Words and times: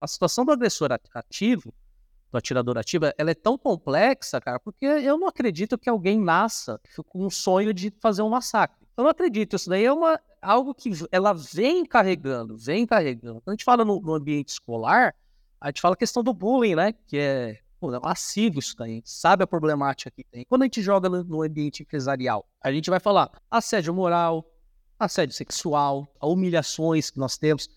A 0.00 0.06
situação 0.06 0.44
do 0.44 0.52
agressor 0.52 0.90
ativo, 1.14 1.72
do 2.30 2.38
atirador 2.38 2.76
ativo, 2.78 3.06
ela 3.16 3.30
é 3.30 3.34
tão 3.34 3.56
complexa, 3.56 4.40
cara, 4.40 4.60
porque 4.60 4.84
eu 4.84 5.16
não 5.18 5.26
acredito 5.26 5.78
que 5.78 5.88
alguém 5.88 6.20
nasça 6.20 6.80
com 7.08 7.24
um 7.24 7.30
sonho 7.30 7.72
de 7.72 7.92
fazer 8.00 8.22
um 8.22 8.28
massacre. 8.28 8.86
Eu 8.96 9.04
não 9.04 9.10
acredito. 9.10 9.56
Isso 9.56 9.68
daí 9.68 9.84
é 9.84 9.92
uma, 9.92 10.20
algo 10.40 10.74
que 10.74 10.90
ela 11.10 11.32
vem 11.32 11.84
carregando, 11.84 12.56
vem 12.56 12.86
carregando. 12.86 13.40
Quando 13.40 13.48
a 13.48 13.52
gente 13.52 13.64
fala 13.64 13.84
no, 13.84 14.00
no 14.00 14.14
ambiente 14.14 14.48
escolar, 14.48 15.14
a 15.60 15.68
gente 15.68 15.80
fala 15.80 15.94
a 15.94 15.98
questão 15.98 16.22
do 16.22 16.32
bullying, 16.32 16.74
né? 16.74 16.92
Que 17.06 17.18
é, 17.18 17.60
pô, 17.78 17.94
é 17.94 18.00
massivo 18.00 18.58
isso 18.58 18.76
daí. 18.76 19.02
sabe 19.04 19.44
a 19.44 19.46
problemática 19.46 20.10
que 20.10 20.24
tem. 20.24 20.44
Quando 20.48 20.62
a 20.62 20.64
gente 20.66 20.82
joga 20.82 21.08
no, 21.08 21.24
no 21.24 21.42
ambiente 21.42 21.82
empresarial, 21.82 22.46
a 22.60 22.72
gente 22.72 22.88
vai 22.88 23.00
falar 23.00 23.30
assédio 23.50 23.92
moral, 23.94 24.50
assédio 24.98 25.34
sexual, 25.34 26.10
humilhações 26.22 27.10
que 27.10 27.18
nós 27.18 27.36
temos. 27.36 27.68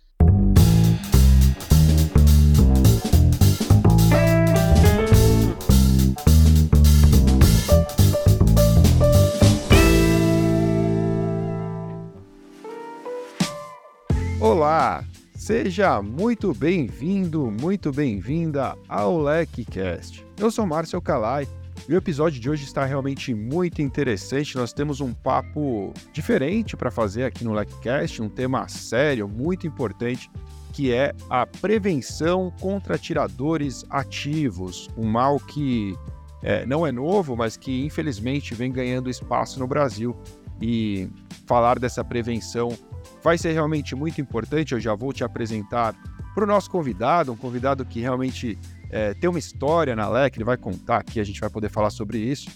Olá, 14.59 15.05
seja 15.33 16.01
muito 16.01 16.53
bem-vindo, 16.53 17.49
muito 17.49 17.93
bem-vinda 17.93 18.75
ao 18.89 19.17
LecCast. 19.17 20.27
Eu 20.37 20.51
sou 20.51 20.65
Márcio 20.65 21.01
Calai 21.01 21.47
e 21.87 21.93
o 21.93 21.97
episódio 21.97 22.41
de 22.41 22.49
hoje 22.49 22.65
está 22.65 22.83
realmente 22.83 23.33
muito 23.33 23.81
interessante. 23.81 24.57
Nós 24.57 24.73
temos 24.73 24.99
um 24.99 25.13
papo 25.13 25.93
diferente 26.11 26.75
para 26.75 26.91
fazer 26.91 27.23
aqui 27.23 27.45
no 27.45 27.53
LecCast, 27.53 28.21
um 28.21 28.27
tema 28.27 28.67
sério, 28.67 29.29
muito 29.29 29.65
importante, 29.65 30.29
que 30.73 30.91
é 30.91 31.15
a 31.29 31.45
prevenção 31.45 32.53
contra 32.59 32.95
atiradores 32.95 33.85
ativos, 33.89 34.89
um 34.97 35.07
mal 35.07 35.39
que 35.39 35.97
é, 36.43 36.65
não 36.65 36.85
é 36.85 36.91
novo, 36.91 37.33
mas 37.33 37.55
que 37.55 37.85
infelizmente 37.85 38.53
vem 38.53 38.73
ganhando 38.73 39.09
espaço 39.09 39.57
no 39.57 39.67
Brasil. 39.67 40.13
E 40.61 41.09
falar 41.47 41.79
dessa 41.79 42.03
prevenção 42.03 42.77
vai 43.23 43.37
ser 43.37 43.53
realmente 43.53 43.95
muito 43.95 44.19
importante. 44.21 44.73
Eu 44.73 44.79
já 44.79 44.95
vou 44.95 45.13
te 45.13 45.23
apresentar 45.23 45.95
para 46.33 46.43
o 46.43 46.47
nosso 46.47 46.69
convidado, 46.69 47.31
um 47.31 47.35
convidado 47.35 47.85
que 47.85 47.99
realmente 47.99 48.57
é, 48.89 49.13
tem 49.13 49.29
uma 49.29 49.39
história 49.39 49.95
na 49.95 50.07
LEC, 50.07 50.37
ele 50.37 50.43
vai 50.43 50.57
contar 50.57 50.97
aqui, 50.97 51.19
a 51.19 51.23
gente 51.23 51.39
vai 51.39 51.49
poder 51.49 51.69
falar 51.69 51.89
sobre 51.89 52.17
isso. 52.17 52.49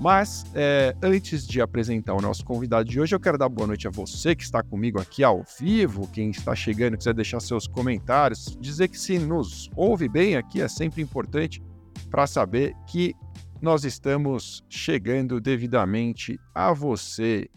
Mas 0.00 0.44
é, 0.54 0.96
antes 1.00 1.46
de 1.46 1.60
apresentar 1.60 2.14
o 2.14 2.20
nosso 2.20 2.44
convidado 2.44 2.88
de 2.88 3.00
hoje, 3.00 3.14
eu 3.14 3.20
quero 3.20 3.38
dar 3.38 3.48
boa 3.48 3.68
noite 3.68 3.86
a 3.86 3.90
você 3.90 4.34
que 4.34 4.42
está 4.42 4.62
comigo 4.62 5.00
aqui 5.00 5.22
ao 5.22 5.44
vivo, 5.60 6.08
quem 6.08 6.30
está 6.30 6.56
chegando, 6.56 6.96
quiser 6.96 7.14
deixar 7.14 7.38
seus 7.40 7.68
comentários, 7.68 8.56
dizer 8.60 8.88
que 8.88 8.98
se 8.98 9.18
nos 9.18 9.70
ouve 9.76 10.08
bem 10.08 10.36
aqui 10.36 10.60
é 10.60 10.66
sempre 10.66 11.00
importante 11.00 11.62
para 12.10 12.26
saber 12.26 12.74
que 12.88 13.14
nós 13.60 13.84
estamos 13.84 14.64
chegando 14.68 15.40
devidamente 15.40 16.38
a 16.52 16.72
você. 16.72 17.48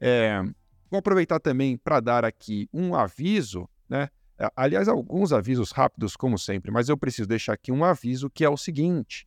É, 0.00 0.42
Vou 0.94 1.00
aproveitar 1.00 1.40
também 1.40 1.76
para 1.76 1.98
dar 1.98 2.24
aqui 2.24 2.68
um 2.72 2.94
aviso, 2.94 3.68
né? 3.88 4.08
Aliás, 4.54 4.86
alguns 4.86 5.32
avisos 5.32 5.72
rápidos, 5.72 6.14
como 6.14 6.38
sempre, 6.38 6.70
mas 6.70 6.88
eu 6.88 6.96
preciso 6.96 7.28
deixar 7.28 7.54
aqui 7.54 7.72
um 7.72 7.82
aviso 7.82 8.30
que 8.30 8.44
é 8.44 8.48
o 8.48 8.56
seguinte: 8.56 9.26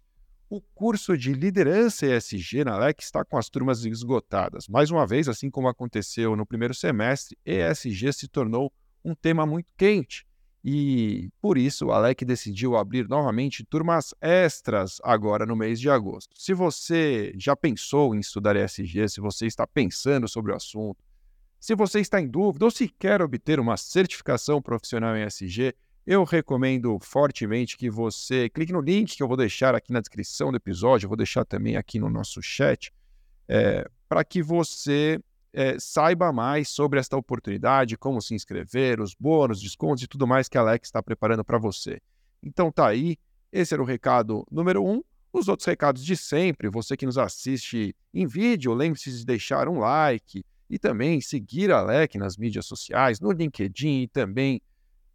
o 0.49 0.61
curso 0.61 1.17
de 1.17 1.33
liderança 1.33 2.05
ESG 2.05 2.63
na 2.63 2.77
LEC 2.77 3.01
está 3.01 3.25
com 3.25 3.37
as 3.37 3.49
turmas 3.49 3.83
esgotadas. 3.83 4.69
Mais 4.69 4.91
uma 4.91 5.05
vez, 5.05 5.27
assim 5.27 5.49
como 5.49 5.67
aconteceu 5.67 6.37
no 6.37 6.45
primeiro 6.45 6.73
semestre, 6.73 7.37
ESG 7.45 8.13
se 8.13 8.29
tornou 8.29 8.71
um 9.03 9.13
tema 9.13 9.45
muito 9.45 9.67
quente. 9.75 10.25
E 10.63 11.29
por 11.41 11.57
isso 11.57 11.91
a 11.91 11.99
LEC 11.99 12.23
decidiu 12.23 12.77
abrir 12.77 13.09
novamente 13.09 13.65
turmas 13.65 14.13
extras 14.21 15.01
agora 15.03 15.45
no 15.45 15.55
mês 15.55 15.81
de 15.81 15.89
agosto. 15.89 16.33
Se 16.39 16.53
você 16.53 17.33
já 17.37 17.57
pensou 17.57 18.15
em 18.15 18.19
estudar 18.19 18.55
ESG, 18.55 19.09
se 19.09 19.19
você 19.19 19.45
está 19.45 19.67
pensando 19.67 20.29
sobre 20.29 20.53
o 20.53 20.55
assunto, 20.55 21.05
se 21.59 21.75
você 21.75 21.99
está 21.99 22.21
em 22.21 22.27
dúvida 22.27 22.65
ou 22.65 22.71
se 22.71 22.87
quer 22.87 23.21
obter 23.21 23.59
uma 23.59 23.77
certificação 23.77 24.61
profissional 24.61 25.15
em 25.15 25.23
SG, 25.23 25.73
eu 26.05 26.23
recomendo 26.23 26.97
fortemente 27.01 27.75
que 27.75 27.89
você 27.89 28.49
clique 28.49 28.71
no 28.71 28.79
link 28.79 29.15
que 29.15 29.21
eu 29.21 29.27
vou 29.27 29.35
deixar 29.35 29.75
aqui 29.75 29.91
na 29.91 29.99
descrição 29.99 30.51
do 30.51 30.57
episódio, 30.57 31.05
eu 31.05 31.09
vou 31.09 31.17
deixar 31.17 31.43
também 31.43 31.75
aqui 31.75 31.99
no 31.99 32.09
nosso 32.09 32.41
chat, 32.41 32.93
é, 33.47 33.89
para 34.07 34.23
que 34.23 34.41
você 34.41 35.19
é, 35.51 35.77
saiba 35.79 36.31
mais 36.31 36.69
sobre 36.69 36.99
esta 36.99 37.17
oportunidade, 37.17 37.97
como 37.97 38.21
se 38.21 38.35
inscrever, 38.35 39.01
os 39.01 39.13
bônus, 39.13 39.59
descontos 39.59 40.03
e 40.03 40.07
tudo 40.07 40.27
mais 40.27 40.47
que 40.47 40.57
a 40.57 40.61
Alex 40.61 40.87
está 40.87 41.03
preparando 41.03 41.43
para 41.43 41.57
você. 41.57 41.99
Então 42.41 42.71
tá 42.71 42.87
aí, 42.87 43.17
esse 43.51 43.73
era 43.73 43.81
o 43.81 43.85
recado 43.85 44.45
número 44.51 44.85
um. 44.85 45.03
Os 45.33 45.47
outros 45.47 45.65
recados 45.67 46.05
de 46.05 46.15
sempre, 46.15 46.69
você 46.69 46.95
que 46.95 47.05
nos 47.05 47.17
assiste 47.17 47.95
em 48.13 48.25
vídeo, 48.25 48.73
lembre-se 48.73 49.11
de 49.11 49.25
deixar 49.25 49.67
um 49.67 49.79
like, 49.79 50.45
e 50.69 50.77
também 50.77 51.21
seguir 51.21 51.71
a 51.71 51.81
LEC 51.81 52.15
nas 52.15 52.37
mídias 52.37 52.65
sociais, 52.65 53.19
no 53.19 53.31
LinkedIn 53.31 54.01
e 54.01 54.07
também 54.07 54.61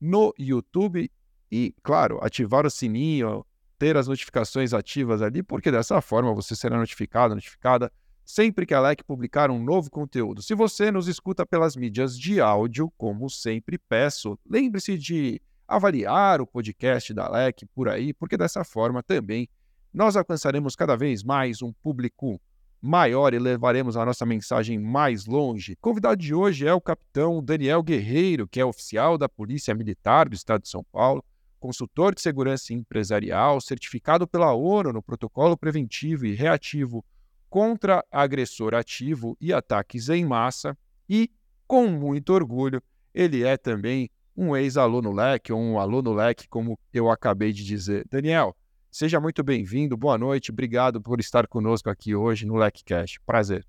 no 0.00 0.34
YouTube. 0.38 1.10
E, 1.50 1.74
claro, 1.82 2.18
ativar 2.22 2.64
o 2.66 2.70
sininho, 2.70 3.44
ter 3.78 3.96
as 3.96 4.08
notificações 4.08 4.72
ativas 4.72 5.20
ali, 5.20 5.42
porque 5.42 5.70
dessa 5.70 6.00
forma 6.00 6.34
você 6.34 6.56
será 6.56 6.78
notificado, 6.78 7.34
notificada 7.34 7.92
sempre 8.24 8.64
que 8.64 8.74
a 8.74 8.80
LEC 8.80 9.02
publicar 9.04 9.50
um 9.50 9.62
novo 9.62 9.90
conteúdo. 9.90 10.42
Se 10.42 10.54
você 10.54 10.90
nos 10.90 11.08
escuta 11.08 11.44
pelas 11.44 11.76
mídias 11.76 12.18
de 12.18 12.40
áudio, 12.40 12.90
como 12.96 13.28
sempre 13.28 13.76
peço, 13.76 14.38
lembre-se 14.48 14.96
de 14.96 15.40
avaliar 15.66 16.40
o 16.40 16.46
podcast 16.46 17.12
da 17.12 17.28
LEC 17.28 17.66
por 17.74 17.88
aí, 17.88 18.12
porque 18.14 18.36
dessa 18.36 18.64
forma 18.64 19.02
também 19.02 19.48
nós 19.92 20.16
alcançaremos 20.16 20.74
cada 20.74 20.96
vez 20.96 21.22
mais 21.22 21.60
um 21.60 21.72
público 21.72 22.40
maior 22.82 23.32
e 23.32 23.38
levaremos 23.38 23.96
a 23.96 24.04
nossa 24.04 24.26
mensagem 24.26 24.76
mais 24.76 25.24
longe. 25.24 25.74
O 25.74 25.76
convidado 25.76 26.20
de 26.20 26.34
hoje 26.34 26.66
é 26.66 26.74
o 26.74 26.80
capitão 26.80 27.42
Daniel 27.42 27.80
Guerreiro, 27.80 28.48
que 28.48 28.58
é 28.58 28.64
oficial 28.64 29.16
da 29.16 29.28
Polícia 29.28 29.72
Militar 29.72 30.28
do 30.28 30.34
Estado 30.34 30.62
de 30.62 30.68
São 30.68 30.84
Paulo, 30.90 31.24
consultor 31.60 32.12
de 32.12 32.20
segurança 32.20 32.74
empresarial, 32.74 33.60
certificado 33.60 34.26
pela 34.26 34.52
ONU 34.52 34.92
no 34.92 35.00
protocolo 35.00 35.56
preventivo 35.56 36.26
e 36.26 36.34
reativo 36.34 37.04
contra 37.48 38.04
agressor 38.10 38.74
ativo 38.74 39.36
e 39.40 39.52
ataques 39.52 40.08
em 40.08 40.24
massa 40.24 40.76
e, 41.08 41.30
com 41.68 41.86
muito 41.86 42.32
orgulho, 42.32 42.82
ele 43.14 43.44
é 43.44 43.56
também 43.56 44.10
um 44.36 44.56
ex-aluno 44.56 45.12
LEC 45.12 45.52
ou 45.52 45.60
um 45.60 45.78
aluno 45.78 46.12
LEC, 46.12 46.48
como 46.48 46.76
eu 46.92 47.10
acabei 47.10 47.52
de 47.52 47.64
dizer. 47.64 48.06
Daniel, 48.10 48.56
Seja 48.94 49.18
muito 49.18 49.42
bem-vindo, 49.42 49.96
boa 49.96 50.18
noite, 50.18 50.50
obrigado 50.50 51.00
por 51.00 51.18
estar 51.18 51.46
conosco 51.46 51.88
aqui 51.88 52.14
hoje 52.14 52.44
no 52.44 52.56
LecCast. 52.56 53.18
Prazer. 53.22 53.66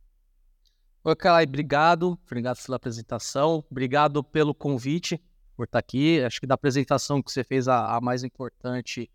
Oi, 1.02 1.16
Calai, 1.16 1.46
obrigado, 1.46 2.20
obrigado 2.26 2.62
pela 2.62 2.76
apresentação, 2.76 3.64
obrigado 3.72 4.22
pelo 4.22 4.54
convite 4.54 5.24
por 5.56 5.64
estar 5.64 5.80
aqui. 5.80 6.22
Acho 6.22 6.42
que 6.42 6.46
da 6.46 6.56
apresentação 6.56 7.24
que 7.24 7.32
você 7.32 7.42
fez, 7.42 7.70
a, 7.70 7.96
a 7.96 8.02
mais 8.02 8.26
importante 8.26 9.10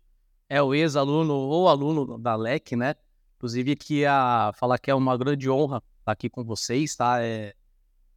é 0.49 0.59
o 0.59 0.73
ex-aluno 0.73 1.31
ou 1.31 1.69
aluno 1.69 2.17
da 2.17 2.35
LEC, 2.35 2.75
né? 2.75 2.95
Inclusive, 3.37 3.75
que 3.75 4.03
a 4.03 4.51
falar 4.55 4.79
que 4.79 4.89
é 4.89 4.95
uma 4.95 5.15
grande 5.15 5.47
honra 5.47 5.79
estar 5.99 6.11
aqui 6.11 6.27
com 6.27 6.43
vocês, 6.43 6.95
tá? 6.95 7.23
É, 7.23 7.53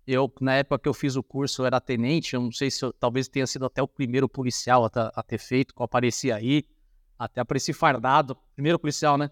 eu, 0.06 0.32
na 0.40 0.54
época 0.54 0.78
que 0.78 0.88
eu 0.88 0.94
fiz 0.94 1.14
o 1.14 1.22
curso, 1.22 1.60
eu 1.60 1.66
era 1.66 1.78
tenente, 1.78 2.32
eu 2.32 2.40
não 2.40 2.52
sei 2.52 2.70
se 2.70 2.82
eu, 2.86 2.90
talvez 2.90 3.28
tenha 3.28 3.46
sido 3.46 3.66
até 3.66 3.82
o 3.82 3.86
primeiro 3.86 4.30
policial 4.30 4.86
a, 4.86 5.12
a 5.14 5.22
ter 5.22 5.36
feito, 5.36 5.74
que 5.74 5.82
eu 5.82 5.84
apareci 5.84 6.32
aí. 6.32 6.64
Até 7.22 7.40
apareci 7.40 7.72
fardado. 7.72 8.36
Primeiro 8.56 8.80
policial, 8.80 9.16
né? 9.16 9.30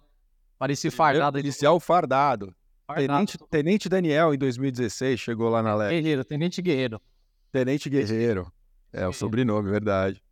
Apareci 0.56 0.92
fardado. 0.92 1.38
Policial 1.38 1.80
fardado. 1.80 2.54
fardado. 2.86 3.08
Tenente, 3.08 3.38
Tenente 3.50 3.88
Daniel, 3.88 4.32
em 4.32 4.38
2016, 4.38 5.18
chegou 5.18 5.48
lá 5.48 5.60
na 5.60 5.74
LEC. 5.74 5.90
Guerreiro, 5.90 6.24
Tenente 6.24 6.62
Guerreiro. 6.62 7.02
Tenente 7.50 7.90
Guerreiro. 7.90 8.52
É 8.92 9.08
o 9.08 9.12
sobrenome, 9.12 9.68
verdade. 9.68 10.22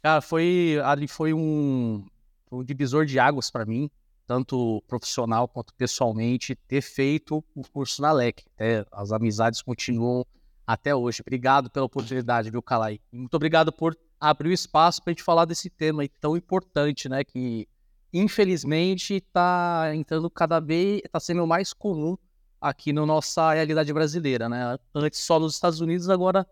Cara, 0.00 0.20
foi, 0.20 0.80
ali 0.84 1.08
foi 1.08 1.34
um, 1.34 2.06
um 2.52 2.62
divisor 2.62 3.04
de 3.04 3.18
águas 3.18 3.50
para 3.50 3.66
mim, 3.66 3.90
tanto 4.24 4.80
profissional 4.86 5.48
quanto 5.48 5.74
pessoalmente, 5.74 6.54
ter 6.54 6.82
feito 6.82 7.44
o 7.52 7.62
curso 7.68 8.00
na 8.00 8.12
LEC. 8.12 8.44
É, 8.56 8.86
as 8.92 9.10
amizades 9.10 9.60
continuam 9.60 10.24
até 10.64 10.94
hoje. 10.94 11.20
Obrigado 11.20 11.68
pela 11.68 11.86
oportunidade, 11.86 12.48
viu, 12.48 12.62
Calai? 12.62 13.00
Muito 13.10 13.34
obrigado 13.34 13.72
por 13.72 13.96
abriu 14.22 14.52
espaço 14.52 15.02
para 15.02 15.10
a 15.10 15.14
gente 15.14 15.24
falar 15.24 15.44
desse 15.44 15.68
tema 15.68 16.04
tão 16.20 16.36
importante, 16.36 17.08
né? 17.08 17.24
Que 17.24 17.66
infelizmente 18.12 19.14
está 19.14 19.90
entrando 19.96 20.30
cada 20.30 20.60
vez, 20.60 21.00
está 21.04 21.18
sendo 21.18 21.44
mais 21.44 21.72
comum 21.72 22.16
aqui 22.60 22.92
na 22.92 23.04
nossa 23.04 23.52
realidade 23.52 23.92
brasileira, 23.92 24.48
né? 24.48 24.78
Antes 24.94 25.18
só 25.18 25.40
nos 25.40 25.54
Estados 25.54 25.80
Unidos, 25.80 26.08
agora 26.08 26.46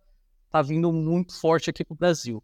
está 0.47 0.61
vindo 0.61 0.93
muito 0.93 1.39
forte 1.39 1.71
aqui 1.71 1.85
para 1.85 1.95
o 1.95 1.97
Brasil. 1.97 2.43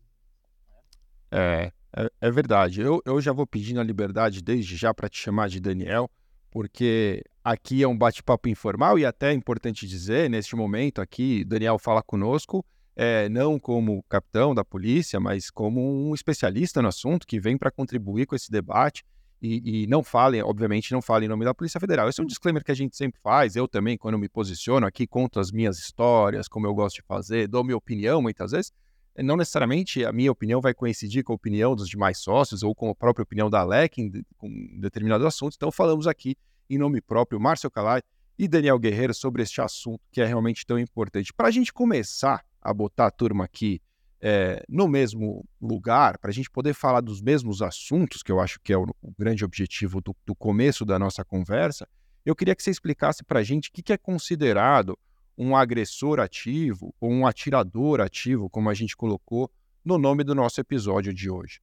É, 1.33 1.73
é, 1.97 2.09
é, 2.21 2.31
verdade. 2.31 2.81
Eu, 2.81 3.03
eu 3.05 3.21
já 3.21 3.33
vou 3.33 3.49
pedindo 3.49 3.81
a 3.81 3.85
liberdade 3.85 4.41
desde 4.41 4.77
já 4.77 4.95
para 4.95 5.09
te 5.09 5.19
chamar 5.19 5.49
de 5.49 5.59
Daniel, 5.59 6.09
porque 6.53 7.25
aqui 7.43 7.83
é 7.83 7.89
um 7.89 7.99
bate-papo 7.99 8.49
informal 8.49 8.97
e 8.97 9.05
até 9.05 9.31
é 9.31 9.35
importante 9.35 9.89
dizer, 9.89 10.31
neste 10.31 10.55
momento 10.55 11.01
aqui, 11.01 11.45
Daniel 11.45 11.81
fala 11.81 12.01
conosco 12.01 12.65
é, 12.97 13.29
não 13.29 13.59
como 13.59 14.03
capitão 14.09 14.55
da 14.55 14.65
polícia, 14.65 15.21
mas 15.21 15.51
como 15.51 16.09
um 16.09 16.15
especialista 16.15 16.81
no 16.81 16.89
assunto 16.89 17.27
que 17.27 17.39
vem 17.39 17.59
para 17.59 17.71
contribuir 17.71 18.27
com 18.27 18.35
esse 18.35 18.51
debate. 18.51 19.05
E, 19.41 19.83
e, 19.83 19.87
não 19.87 20.03
falem, 20.03 20.43
obviamente, 20.43 20.93
não 20.93 21.03
falem 21.03 21.27
em 21.27 21.29
nome 21.29 21.45
da 21.45 21.53
Polícia 21.53 21.79
Federal. 21.79 22.09
Esse 22.09 22.21
é 22.21 22.25
um 22.25 22.27
disclaimer 22.27 22.65
que 22.65 22.73
a 22.73 22.75
gente 22.75 22.97
sempre 22.97 23.21
faz. 23.23 23.55
Eu 23.55 23.69
também, 23.69 23.99
quando 23.99 24.19
me 24.19 24.31
posiciono 24.31 24.87
aqui, 24.87 25.07
conto 25.07 25.39
as 25.39 25.53
minhas 25.53 25.79
histórias, 25.79 26.49
como 26.49 26.67
eu 26.67 26.75
gosto 26.75 26.97
de 26.97 27.03
fazer, 27.03 27.47
dou 27.47 27.63
minha 27.63 27.77
opinião 27.77 28.23
muitas 28.23 28.53
vezes. 28.53 28.73
Não 29.19 29.37
necessariamente 29.37 30.05
a 30.05 30.13
minha 30.13 30.33
opinião 30.33 30.61
vai 30.61 30.73
coincidir 30.73 31.23
com 31.23 31.33
a 31.33 31.37
opinião 31.37 31.77
dos 31.77 31.89
demais 31.89 32.19
sócios 32.19 32.63
ou 32.63 32.75
com 32.75 32.89
a 32.89 32.95
própria 32.95 33.23
opinião 33.23 33.51
da 33.51 33.63
LEC 33.63 33.99
em, 33.99 34.25
com 34.39 34.49
determinados 34.81 35.27
assuntos. 35.27 35.57
Então, 35.57 35.71
falamos 35.71 36.07
aqui 36.07 36.35
em 36.69 36.79
nome 36.79 37.03
próprio, 37.03 37.39
Márcio 37.39 37.71
Calai 37.71 38.01
e 38.39 38.47
Daniel 38.47 38.79
Guerreiro, 38.79 39.15
sobre 39.15 39.43
este 39.43 39.61
assunto 39.61 40.01
que 40.11 40.21
é 40.21 40.27
realmente 40.27 40.67
tão 40.67 40.79
importante. 40.79 41.33
Para 41.33 41.49
a 41.49 41.51
gente 41.51 41.73
começar 41.73 42.45
a 42.61 42.73
botar 42.73 43.07
a 43.07 43.11
turma 43.11 43.45
aqui 43.45 43.81
é, 44.21 44.65
no 44.69 44.89
mesmo 44.89 45.45
lugar, 45.61 46.19
para 46.19 46.31
a 46.31 46.35
gente 46.35 46.51
poder 46.51 46.75
falar 46.75 47.01
dos 47.01 47.21
mesmos 47.21 47.63
assuntos, 47.63 48.23
que 48.23 48.33
eu 48.33 48.41
acho 48.41 48.59
que 48.61 48.73
é 48.73 48.77
o, 48.77 48.85
o 49.03 49.13
grande 49.19 49.45
objetivo 49.45 50.01
do, 50.01 50.17
do, 50.25 50.35
começo 50.35 50.85
da 50.85 50.99
nossa 50.99 51.25
conversa, 51.25 51.87
eu 52.25 52.35
queria 52.35 52.55
que 52.55 52.63
você 52.63 52.71
explicasse 52.71 53.23
para 53.25 53.41
a 53.41 53.43
gente 53.43 53.69
o 53.69 53.73
que, 53.73 53.83
que 53.83 53.93
é 53.93 53.99
considerado 53.99 54.99
um 55.39 55.55
agressor 55.55 56.19
ativo 56.19 56.95
ou 57.01 57.11
um 57.11 57.27
atirador 57.27 58.01
ativo, 58.01 58.49
como 58.49 58.71
a 58.71 58.75
gente 58.75 58.97
colocou 58.97 59.51
no 59.85 59.99
nome 59.99 60.25
do 60.25 60.35
nosso 60.35 60.61
episódio 60.61 61.13
de 61.13 61.31
hoje. 61.31 61.61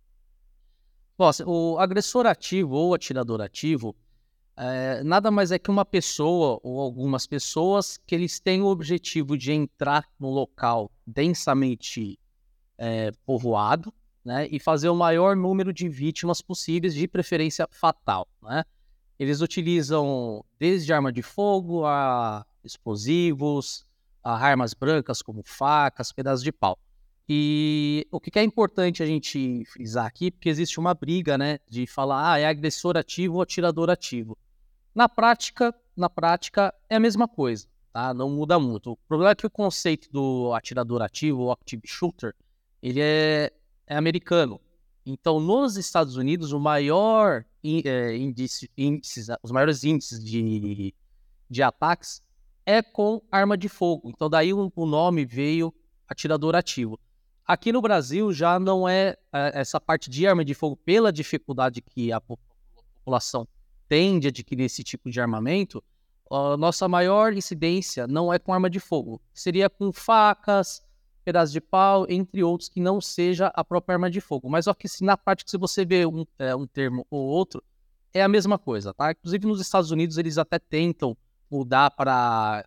Nossa, 1.18 1.44
o 1.46 1.78
agressor 1.80 2.26
ativo 2.26 2.76
ou 2.76 2.94
atirador 2.94 3.42
ativo 3.42 3.96
é, 4.56 5.04
nada 5.04 5.32
mais 5.32 5.52
é 5.52 5.58
que 5.58 5.72
uma 5.72 5.84
pessoa 5.84 6.60
ou 6.64 6.80
algumas 6.80 7.26
pessoas 7.26 7.98
que 8.06 8.14
eles 8.14 8.40
têm 8.40 8.62
o 8.62 8.68
objetivo 8.68 9.38
de 9.38 9.52
entrar 9.52 10.08
no 10.20 10.30
local 10.30 10.92
densamente 11.06 12.20
é, 12.78 13.12
povoado 13.26 13.92
né, 14.24 14.48
e 14.52 14.60
fazer 14.60 14.90
o 14.90 14.96
maior 14.96 15.36
número 15.36 15.74
de 15.74 15.90
vítimas 15.90 16.42
possíveis, 16.42 16.94
de 16.94 17.08
preferência 17.08 17.68
fatal. 17.72 18.28
Né? 18.42 18.64
Eles 19.18 19.42
utilizam 19.42 20.46
desde 20.60 20.94
arma 20.94 21.12
de 21.12 21.22
fogo 21.22 21.86
a 21.86 22.46
explosivos, 22.64 23.86
a 24.24 24.36
armas 24.36 24.74
brancas 24.74 25.22
como 25.22 25.42
facas, 25.44 26.12
pedaços 26.12 26.44
de 26.44 26.52
pau. 26.52 26.78
E 27.28 28.06
o 28.12 28.20
que 28.20 28.38
é 28.38 28.44
importante 28.44 29.02
a 29.02 29.06
gente 29.06 29.64
frisar 29.66 30.06
aqui, 30.06 30.30
porque 30.30 30.50
existe 30.50 30.80
uma 30.80 30.94
briga, 30.94 31.38
né, 31.38 31.58
de 31.70 31.88
falar, 31.88 32.34
ah, 32.34 32.40
é 32.40 32.46
agressor 32.46 32.98
ativo 32.98 33.36
ou 33.36 33.42
atirador 33.42 33.90
ativo. 33.90 34.38
Na 34.94 35.10
prática, 35.10 35.74
na 35.96 36.10
prática 36.10 36.74
é 36.90 36.96
a 36.96 37.00
mesma 37.00 37.28
coisa, 37.28 37.68
tá? 37.92 38.14
Não 38.14 38.30
muda 38.30 38.60
muito. 38.60 38.92
O 38.92 38.98
problema 39.08 39.32
é 39.32 39.36
que 39.36 39.46
o 39.46 39.50
conceito 39.50 40.12
do 40.12 40.54
atirador 40.54 41.02
ativo, 41.02 41.44
o 41.44 41.52
active 41.52 41.88
shooter, 41.88 42.36
ele 42.82 43.00
é, 43.02 43.52
é 43.88 43.96
americano. 43.96 44.60
Então, 45.06 45.40
nos 45.40 45.78
Estados 45.78 46.16
Unidos, 46.16 46.54
o 46.54 46.60
maior 46.60 47.44
é, 47.64 48.16
índice, 48.16 48.70
índices, 48.78 49.28
os 49.42 49.52
maiores 49.52 49.84
índices 49.84 50.24
de, 50.24 50.94
de 51.50 51.64
ataques 51.64 52.22
é 52.66 52.82
com 52.82 53.22
arma 53.32 53.58
de 53.58 53.68
fogo. 53.68 54.10
Então, 54.10 54.30
daí 54.30 54.54
o, 54.54 54.72
o 54.76 54.86
nome 54.86 55.26
veio 55.26 55.74
atirador 56.08 56.56
ativo. 56.56 57.00
Aqui 57.46 57.72
no 57.72 57.82
Brasil 57.82 58.32
já 58.32 58.58
não 58.60 58.88
é, 58.88 59.18
é 59.34 59.60
essa 59.60 59.82
parte 59.82 60.10
de 60.10 60.26
arma 60.26 60.46
de 60.46 60.54
fogo, 60.54 60.78
pela 60.78 61.12
dificuldade 61.12 61.82
que 61.82 62.12
a 62.12 62.22
população 62.22 63.48
tende 63.94 64.28
a 64.28 64.30
adquirir 64.30 64.64
esse 64.64 64.84
tipo 64.84 65.12
de 65.12 65.22
armamento, 65.22 65.84
a 66.28 66.58
nossa 66.58 66.88
maior 66.88 67.32
incidência 67.32 68.08
não 68.08 68.34
é 68.34 68.40
com 68.40 68.52
arma 68.52 68.68
de 68.68 68.80
fogo, 68.80 69.22
seria 69.32 69.70
com 69.70 69.94
facas, 69.94 70.82
pedaços 71.24 71.54
de 71.54 71.62
pau, 71.62 72.08
entre 72.10 72.44
outros, 72.44 72.68
que 72.68 72.82
não 72.82 73.00
seja 73.00 73.52
a 73.54 73.64
própria 73.64 73.94
arma 73.94 74.10
de 74.10 74.20
fogo. 74.20 74.50
Mas 74.50 74.66
só 74.66 74.74
que 74.74 74.88
se 74.88 75.04
na 75.04 75.16
prática, 75.16 75.52
se 75.52 75.60
você 75.60 75.86
vê 75.86 76.08
um, 76.08 76.26
é, 76.40 76.56
um 76.56 76.66
termo 76.66 77.06
ou 77.08 77.22
outro, 77.22 77.64
é 78.12 78.24
a 78.24 78.28
mesma 78.28 78.58
coisa, 78.58 78.96
tá? 78.96 79.12
Inclusive 79.12 79.46
nos 79.46 79.62
Estados 79.62 79.92
Unidos 79.92 80.18
eles 80.18 80.40
até 80.40 80.58
tentam 80.58 81.16
mudar 81.48 81.92
para 81.92 82.66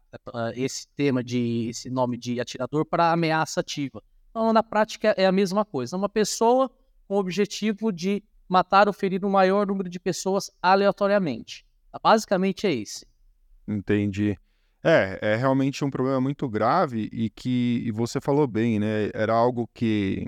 esse 0.54 0.86
tema 0.94 1.24
de 1.24 1.70
esse 1.70 1.90
nome 1.90 2.16
de 2.16 2.38
atirador 2.40 2.84
para 2.84 3.10
ameaça 3.10 3.58
ativa. 3.58 4.00
Então, 4.30 4.52
na 4.52 4.62
prática 4.62 5.12
é 5.18 5.26
a 5.26 5.32
mesma 5.32 5.64
coisa. 5.64 5.96
Uma 5.96 6.08
pessoa 6.08 6.70
com 7.08 7.16
o 7.16 7.18
objetivo 7.18 7.90
de 7.90 8.22
matar 8.48 8.88
ou 8.88 8.92
ferir 8.92 9.24
o 9.24 9.30
maior 9.30 9.66
número 9.66 9.88
de 9.88 9.98
pessoas 9.98 10.50
aleatoriamente. 10.62 11.66
Basicamente 12.02 12.66
é 12.66 12.74
esse. 12.74 13.06
Entendi. 13.66 14.38
É, 14.82 15.18
é 15.20 15.36
realmente 15.36 15.84
um 15.84 15.90
problema 15.90 16.20
muito 16.20 16.48
grave 16.48 17.08
e 17.12 17.28
que 17.30 17.82
e 17.84 17.90
você 17.90 18.20
falou 18.20 18.46
bem, 18.46 18.78
né? 18.78 19.10
Era 19.12 19.34
algo 19.34 19.68
que 19.74 20.26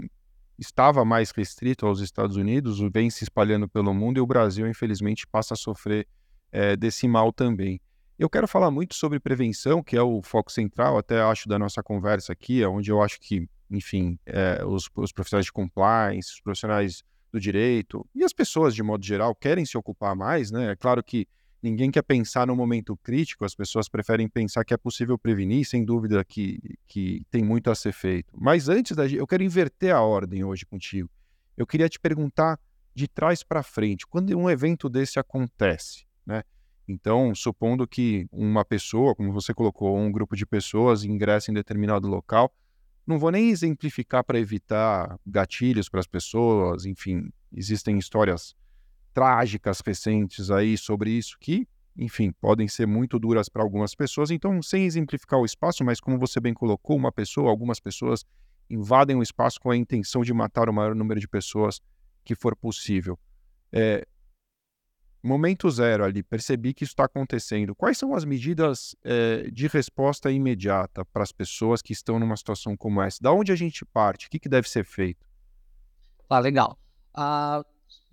estava 0.58 1.04
mais 1.04 1.30
restrito 1.30 1.86
aos 1.86 2.00
Estados 2.00 2.36
Unidos, 2.36 2.80
vem 2.92 3.08
se 3.08 3.22
espalhando 3.22 3.68
pelo 3.68 3.94
mundo 3.94 4.18
e 4.18 4.20
o 4.20 4.26
Brasil, 4.26 4.66
infelizmente, 4.66 5.26
passa 5.26 5.54
a 5.54 5.56
sofrer 5.56 6.08
é, 6.50 6.76
desse 6.76 7.06
mal 7.06 7.32
também. 7.32 7.80
Eu 8.18 8.28
quero 8.28 8.48
falar 8.48 8.70
muito 8.70 8.96
sobre 8.96 9.20
prevenção, 9.20 9.80
que 9.80 9.96
é 9.96 10.02
o 10.02 10.20
foco 10.20 10.50
central, 10.50 10.98
até 10.98 11.20
acho, 11.20 11.48
da 11.48 11.56
nossa 11.56 11.80
conversa 11.80 12.32
aqui, 12.32 12.60
é 12.60 12.66
onde 12.66 12.90
eu 12.90 13.00
acho 13.00 13.20
que, 13.20 13.48
enfim, 13.70 14.18
é, 14.26 14.64
os, 14.64 14.90
os 14.96 15.12
profissionais 15.12 15.46
de 15.46 15.52
compliance, 15.52 16.32
os 16.32 16.40
profissionais 16.40 17.04
do 17.32 17.40
direito 17.40 18.06
e 18.14 18.24
as 18.24 18.32
pessoas, 18.32 18.74
de 18.74 18.82
modo 18.82 19.04
geral, 19.04 19.34
querem 19.34 19.64
se 19.64 19.76
ocupar 19.76 20.14
mais, 20.16 20.50
né? 20.50 20.72
É 20.72 20.76
claro 20.76 21.02
que 21.02 21.26
ninguém 21.62 21.90
quer 21.90 22.02
pensar 22.02 22.46
no 22.46 22.56
momento 22.56 22.96
crítico, 22.96 23.44
as 23.44 23.54
pessoas 23.54 23.88
preferem 23.88 24.28
pensar 24.28 24.64
que 24.64 24.72
é 24.72 24.76
possível 24.76 25.18
prevenir, 25.18 25.66
sem 25.66 25.84
dúvida 25.84 26.24
que, 26.24 26.58
que 26.86 27.22
tem 27.30 27.42
muito 27.42 27.70
a 27.70 27.74
ser 27.74 27.92
feito. 27.92 28.32
Mas 28.36 28.68
antes 28.68 28.96
da 28.96 29.06
eu 29.06 29.26
quero 29.26 29.42
inverter 29.42 29.94
a 29.94 30.00
ordem 30.00 30.44
hoje 30.44 30.64
contigo. 30.64 31.10
Eu 31.56 31.66
queria 31.66 31.88
te 31.88 31.98
perguntar 31.98 32.58
de 32.94 33.08
trás 33.08 33.42
para 33.42 33.62
frente, 33.62 34.06
quando 34.06 34.36
um 34.36 34.48
evento 34.48 34.88
desse 34.88 35.18
acontece, 35.18 36.04
né? 36.26 36.42
Então, 36.88 37.34
supondo 37.34 37.86
que 37.86 38.26
uma 38.32 38.64
pessoa, 38.64 39.14
como 39.14 39.30
você 39.30 39.52
colocou, 39.52 39.96
um 39.96 40.10
grupo 40.10 40.34
de 40.34 40.46
pessoas 40.46 41.04
ingressa 41.04 41.50
em 41.50 41.54
determinado 41.54 42.08
local, 42.08 42.50
não 43.08 43.18
vou 43.18 43.30
nem 43.30 43.48
exemplificar 43.48 44.22
para 44.22 44.38
evitar 44.38 45.18
gatilhos 45.26 45.88
para 45.88 45.98
as 45.98 46.06
pessoas, 46.06 46.84
enfim, 46.84 47.30
existem 47.50 47.96
histórias 47.96 48.54
trágicas 49.14 49.80
recentes 49.80 50.50
aí 50.50 50.76
sobre 50.76 51.10
isso 51.10 51.38
que, 51.40 51.66
enfim, 51.96 52.30
podem 52.38 52.68
ser 52.68 52.86
muito 52.86 53.18
duras 53.18 53.48
para 53.48 53.62
algumas 53.62 53.94
pessoas. 53.94 54.30
Então, 54.30 54.60
sem 54.60 54.84
exemplificar 54.84 55.40
o 55.40 55.46
espaço, 55.46 55.82
mas 55.82 56.00
como 56.00 56.18
você 56.18 56.38
bem 56.38 56.52
colocou, 56.52 56.98
uma 56.98 57.10
pessoa, 57.10 57.48
algumas 57.48 57.80
pessoas 57.80 58.26
invadem 58.68 59.16
o 59.16 59.22
espaço 59.22 59.58
com 59.58 59.70
a 59.70 59.76
intenção 59.76 60.20
de 60.20 60.34
matar 60.34 60.68
o 60.68 60.72
maior 60.74 60.94
número 60.94 61.18
de 61.18 61.26
pessoas 61.26 61.80
que 62.22 62.34
for 62.34 62.54
possível. 62.54 63.18
É, 63.72 64.06
momento 65.22 65.68
zero 65.70 66.04
ali, 66.04 66.22
percebi 66.22 66.72
que 66.72 66.84
isso 66.84 66.92
está 66.92 67.04
acontecendo. 67.04 67.74
Quais 67.74 67.98
são 67.98 68.14
as 68.14 68.24
medidas 68.24 68.94
é, 69.04 69.50
de 69.50 69.66
resposta 69.66 70.30
imediata 70.30 71.04
para 71.04 71.22
as 71.22 71.32
pessoas 71.32 71.82
que 71.82 71.92
estão 71.92 72.18
numa 72.18 72.36
situação 72.36 72.76
como 72.76 73.02
essa? 73.02 73.18
Da 73.20 73.32
onde 73.32 73.50
a 73.50 73.56
gente 73.56 73.84
parte? 73.84 74.26
O 74.26 74.30
que, 74.30 74.38
que 74.38 74.48
deve 74.48 74.68
ser 74.68 74.84
feito? 74.84 75.26
Ah, 76.28 76.38
legal. 76.38 76.78
Ah, 77.14 77.64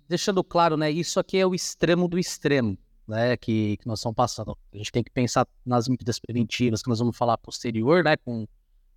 deixando 0.08 0.42
claro, 0.42 0.76
né, 0.76 0.90
isso 0.90 1.20
aqui 1.20 1.38
é 1.38 1.46
o 1.46 1.54
extremo 1.54 2.08
do 2.08 2.18
extremo, 2.18 2.76
né, 3.06 3.36
que, 3.36 3.76
que 3.76 3.86
nós 3.86 4.00
estamos 4.00 4.16
passando. 4.16 4.56
A 4.72 4.76
gente 4.76 4.90
tem 4.90 5.04
que 5.04 5.10
pensar 5.10 5.46
nas 5.64 5.88
medidas 5.88 6.18
preventivas, 6.18 6.82
que 6.82 6.88
nós 6.88 6.98
vamos 6.98 7.16
falar 7.16 7.38
posterior, 7.38 8.02
né, 8.02 8.16
com 8.16 8.46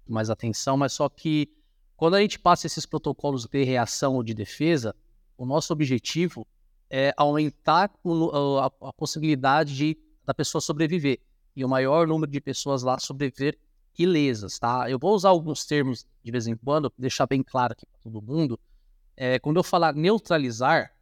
mais 0.08 0.30
atenção, 0.30 0.76
mas 0.76 0.94
só 0.94 1.08
que 1.08 1.48
quando 1.96 2.16
a 2.16 2.22
gente 2.22 2.40
passa 2.40 2.66
esses 2.66 2.86
protocolos 2.86 3.46
de 3.46 3.64
reação 3.64 4.16
ou 4.16 4.24
de 4.24 4.34
defesa, 4.34 4.96
o 5.38 5.46
nosso 5.46 5.72
objetivo 5.74 6.48
é, 6.90 7.14
aumentar 7.16 7.92
o, 8.04 8.58
a, 8.58 8.66
a, 8.66 8.94
possibilidade 8.94 9.76
de, 9.76 9.98
da 10.26 10.34
pessoa 10.34 10.62
sobreviver 10.62 11.20
e 11.56 11.64
o 11.64 11.70
maior 11.70 12.08
número 12.08 12.32
de 12.32 12.42
pessoas 12.42 12.84
lá 12.84 12.98
sobreviver 13.00 13.58
ilesas, 13.98 14.58
tá? 14.58 14.90
Eu 14.90 14.98
vou 14.98 15.14
usar 15.14 15.30
alguns 15.30 15.66
termos 15.66 16.06
de 16.24 16.32
vez 16.32 16.48
em 16.48 16.56
quando, 16.56 16.92
deixar 16.98 17.28
bem 17.28 17.44
claro 17.44 17.74
aqui 17.74 17.86
para 17.86 18.00
todo 18.00 18.22
mundo. 18.22 18.60
É, 19.16 19.38
quando 19.40 19.58
eu 19.58 19.64
falar 19.64 19.94
neutralizar, 19.94 20.94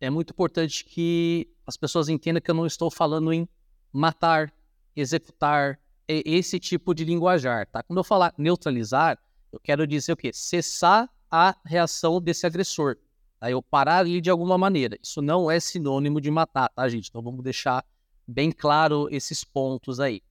é 0.00 0.08
muito 0.08 0.32
importante 0.32 0.84
que 0.84 1.48
as 1.66 1.76
pessoas 1.76 2.08
entendam 2.08 2.40
que 2.40 2.50
eu 2.50 2.54
não 2.54 2.66
estou 2.66 2.90
falando 2.90 3.32
em 3.32 3.48
matar, 3.92 4.52
executar, 4.94 5.78
esse 6.08 6.60
tipo 6.60 6.94
de 6.94 7.04
linguajar, 7.04 7.66
tá? 7.66 7.82
Quando 7.82 7.98
eu 7.98 8.04
falar 8.04 8.32
neutralizar, 8.38 9.18
eu 9.52 9.58
quero 9.58 9.86
dizer 9.86 10.12
o 10.12 10.16
quê? 10.16 10.30
Cessar 10.32 11.10
a 11.30 11.56
reação 11.64 12.20
desse 12.20 12.46
agressor. 12.46 12.96
Tá? 13.38 13.50
Eu 13.50 13.62
parar 13.62 13.98
ali 13.98 14.20
de 14.20 14.30
alguma 14.30 14.56
maneira. 14.56 14.98
Isso 15.02 15.20
não 15.20 15.50
é 15.50 15.60
sinônimo 15.60 16.20
de 16.20 16.30
matar, 16.30 16.68
tá, 16.70 16.88
gente? 16.88 17.08
Então 17.08 17.22
vamos 17.22 17.42
deixar 17.42 17.84
bem 18.26 18.50
claro 18.50 19.08
esses 19.10 19.44
pontos 19.44 20.00
aí. 20.00 20.22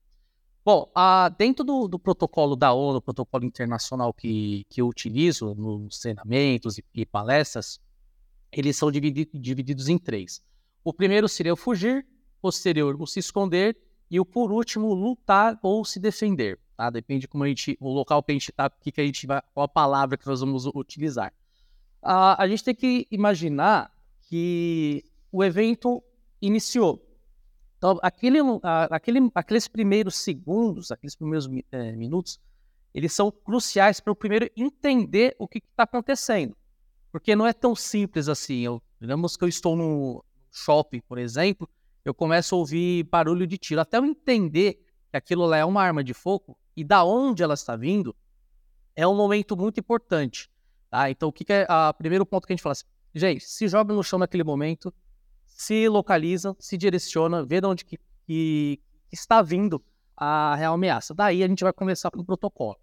Bom, 0.64 0.90
dentro 1.38 1.64
do, 1.64 1.86
do, 1.86 1.96
protocolo 1.96 2.56
da 2.56 2.72
ONU, 2.72 3.00
protocolo 3.00 3.44
internacional 3.44 4.12
que, 4.12 4.66
que 4.68 4.80
eu 4.80 4.88
utilizo 4.88 5.54
nos 5.54 6.00
treinamentos 6.00 6.76
e, 6.76 6.84
e 6.92 7.06
palestras, 7.06 7.80
eles 8.50 8.76
são 8.76 8.90
dividi 8.90 9.30
divididos 9.32 9.88
em 9.88 9.96
três. 9.96 10.42
O 10.82 10.92
primeiro 10.92 11.28
seria 11.28 11.52
o 11.52 11.56
fugir, 11.56 12.04
posterior 12.42 13.00
o 13.00 13.06
se 13.06 13.20
esconder 13.20 13.76
e 14.10 14.18
o 14.18 14.24
por 14.24 14.50
último 14.50 14.92
lutar 14.92 15.56
ou 15.62 15.84
se 15.84 16.00
defender. 16.00 16.58
tá? 16.76 16.90
Depende 16.90 17.28
como 17.28 17.44
a 17.44 17.48
gente, 17.48 17.76
o 17.80 17.92
local 17.92 18.22
que 18.22 18.32
a 18.32 18.34
gente 18.34 18.50
está, 18.50 18.68
que, 18.68 18.90
que 18.90 19.00
a 19.00 19.04
gente 19.04 19.24
vai, 19.24 19.40
qual 19.54 19.64
a 19.64 19.68
palavra 19.68 20.16
que 20.16 20.26
nós 20.26 20.40
vamos 20.40 20.66
utilizar. 20.66 21.32
Ah, 22.02 22.42
a 22.42 22.48
gente 22.48 22.64
tem 22.64 22.74
que 22.74 23.06
imaginar 23.10 23.92
que 24.22 25.04
o 25.30 25.42
evento 25.42 26.02
iniciou. 26.40 27.02
Então, 27.78 27.98
aquele, 28.02 28.38
aquele, 28.90 29.30
aqueles 29.34 29.68
primeiros 29.68 30.16
segundos, 30.16 30.90
aqueles 30.90 31.14
primeiros 31.14 31.48
é, 31.70 31.92
minutos, 31.92 32.40
eles 32.94 33.12
são 33.12 33.30
cruciais 33.30 34.00
para 34.00 34.12
o 34.12 34.16
primeiro 34.16 34.48
entender 34.56 35.36
o 35.38 35.46
que 35.46 35.58
está 35.58 35.82
acontecendo. 35.82 36.56
Porque 37.12 37.36
não 37.36 37.46
é 37.46 37.52
tão 37.52 37.74
simples 37.74 38.28
assim. 38.28 38.60
Eu, 38.60 38.82
digamos 39.00 39.36
que 39.36 39.44
eu 39.44 39.48
estou 39.48 39.76
no 39.76 40.24
shopping, 40.50 41.00
por 41.00 41.18
exemplo, 41.18 41.68
eu 42.04 42.14
começo 42.14 42.54
a 42.54 42.58
ouvir 42.58 43.04
barulho 43.04 43.46
de 43.46 43.58
tiro. 43.58 43.80
Até 43.80 43.98
eu 43.98 44.04
entender 44.04 44.82
que 45.10 45.16
aquilo 45.16 45.44
lá 45.44 45.58
é 45.58 45.64
uma 45.64 45.82
arma 45.82 46.02
de 46.02 46.14
fogo 46.14 46.56
e 46.76 46.82
da 46.82 47.04
onde 47.04 47.42
ela 47.42 47.54
está 47.54 47.76
vindo, 47.76 48.16
é 48.94 49.06
um 49.06 49.14
momento 49.14 49.56
muito 49.56 49.78
importante. 49.78 50.50
Tá? 50.90 51.10
Então, 51.10 51.28
o 51.28 51.32
que, 51.32 51.44
que 51.44 51.52
é 51.52 51.66
o 51.68 51.94
primeiro 51.94 52.24
ponto 52.24 52.46
que 52.46 52.52
a 52.52 52.56
gente 52.56 52.62
fala 52.62 52.72
assim? 52.72 52.84
Gente, 53.14 53.44
se 53.44 53.66
joga 53.66 53.94
no 53.94 54.02
chão 54.02 54.18
naquele 54.18 54.44
momento, 54.44 54.92
se 55.44 55.88
localiza, 55.88 56.54
se 56.58 56.76
direciona, 56.76 57.44
vê 57.44 57.60
de 57.60 57.66
onde 57.66 57.84
que, 57.84 57.98
que 58.26 58.80
está 59.10 59.40
vindo 59.40 59.82
a 60.16 60.54
real 60.54 60.74
ameaça. 60.74 61.14
Daí 61.14 61.42
a 61.42 61.48
gente 61.48 61.64
vai 61.64 61.72
começar 61.72 62.10
com 62.10 62.20
o 62.20 62.24
protocolo. 62.24 62.78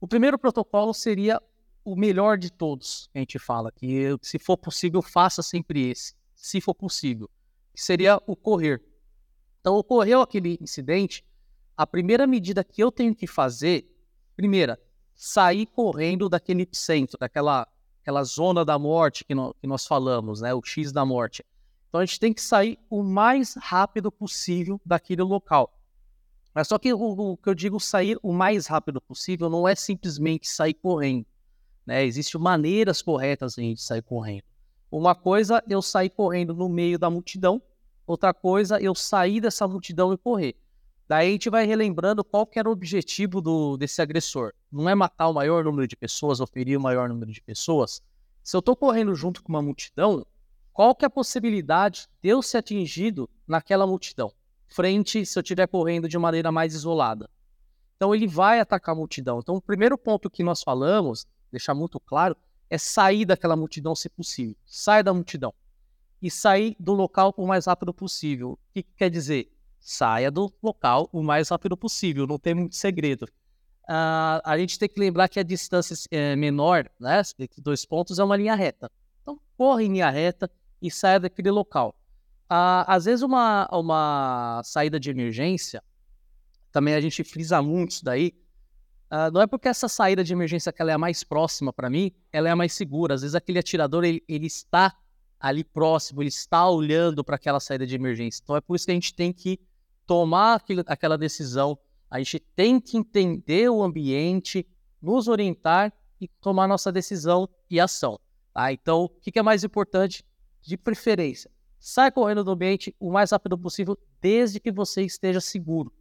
O 0.00 0.08
primeiro 0.08 0.38
protocolo 0.38 0.94
seria 0.94 1.40
o 1.84 1.96
melhor 1.96 2.38
de 2.38 2.50
todos, 2.50 3.10
a 3.14 3.18
gente 3.18 3.38
fala, 3.38 3.72
que 3.72 4.16
se 4.22 4.38
for 4.38 4.56
possível, 4.56 5.02
faça 5.02 5.42
sempre 5.42 5.90
esse, 5.90 6.14
se 6.34 6.60
for 6.60 6.74
possível, 6.74 7.28
que 7.74 7.82
seria 7.82 8.20
o 8.26 8.36
correr. 8.36 8.82
Então, 9.60 9.74
ocorreu 9.76 10.20
aquele 10.20 10.58
incidente, 10.60 11.24
a 11.76 11.86
primeira 11.86 12.26
medida 12.26 12.64
que 12.64 12.82
eu 12.82 12.92
tenho 12.92 13.14
que 13.14 13.26
fazer, 13.26 13.90
primeira, 14.36 14.78
sair 15.22 15.66
correndo 15.66 16.30
daquele 16.30 16.62
epicentro, 16.62 17.18
daquela 17.18 17.68
aquela 18.00 18.24
zona 18.24 18.64
da 18.64 18.78
morte 18.78 19.22
que, 19.22 19.34
no, 19.34 19.54
que 19.60 19.66
nós 19.66 19.86
falamos, 19.86 20.40
né, 20.40 20.54
o 20.54 20.62
X 20.64 20.90
da 20.90 21.04
morte. 21.04 21.44
Então, 21.86 22.00
a 22.00 22.06
gente 22.06 22.18
tem 22.18 22.32
que 22.32 22.40
sair 22.40 22.78
o 22.88 23.02
mais 23.02 23.54
rápido 23.54 24.10
possível 24.10 24.80
daquele 24.82 25.20
local. 25.20 25.78
Mas 26.54 26.68
só 26.68 26.78
que 26.78 26.90
o, 26.94 26.98
o, 26.98 27.36
que 27.36 27.50
eu 27.50 27.54
digo 27.54 27.78
sair 27.78 28.18
o 28.22 28.32
mais 28.32 28.66
rápido 28.66 28.98
possível 28.98 29.50
não 29.50 29.68
é 29.68 29.74
simplesmente 29.74 30.48
sair 30.48 30.72
correndo. 30.72 31.26
Né? 31.84 32.02
Existem 32.06 32.40
maneiras 32.40 33.02
corretas 33.02 33.54
de 33.54 33.60
a 33.60 33.64
gente 33.64 33.82
sair 33.82 34.02
correndo. 34.02 34.44
Uma 34.90 35.14
coisa 35.14 35.62
eu 35.68 35.82
sair 35.82 36.08
correndo 36.08 36.54
no 36.54 36.68
meio 36.68 36.98
da 36.98 37.10
multidão, 37.10 37.60
outra 38.06 38.32
coisa 38.32 38.80
eu 38.80 38.94
sair 38.94 39.38
dessa 39.38 39.68
multidão 39.68 40.14
e 40.14 40.16
correr. 40.16 40.56
Daí 41.10 41.26
a 41.26 41.32
gente 41.32 41.50
vai 41.50 41.66
relembrando 41.66 42.22
qual 42.22 42.46
que 42.46 42.56
era 42.56 42.68
o 42.68 42.72
objetivo 42.72 43.40
do, 43.40 43.76
desse 43.76 44.00
agressor. 44.00 44.52
Não 44.70 44.88
é 44.88 44.94
matar 44.94 45.26
o 45.26 45.34
maior 45.34 45.64
número 45.64 45.88
de 45.88 45.96
pessoas, 45.96 46.38
ou 46.38 46.46
ferir 46.46 46.78
o 46.78 46.80
maior 46.80 47.08
número 47.08 47.32
de 47.32 47.42
pessoas. 47.42 48.00
Se 48.44 48.54
eu 48.54 48.60
estou 48.60 48.76
correndo 48.76 49.12
junto 49.16 49.42
com 49.42 49.48
uma 49.48 49.60
multidão, 49.60 50.24
qual 50.72 50.94
que 50.94 51.04
é 51.04 51.08
a 51.08 51.10
possibilidade 51.10 52.06
de 52.22 52.28
eu 52.28 52.40
ser 52.40 52.58
atingido 52.58 53.28
naquela 53.44 53.88
multidão? 53.88 54.32
frente 54.68 55.26
se 55.26 55.36
eu 55.36 55.40
estiver 55.40 55.66
correndo 55.66 56.08
de 56.08 56.16
maneira 56.16 56.52
mais 56.52 56.74
isolada. 56.74 57.28
Então 57.96 58.14
ele 58.14 58.28
vai 58.28 58.60
atacar 58.60 58.94
a 58.94 58.98
multidão. 58.98 59.40
Então 59.40 59.56
o 59.56 59.60
primeiro 59.60 59.98
ponto 59.98 60.30
que 60.30 60.44
nós 60.44 60.62
falamos, 60.62 61.26
deixar 61.50 61.74
muito 61.74 61.98
claro, 61.98 62.36
é 62.70 62.78
sair 62.78 63.24
daquela 63.24 63.56
multidão 63.56 63.96
se 63.96 64.08
possível. 64.08 64.54
Sai 64.64 65.02
da 65.02 65.12
multidão. 65.12 65.52
E 66.22 66.30
sair 66.30 66.76
do 66.78 66.92
local 66.92 67.34
o 67.36 67.48
mais 67.48 67.66
rápido 67.66 67.92
possível. 67.92 68.52
O 68.52 68.58
que, 68.72 68.84
que 68.84 68.92
quer 68.96 69.10
dizer? 69.10 69.50
Saia 69.80 70.30
do 70.30 70.52
local 70.62 71.08
o 71.12 71.22
mais 71.22 71.48
rápido 71.48 71.76
possível, 71.76 72.26
não 72.26 72.38
tem 72.38 72.54
muito 72.54 72.76
segredo. 72.76 73.24
Uh, 73.84 74.38
a 74.44 74.56
gente 74.56 74.78
tem 74.78 74.88
que 74.88 75.00
lembrar 75.00 75.28
que 75.28 75.40
a 75.40 75.42
distância 75.42 75.96
é 76.10 76.36
menor, 76.36 76.88
né, 77.00 77.22
dois 77.58 77.84
pontos, 77.84 78.18
é 78.18 78.24
uma 78.24 78.36
linha 78.36 78.54
reta. 78.54 78.90
Então, 79.22 79.40
corre 79.56 79.84
em 79.84 79.92
linha 79.92 80.10
reta 80.10 80.48
e 80.80 80.90
saia 80.90 81.18
daquele 81.18 81.50
local. 81.50 81.96
Ah, 82.48 82.84
às 82.86 83.04
vezes 83.04 83.22
uma, 83.22 83.68
uma 83.72 84.60
saída 84.64 85.00
de 85.00 85.10
emergência, 85.10 85.82
também 86.70 86.94
a 86.94 87.00
gente 87.00 87.24
frisa 87.24 87.60
muito 87.60 87.92
isso 87.92 88.04
daí, 88.04 88.32
ah, 89.10 89.28
não 89.28 89.40
é 89.40 89.46
porque 89.46 89.66
essa 89.66 89.88
saída 89.88 90.22
de 90.22 90.32
emergência 90.32 90.72
que 90.72 90.80
ela 90.80 90.92
é 90.92 90.94
a 90.94 90.98
mais 90.98 91.24
próxima 91.24 91.72
para 91.72 91.90
mim, 91.90 92.12
ela 92.32 92.48
é 92.48 92.52
a 92.52 92.56
mais 92.56 92.72
segura. 92.72 93.14
Às 93.14 93.22
vezes 93.22 93.34
aquele 93.34 93.58
atirador, 93.58 94.04
ele, 94.04 94.22
ele 94.28 94.46
está 94.46 94.96
ali 95.40 95.64
próximo, 95.64 96.22
ele 96.22 96.28
está 96.28 96.68
olhando 96.68 97.24
para 97.24 97.34
aquela 97.34 97.58
saída 97.58 97.84
de 97.84 97.94
emergência. 97.94 98.40
Então 98.42 98.54
é 98.54 98.60
por 98.60 98.76
isso 98.76 98.84
que 98.84 98.92
a 98.92 98.94
gente 98.94 99.12
tem 99.12 99.32
que 99.32 99.58
tomar 100.10 100.56
aquilo, 100.56 100.82
aquela 100.88 101.16
decisão, 101.16 101.78
a 102.10 102.18
gente 102.18 102.40
tem 102.40 102.80
que 102.80 102.96
entender 102.96 103.70
o 103.70 103.80
ambiente, 103.80 104.66
nos 105.00 105.28
orientar 105.28 105.92
e 106.20 106.26
tomar 106.26 106.66
nossa 106.66 106.90
decisão 106.90 107.48
e 107.70 107.78
ação. 107.78 108.18
Tá? 108.52 108.72
Então, 108.72 109.04
o 109.04 109.08
que, 109.08 109.38
é 109.38 109.42
mais 109.42 109.62
importante? 109.62 110.26
De 110.62 110.76
preferência, 110.76 111.48
Sai 111.78 112.10
correndo 112.10 112.42
do 112.42 112.50
ambiente 112.50 112.92
o 112.98 113.12
mais 113.12 113.30
rápido 113.30 113.56
possível, 113.56 113.96
desde 114.20 114.58
que 114.58 114.72
você 114.72 115.02
esteja 115.04 115.40
seguro. 115.40 115.92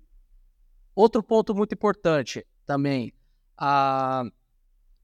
Outro 0.96 1.22
ponto 1.22 1.54
muito 1.54 1.76
importante 1.76 2.44
também. 2.66 3.14
Ah, 3.56 4.24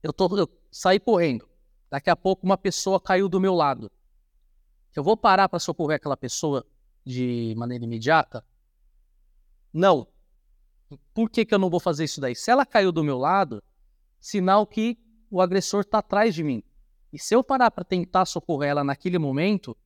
eu, 0.02 0.12
tô, 0.12 0.36
eu 0.36 0.48
saí 0.68 0.98
correndo. 0.98 1.48
Daqui 1.88 2.10
a 2.10 2.16
pouco 2.16 2.44
uma 2.44 2.58
pessoa 2.58 3.00
caiu 3.00 3.28
do 3.28 3.40
meu 3.40 3.54
lado. 3.54 3.88
Eu 4.96 5.04
vou 5.04 5.16
parar 5.16 5.48
para 5.48 5.60
socorrer 5.60 5.94
aquela 5.94 6.16
pessoa 6.16 6.66
de 7.04 7.54
maneira 7.56 7.84
imediata? 7.84 8.44
Não. 9.76 10.06
Por 11.12 11.28
que, 11.28 11.44
que 11.44 11.52
eu 11.52 11.58
não 11.58 11.68
vou 11.68 11.78
fazer 11.78 12.04
isso 12.04 12.18
daí? 12.18 12.34
Se 12.34 12.50
ela 12.50 12.64
caiu 12.64 12.90
do 12.90 13.04
meu 13.04 13.18
lado, 13.18 13.62
sinal 14.18 14.66
que 14.66 14.98
o 15.30 15.38
agressor 15.42 15.82
está 15.82 15.98
atrás 15.98 16.34
de 16.34 16.42
mim. 16.42 16.62
E 17.12 17.18
se 17.18 17.34
eu 17.34 17.44
parar 17.44 17.70
para 17.70 17.84
tentar 17.84 18.24
socorrer 18.24 18.70
ela 18.70 18.82
naquele 18.82 19.18
momento, 19.18 19.76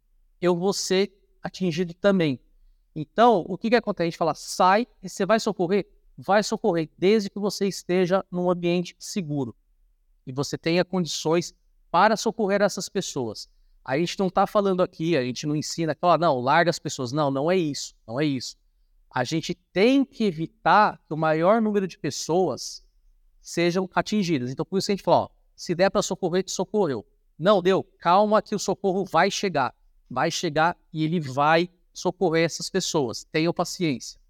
eu 0.40 0.56
vou 0.56 0.72
ser 0.72 1.12
atingido 1.42 1.92
também. 1.92 2.38
Então, 2.94 3.44
o 3.48 3.58
que, 3.58 3.68
que 3.68 3.74
acontece? 3.74 4.04
A 4.04 4.10
gente 4.10 4.18
fala, 4.18 4.34
sai 4.34 4.86
e 5.02 5.08
você 5.08 5.26
vai 5.26 5.40
socorrer? 5.40 5.88
Vai 6.16 6.44
socorrer, 6.44 6.88
desde 6.96 7.28
que 7.28 7.40
você 7.40 7.66
esteja 7.66 8.24
num 8.30 8.48
ambiente 8.48 8.94
seguro 8.96 9.56
e 10.24 10.32
você 10.32 10.56
tenha 10.56 10.84
condições 10.84 11.52
para 11.90 12.16
socorrer 12.16 12.62
essas 12.62 12.88
pessoas. 12.88 13.48
A 13.84 13.98
gente 13.98 14.16
não 14.20 14.28
está 14.28 14.46
falando 14.46 14.84
aqui, 14.84 15.16
a 15.16 15.24
gente 15.24 15.48
não 15.48 15.56
ensina, 15.56 15.96
fala, 16.00 16.16
não, 16.16 16.38
larga 16.38 16.70
as 16.70 16.78
pessoas. 16.78 17.10
Não, 17.10 17.28
não 17.28 17.50
é 17.50 17.56
isso, 17.56 17.92
não 18.06 18.20
é 18.20 18.24
isso. 18.24 18.56
A 19.10 19.24
gente 19.24 19.54
tem 19.54 20.04
que 20.04 20.24
evitar 20.24 20.98
que 21.06 21.12
o 21.12 21.16
maior 21.16 21.60
número 21.60 21.86
de 21.86 21.98
pessoas 21.98 22.86
sejam 23.42 23.88
atingidas. 23.94 24.50
Então, 24.50 24.64
por 24.64 24.78
isso 24.78 24.86
que 24.86 24.92
a 24.92 24.96
gente 24.96 25.04
fala, 25.04 25.30
se 25.56 25.74
der 25.74 25.90
para 25.90 26.02
socorrer, 26.02 26.44
socorreu. 26.46 27.04
Não 27.38 27.60
deu, 27.60 27.82
calma 27.98 28.40
que 28.40 28.54
o 28.54 28.58
socorro 28.58 29.04
vai 29.04 29.30
chegar 29.30 29.74
vai 30.10 30.30
chegar 30.30 30.76
e 30.92 31.04
ele 31.04 31.20
vai 31.20 31.70
socorrer 31.94 32.44
essas 32.44 32.68
pessoas. 32.68 33.24
Tenham 33.30 33.54
paciência. 33.54 34.20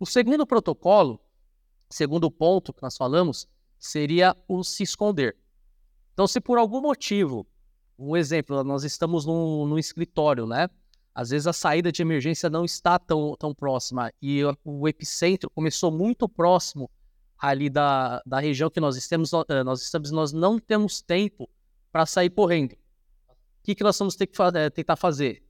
O 0.00 0.06
segundo 0.06 0.46
protocolo, 0.46 1.20
segundo 1.90 2.30
ponto 2.30 2.72
que 2.72 2.82
nós 2.82 2.96
falamos, 2.96 3.46
seria 3.78 4.34
o 4.48 4.64
se 4.64 4.82
esconder. 4.82 5.36
Então, 6.14 6.26
se 6.26 6.40
por 6.40 6.56
algum 6.56 6.80
motivo, 6.80 7.46
um 7.98 8.16
exemplo, 8.16 8.64
nós 8.64 8.82
estamos 8.82 9.26
no, 9.26 9.66
no 9.66 9.78
escritório, 9.78 10.46
né? 10.46 10.70
Às 11.14 11.30
vezes 11.30 11.46
a 11.46 11.52
saída 11.52 11.92
de 11.92 12.02
emergência 12.02 12.50
não 12.50 12.64
está 12.64 12.98
tão, 12.98 13.36
tão 13.38 13.54
próxima 13.54 14.12
e 14.20 14.44
o, 14.44 14.56
o 14.64 14.88
epicentro 14.88 15.48
começou 15.50 15.90
muito 15.90 16.28
próximo 16.28 16.90
ali 17.38 17.70
da, 17.70 18.20
da 18.26 18.40
região 18.40 18.68
que 18.68 18.80
nós 18.80 18.96
estamos, 18.96 19.30
eh, 19.48 19.62
nós 19.62 19.82
estamos, 19.82 20.10
nós 20.10 20.32
não 20.32 20.58
temos 20.58 21.00
tempo 21.00 21.48
para 21.92 22.06
sair 22.06 22.30
correndo 22.30 22.74
que, 23.64 23.74
que 23.74 23.82
nós 23.82 23.98
vamos 23.98 24.14
ter 24.14 24.26
que 24.26 24.36
é, 24.42 24.70
tentar 24.70 24.94
fazer? 24.94 25.42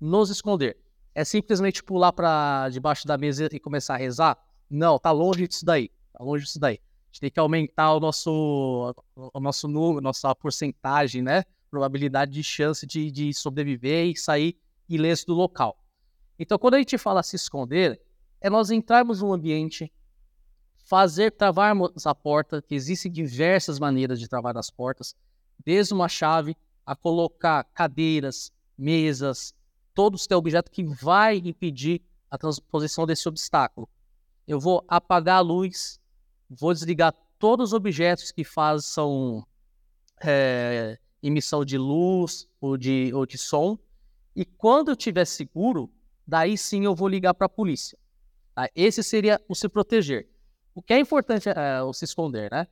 Nos 0.00 0.28
esconder. 0.30 0.76
É 1.14 1.24
simplesmente 1.24 1.82
pular 1.82 2.12
para 2.12 2.68
debaixo 2.70 3.06
da 3.06 3.16
mesa 3.16 3.48
e 3.50 3.60
começar 3.60 3.94
a 3.94 3.98
rezar? 3.98 4.36
Não, 4.68 4.98
tá 4.98 5.12
longe 5.12 5.46
disso 5.46 5.64
daí. 5.64 5.90
Tá 6.12 6.24
longe 6.24 6.44
disso 6.44 6.58
daí. 6.58 6.74
A 6.74 7.06
gente 7.12 7.20
tem 7.20 7.30
que 7.30 7.38
aumentar 7.38 7.94
o 7.94 8.00
nosso, 8.00 8.94
o 9.14 9.40
nosso 9.40 9.68
número, 9.68 10.00
nossa 10.00 10.34
porcentagem, 10.34 11.22
né? 11.22 11.44
Probabilidade 11.70 12.32
de 12.32 12.42
chance 12.42 12.84
de, 12.84 13.12
de 13.12 13.32
sobreviver 13.32 14.06
e 14.06 14.16
sair 14.16 14.56
ileso 14.88 15.26
do 15.26 15.34
local. 15.34 15.78
Então, 16.38 16.58
quando 16.58 16.74
a 16.74 16.78
gente 16.78 16.98
fala 16.98 17.22
se 17.22 17.36
esconder, 17.36 18.00
é 18.40 18.50
nós 18.50 18.70
entrarmos 18.70 19.20
no 19.22 19.32
ambiente, 19.32 19.92
fazer 20.76 21.30
travarmos 21.30 22.06
a 22.06 22.14
porta, 22.14 22.60
que 22.60 22.74
existem 22.74 23.10
diversas 23.10 23.78
maneiras 23.78 24.18
de 24.18 24.28
travar 24.28 24.56
as 24.56 24.70
portas, 24.70 25.14
desde 25.64 25.94
uma 25.94 26.08
chave 26.08 26.56
a 26.84 26.96
colocar 26.96 27.64
cadeiras, 27.64 28.52
mesas, 28.76 29.54
todos 29.94 30.26
têm 30.26 30.36
objeto 30.36 30.70
que 30.70 30.82
vai 30.82 31.36
impedir 31.36 32.02
a 32.30 32.36
transposição 32.36 33.06
desse 33.06 33.28
obstáculo. 33.28 33.88
Eu 34.46 34.58
vou 34.58 34.84
apagar 34.88 35.36
a 35.36 35.40
luz, 35.40 36.00
vou 36.50 36.72
desligar 36.72 37.14
todos 37.38 37.70
os 37.70 37.72
objetos 37.74 38.32
que 38.32 38.42
façam 38.42 39.46
é, 40.20 40.98
emissão 41.22 41.64
de 41.64 41.78
luz 41.78 42.48
ou 42.60 42.76
de, 42.76 43.12
ou 43.14 43.24
de 43.26 43.38
som. 43.38 43.78
E 44.34 44.44
quando 44.44 44.88
eu 44.88 44.94
estiver 44.94 45.24
seguro, 45.24 45.90
daí 46.26 46.56
sim 46.56 46.84
eu 46.84 46.94
vou 46.94 47.08
ligar 47.08 47.34
para 47.34 47.46
a 47.46 47.50
polícia. 47.50 47.98
Tá? 48.54 48.68
Esse 48.74 49.02
seria 49.02 49.40
o 49.48 49.54
se 49.54 49.68
proteger. 49.68 50.28
O 50.74 50.82
que 50.82 50.94
é 50.94 50.98
importante 50.98 51.48
é 51.48 51.82
o 51.82 51.92
se 51.92 52.04
esconder, 52.04 52.50
né? 52.50 52.66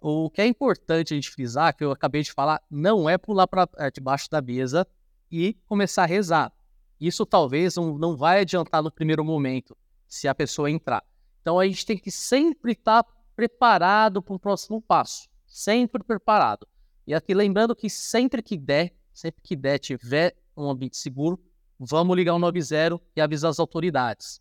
O 0.00 0.28
que 0.28 0.42
é 0.42 0.46
importante 0.46 1.14
a 1.14 1.16
gente 1.16 1.30
frisar, 1.30 1.74
que 1.74 1.84
eu 1.84 1.90
acabei 1.90 2.22
de 2.22 2.32
falar, 2.32 2.60
não 2.70 3.08
é 3.08 3.16
pular 3.16 3.46
para 3.46 3.68
é, 3.78 3.90
debaixo 3.90 4.28
da 4.28 4.42
mesa 4.42 4.86
e 5.30 5.54
começar 5.66 6.02
a 6.02 6.06
rezar. 6.06 6.52
Isso 7.00 7.24
talvez 7.24 7.76
não, 7.76 7.96
não 7.96 8.16
vai 8.16 8.40
adiantar 8.40 8.82
no 8.82 8.90
primeiro 8.90 9.24
momento, 9.24 9.76
se 10.06 10.28
a 10.28 10.34
pessoa 10.34 10.70
entrar. 10.70 11.02
Então 11.40 11.58
a 11.58 11.66
gente 11.66 11.86
tem 11.86 11.96
que 11.96 12.10
sempre 12.10 12.72
estar 12.72 13.02
tá 13.02 13.12
preparado 13.34 14.22
para 14.22 14.34
o 14.34 14.38
próximo 14.38 14.82
passo. 14.82 15.28
Sempre 15.46 16.02
preparado. 16.02 16.66
E 17.06 17.14
aqui 17.14 17.34
lembrando 17.34 17.74
que 17.76 17.88
sempre 17.88 18.42
que 18.42 18.56
der, 18.56 18.94
sempre 19.12 19.42
que 19.42 19.54
der, 19.54 19.78
tiver 19.78 20.36
um 20.56 20.70
ambiente 20.70 20.96
seguro, 20.96 21.40
vamos 21.78 22.16
ligar 22.16 22.34
o 22.34 22.38
90 22.38 23.00
e 23.16 23.20
avisar 23.20 23.50
as 23.50 23.58
autoridades. 23.58 24.40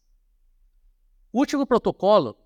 O 1.31 1.39
último 1.39 1.65
protocolo, 1.65 2.37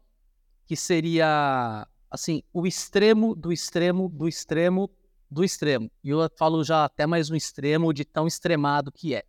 que 0.66 0.76
seria 0.76 1.88
assim, 2.10 2.42
o 2.54 2.66
extremo 2.66 3.36
do 3.36 3.52
extremo 3.52 4.10
do 4.10 4.28
extremo 4.28 4.90
do 5.30 5.44
extremo. 5.44 5.92
E 6.04 6.10
eu 6.10 6.20
falo 6.38 6.64
já 6.64 6.86
até 6.86 7.06
mais 7.06 7.30
um 7.30 7.36
extremo 7.36 7.94
de 7.94 8.06
tão 8.06 8.26
extremado 8.26 8.92
que 8.92 9.14
é, 9.14 9.24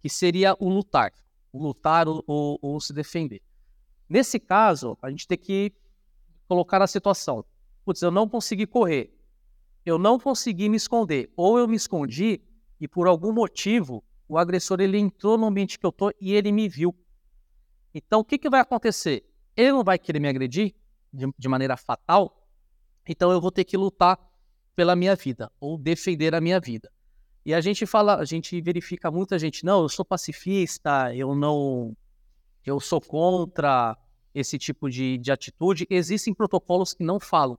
que 0.00 0.08
seria 0.08 0.56
o 0.58 0.68
lutar, 0.68 1.12
o 1.52 1.62
lutar 1.62 2.08
ou, 2.08 2.24
ou, 2.26 2.58
ou 2.62 2.80
se 2.80 2.92
defender. 2.92 3.42
Nesse 4.08 4.38
caso, 4.38 4.96
a 5.02 5.10
gente 5.10 5.26
tem 5.26 5.36
que 5.36 5.72
colocar 6.48 6.80
a 6.80 6.86
situação. 6.86 7.44
Putz, 7.84 8.00
eu 8.02 8.10
não 8.10 8.28
consegui 8.28 8.66
correr, 8.66 9.12
eu 9.84 9.98
não 9.98 10.18
consegui 10.18 10.68
me 10.68 10.76
esconder, 10.76 11.30
ou 11.36 11.58
eu 11.58 11.68
me 11.68 11.76
escondi 11.76 12.40
e 12.80 12.86
por 12.86 13.06
algum 13.06 13.32
motivo 13.32 14.04
o 14.28 14.38
agressor 14.38 14.80
ele 14.80 14.98
entrou 14.98 15.38
no 15.38 15.46
ambiente 15.46 15.78
que 15.78 15.86
eu 15.86 15.92
tô 15.92 16.12
e 16.20 16.32
ele 16.32 16.50
me 16.52 16.68
viu. 16.68 16.94
Então 17.94 18.20
o 18.20 18.24
que, 18.24 18.38
que 18.38 18.50
vai 18.50 18.60
acontecer? 18.60 19.24
Ele 19.56 19.72
não 19.72 19.84
vai 19.84 19.98
querer 19.98 20.20
me 20.20 20.28
agredir 20.28 20.74
de, 21.12 21.26
de 21.38 21.48
maneira 21.48 21.76
fatal, 21.76 22.46
então 23.06 23.30
eu 23.30 23.40
vou 23.40 23.50
ter 23.50 23.64
que 23.64 23.76
lutar 23.76 24.18
pela 24.74 24.94
minha 24.94 25.16
vida 25.16 25.50
ou 25.58 25.78
defender 25.78 26.34
a 26.34 26.40
minha 26.40 26.60
vida. 26.60 26.92
E 27.44 27.54
a 27.54 27.60
gente 27.60 27.86
fala, 27.86 28.16
a 28.16 28.24
gente 28.24 28.60
verifica 28.60 29.10
muita 29.10 29.38
gente, 29.38 29.64
não, 29.64 29.82
eu 29.82 29.88
sou 29.88 30.04
pacifista, 30.04 31.14
eu 31.14 31.34
não, 31.34 31.96
eu 32.64 32.80
sou 32.80 33.00
contra 33.00 33.96
esse 34.34 34.58
tipo 34.58 34.90
de, 34.90 35.16
de 35.16 35.30
atitude. 35.30 35.86
Existem 35.88 36.34
protocolos 36.34 36.92
que 36.92 37.04
não 37.04 37.20
falam 37.20 37.56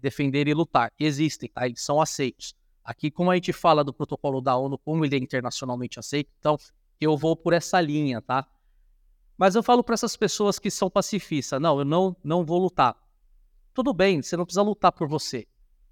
defender 0.00 0.48
e 0.48 0.54
lutar, 0.54 0.92
existem, 0.98 1.50
tá? 1.50 1.66
Eles 1.66 1.82
são 1.82 2.00
aceitos. 2.00 2.54
Aqui, 2.88 3.10
como 3.10 3.30
a 3.30 3.34
gente 3.34 3.52
fala 3.52 3.84
do 3.84 3.92
protocolo 3.92 4.40
da 4.40 4.56
ONU, 4.56 4.78
como 4.78 5.04
ele 5.04 5.14
é 5.14 5.18
internacionalmente 5.18 5.98
aceito, 5.98 6.30
então 6.38 6.56
eu 6.98 7.18
vou 7.18 7.36
por 7.36 7.52
essa 7.52 7.78
linha, 7.82 8.22
tá? 8.22 8.48
Mas 9.36 9.54
eu 9.54 9.62
falo 9.62 9.84
para 9.84 9.92
essas 9.92 10.16
pessoas 10.16 10.58
que 10.58 10.70
são 10.70 10.88
pacifistas, 10.88 11.60
não, 11.60 11.78
eu 11.78 11.84
não, 11.84 12.16
não 12.24 12.46
vou 12.46 12.58
lutar. 12.58 12.96
Tudo 13.74 13.92
bem, 13.92 14.22
você 14.22 14.38
não 14.38 14.46
precisa 14.46 14.62
lutar 14.62 14.90
por 14.90 15.06
você. 15.06 15.46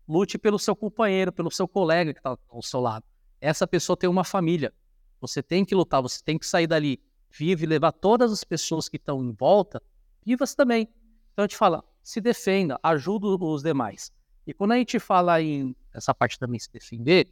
Lute 0.08 0.38
pelo 0.38 0.58
seu 0.58 0.74
companheiro, 0.74 1.30
pelo 1.30 1.50
seu 1.50 1.68
colega 1.68 2.14
que 2.14 2.18
está 2.20 2.34
ao 2.48 2.62
seu 2.62 2.80
lado. 2.80 3.04
Essa 3.42 3.66
pessoa 3.66 3.94
tem 3.94 4.08
uma 4.08 4.24
família. 4.24 4.72
Você 5.20 5.42
tem 5.42 5.66
que 5.66 5.74
lutar, 5.74 6.00
você 6.00 6.24
tem 6.24 6.38
que 6.38 6.46
sair 6.46 6.66
dali 6.66 6.98
vive, 7.30 7.66
levar 7.66 7.92
todas 7.92 8.32
as 8.32 8.42
pessoas 8.42 8.88
que 8.88 8.96
estão 8.96 9.22
em 9.22 9.32
volta 9.32 9.82
vivas 10.24 10.54
também. 10.54 10.88
Então 11.34 11.44
a 11.44 11.46
gente 11.46 11.58
fala, 11.58 11.84
se 12.02 12.22
defenda, 12.22 12.80
ajuda 12.82 13.26
os 13.26 13.62
demais. 13.62 14.10
E 14.46 14.54
quando 14.54 14.72
a 14.72 14.76
gente 14.76 14.98
fala 14.98 15.40
em 15.42 15.74
essa 15.92 16.14
parte 16.14 16.38
também 16.38 16.58
se 16.58 16.70
defender, 16.72 17.28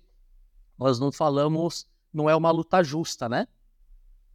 nós 0.78 0.98
não 0.98 1.12
falamos, 1.12 1.86
não 2.12 2.28
é 2.28 2.34
uma 2.34 2.50
luta 2.50 2.82
justa, 2.82 3.28
né? 3.28 3.46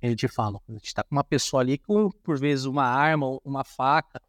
A 0.02 0.08
gente 0.08 0.28
fala, 0.30 0.62
a 0.68 0.72
gente 0.72 0.86
está 0.86 1.04
com 1.04 1.14
uma 1.14 1.24
pessoa 1.24 1.62
ali 1.62 1.78
com, 1.78 2.10
por 2.10 2.40
vezes, 2.40 2.66
uma 2.66 2.86
arma, 2.86 3.38
uma 3.44 3.66
faca. 3.66 4.22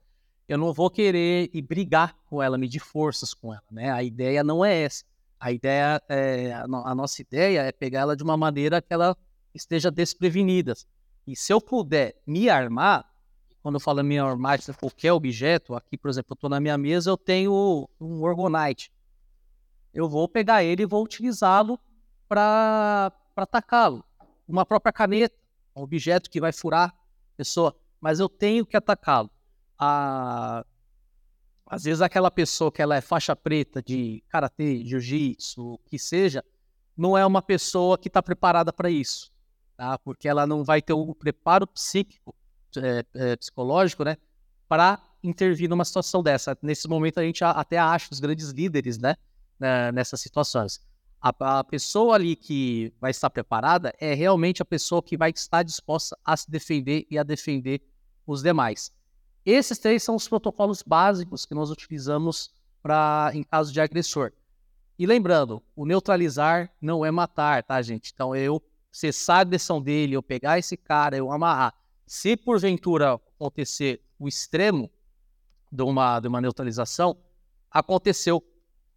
Eu 0.48 0.58
não 0.58 0.72
vou 0.72 0.90
querer 0.90 1.48
ir 1.52 1.62
brigar 1.62 2.16
com 2.26 2.42
ela, 2.42 2.58
medir 2.58 2.80
forças 2.80 3.32
com 3.32 3.54
ela, 3.54 3.62
né? 3.70 3.92
A 3.92 4.02
ideia 4.02 4.42
não 4.42 4.64
é 4.64 4.82
essa. 4.82 5.04
A 5.38 5.52
ideia, 5.52 6.02
é, 6.08 6.52
a, 6.52 6.94
nossa 6.94 7.22
ideia 7.22 7.62
é 7.62 7.72
pegar 7.72 8.00
ela 8.00 8.16
de 8.16 8.22
uma 8.24 8.36
maneira 8.36 8.82
que 8.82 8.92
ela 8.92 9.16
esteja 9.54 9.90
desprevenida. 9.90 10.74
E 11.24 11.36
se 11.36 11.52
eu 11.52 11.60
puder 11.60 12.20
me 12.26 12.50
armar, 12.50 13.09
quando 13.62 13.76
eu 13.76 13.80
falo 13.80 14.02
me 14.02 14.18
armar 14.18 14.58
de 14.58 14.72
qualquer 14.72 15.12
objeto, 15.12 15.74
aqui, 15.74 15.96
por 15.96 16.08
exemplo, 16.08 16.32
eu 16.32 16.34
estou 16.34 16.50
na 16.50 16.60
minha 16.60 16.78
mesa, 16.78 17.10
eu 17.10 17.16
tenho 17.16 17.88
um 18.00 18.22
Orgonite 18.22 18.90
eu 19.92 20.08
vou 20.08 20.28
pegar 20.28 20.62
ele 20.62 20.82
e 20.82 20.86
vou 20.86 21.04
utilizá-lo 21.04 21.78
para 22.28 23.12
atacá-lo. 23.36 24.04
Uma 24.46 24.64
própria 24.64 24.92
caneta, 24.92 25.34
um 25.74 25.82
objeto 25.82 26.30
que 26.30 26.40
vai 26.40 26.52
furar 26.52 26.90
a 26.90 27.36
pessoa, 27.36 27.74
mas 28.00 28.20
eu 28.20 28.28
tenho 28.28 28.64
que 28.64 28.76
atacá-lo. 28.76 29.30
Ah, 29.78 30.64
às 31.66 31.84
vezes 31.84 32.00
aquela 32.00 32.30
pessoa 32.30 32.70
que 32.70 32.82
ela 32.82 32.96
é 32.96 33.00
faixa 33.00 33.34
preta 33.34 33.82
de 33.82 34.22
karatê, 34.28 34.84
jiu-jitsu, 34.84 35.78
que 35.86 35.98
seja, 35.98 36.44
não 36.96 37.16
é 37.16 37.24
uma 37.24 37.42
pessoa 37.42 37.96
que 37.96 38.08
está 38.08 38.22
preparada 38.22 38.72
para 38.72 38.90
isso, 38.90 39.32
tá? 39.76 39.98
Porque 39.98 40.28
ela 40.28 40.46
não 40.46 40.64
vai 40.64 40.82
ter 40.82 40.92
o 40.92 41.14
preparo 41.14 41.66
psíquico, 41.66 42.34
é, 42.78 43.04
é, 43.14 43.36
psicológico, 43.36 44.04
né, 44.04 44.16
para 44.68 44.98
intervir 45.22 45.68
numa 45.68 45.84
situação 45.84 46.22
dessa. 46.22 46.56
Nesse 46.62 46.88
momento 46.88 47.18
a 47.18 47.22
gente 47.22 47.42
até 47.44 47.78
acha 47.78 48.08
os 48.10 48.20
grandes 48.20 48.50
líderes, 48.50 48.98
né, 48.98 49.16
né, 49.58 49.92
nessas 49.92 50.20
situações. 50.20 50.80
A, 51.20 51.58
a, 51.58 51.64
pessoa 51.64 52.14
ali 52.14 52.34
que 52.34 52.94
vai 52.98 53.10
estar 53.10 53.28
preparada 53.28 53.94
é 54.00 54.14
realmente 54.14 54.62
a 54.62 54.64
pessoa 54.64 55.02
que 55.02 55.16
vai 55.16 55.30
estar 55.30 55.62
disposta 55.62 56.16
a 56.24 56.36
se 56.36 56.50
defender 56.50 57.06
e 57.10 57.18
a 57.18 57.22
defender 57.22 57.82
os 58.26 58.42
demais. 58.42 58.90
Esses 59.44 59.78
três 59.78 60.02
são 60.02 60.16
os 60.16 60.28
protocolos 60.28 60.82
básicos 60.82 61.44
que 61.44 61.54
nós 61.54 61.70
utilizamos 61.70 62.50
para 62.82 63.30
em 63.34 63.42
caso 63.42 63.72
de 63.72 63.80
agressor. 63.80 64.32
E 64.98 65.06
lembrando, 65.06 65.62
o 65.74 65.86
neutralizar 65.86 66.70
não 66.80 67.04
é 67.04 67.10
matar, 67.10 67.62
tá, 67.62 67.80
gente? 67.80 68.12
Então 68.14 68.34
eu 68.34 68.62
cessar 68.92 69.38
a 69.38 69.40
agressão 69.40 69.80
dele, 69.80 70.14
eu 70.14 70.22
pegar 70.22 70.58
esse 70.58 70.76
cara, 70.76 71.16
eu 71.16 71.32
amarrar. 71.32 71.74
Se 72.12 72.36
porventura 72.36 73.12
acontecer 73.12 74.02
o 74.18 74.26
extremo 74.26 74.90
de 75.70 75.84
uma, 75.84 76.18
de 76.18 76.26
uma 76.26 76.40
neutralização, 76.40 77.16
aconteceu 77.70 78.44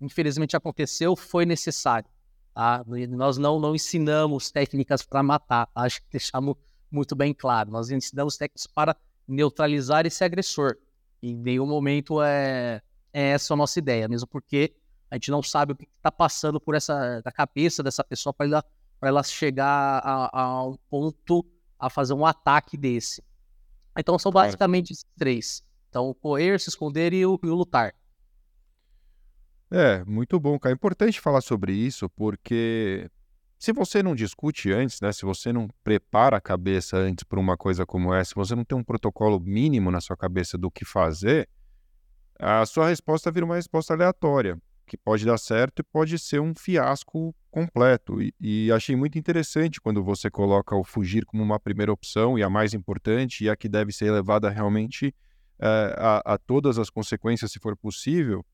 infelizmente 0.01 0.57
aconteceu, 0.57 1.15
foi 1.15 1.45
necessário. 1.45 2.09
Tá? 2.55 2.83
Nós 3.09 3.37
não, 3.37 3.59
não 3.59 3.75
ensinamos 3.75 4.49
técnicas 4.49 5.03
para 5.03 5.21
matar, 5.21 5.67
tá? 5.67 5.71
acho 5.75 6.01
que 6.01 6.07
deixamos 6.11 6.55
muito 6.89 7.15
bem 7.15 7.35
claro. 7.35 7.69
Nós 7.69 7.91
ensinamos 7.91 8.35
técnicas 8.35 8.65
para 8.65 8.97
neutralizar 9.27 10.07
esse 10.07 10.23
agressor. 10.23 10.75
Em 11.21 11.35
nenhum 11.35 11.67
momento 11.67 12.19
é, 12.19 12.81
é 13.13 13.29
essa 13.29 13.53
a 13.53 13.57
nossa 13.57 13.77
ideia, 13.77 14.07
mesmo 14.07 14.27
porque 14.27 14.73
a 15.11 15.17
gente 15.17 15.29
não 15.29 15.43
sabe 15.43 15.73
o 15.73 15.75
que 15.75 15.87
está 15.97 16.11
passando 16.11 16.59
por 16.59 16.73
essa 16.73 17.21
da 17.21 17.31
cabeça 17.31 17.83
dessa 17.83 18.03
pessoa 18.03 18.33
para 18.33 18.47
ela, 18.47 18.65
ela 19.03 19.21
chegar 19.21 20.01
a, 20.03 20.41
a, 20.41 20.67
um 20.67 20.77
ponto 20.89 21.45
a 21.85 21.89
fazer 21.89 22.13
um 22.13 22.25
ataque 22.25 22.77
desse. 22.77 23.21
Então 23.97 24.17
são 24.17 24.31
basicamente 24.31 24.93
esses 24.93 25.05
três. 25.17 25.63
Então, 25.89 26.13
correr, 26.13 26.59
se 26.59 26.69
esconder 26.69 27.13
e 27.13 27.25
o, 27.25 27.37
e 27.43 27.47
o 27.47 27.53
lutar. 27.53 27.93
É, 29.69 30.03
muito 30.05 30.39
bom, 30.39 30.57
cara. 30.57 30.73
É 30.73 30.75
importante 30.75 31.19
falar 31.19 31.41
sobre 31.41 31.73
isso, 31.73 32.09
porque 32.11 33.09
se 33.59 33.73
você 33.73 34.01
não 34.01 34.15
discute 34.15 34.71
antes, 34.71 35.01
né? 35.01 35.11
Se 35.11 35.25
você 35.25 35.51
não 35.51 35.67
prepara 35.83 36.37
a 36.37 36.41
cabeça 36.41 36.97
antes 36.97 37.23
para 37.23 37.39
uma 37.39 37.57
coisa 37.57 37.85
como 37.85 38.13
essa, 38.13 38.29
se 38.29 38.35
você 38.35 38.55
não 38.55 38.63
tem 38.63 38.77
um 38.77 38.83
protocolo 38.83 39.39
mínimo 39.39 39.91
na 39.91 39.99
sua 39.99 40.15
cabeça 40.15 40.57
do 40.57 40.71
que 40.71 40.85
fazer, 40.85 41.49
a 42.39 42.65
sua 42.65 42.87
resposta 42.87 43.29
vira 43.29 43.45
uma 43.45 43.55
resposta 43.55 43.93
aleatória, 43.93 44.57
que 44.93 44.97
pode 44.97 45.25
dar 45.25 45.39
certo 45.39 45.79
e 45.79 45.83
pode 45.83 46.19
ser 46.19 46.39
um 46.39 46.53
fiasco 46.53 47.33
completo. 47.49 48.21
E, 48.21 48.31
e 48.39 48.71
achei 48.71 48.95
muito 48.95 49.17
interessante 49.17 49.81
quando 49.81 50.03
você 50.03 50.29
coloca 50.29 50.75
o 50.75 50.83
fugir 50.83 51.25
como 51.25 51.41
uma 51.41 51.59
primeira 51.59 51.91
opção 51.91 52.37
e 52.37 52.43
a 52.43 52.49
mais 52.49 52.75
importante 52.75 53.43
e 53.43 53.49
a 53.49 53.55
que 53.55 53.67
deve 53.67 53.91
ser 53.91 54.11
levada 54.11 54.51
realmente 54.51 55.15
é, 55.59 55.95
a, 55.97 56.33
a 56.33 56.37
todas 56.37 56.77
as 56.77 56.91
consequências, 56.91 57.51
se 57.51 57.59
for 57.59 57.75
possível 57.75 58.45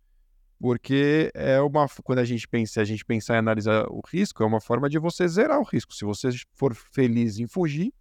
porque 0.62 1.32
é 1.34 1.60
uma 1.62 1.88
quando 2.04 2.20
a 2.20 2.26
gente 2.26 2.48
pensa, 2.48 2.82
a 2.82 2.84
gente 2.84 3.06
pensar 3.06 3.36
em 3.36 3.38
analisar 3.38 3.86
o 3.90 4.02
risco, 4.06 4.44
é 4.44 4.46
uma 4.46 4.60
forma 4.60 4.90
de 4.90 5.00
você 5.00 5.26
zerar 5.26 5.58
o 5.58 5.64
risco. 5.64 5.94
Se 5.94 6.04
você 6.04 6.30
for 6.54 6.76
feliz 6.76 7.40
em 7.40 7.48
fugir, 7.48 7.94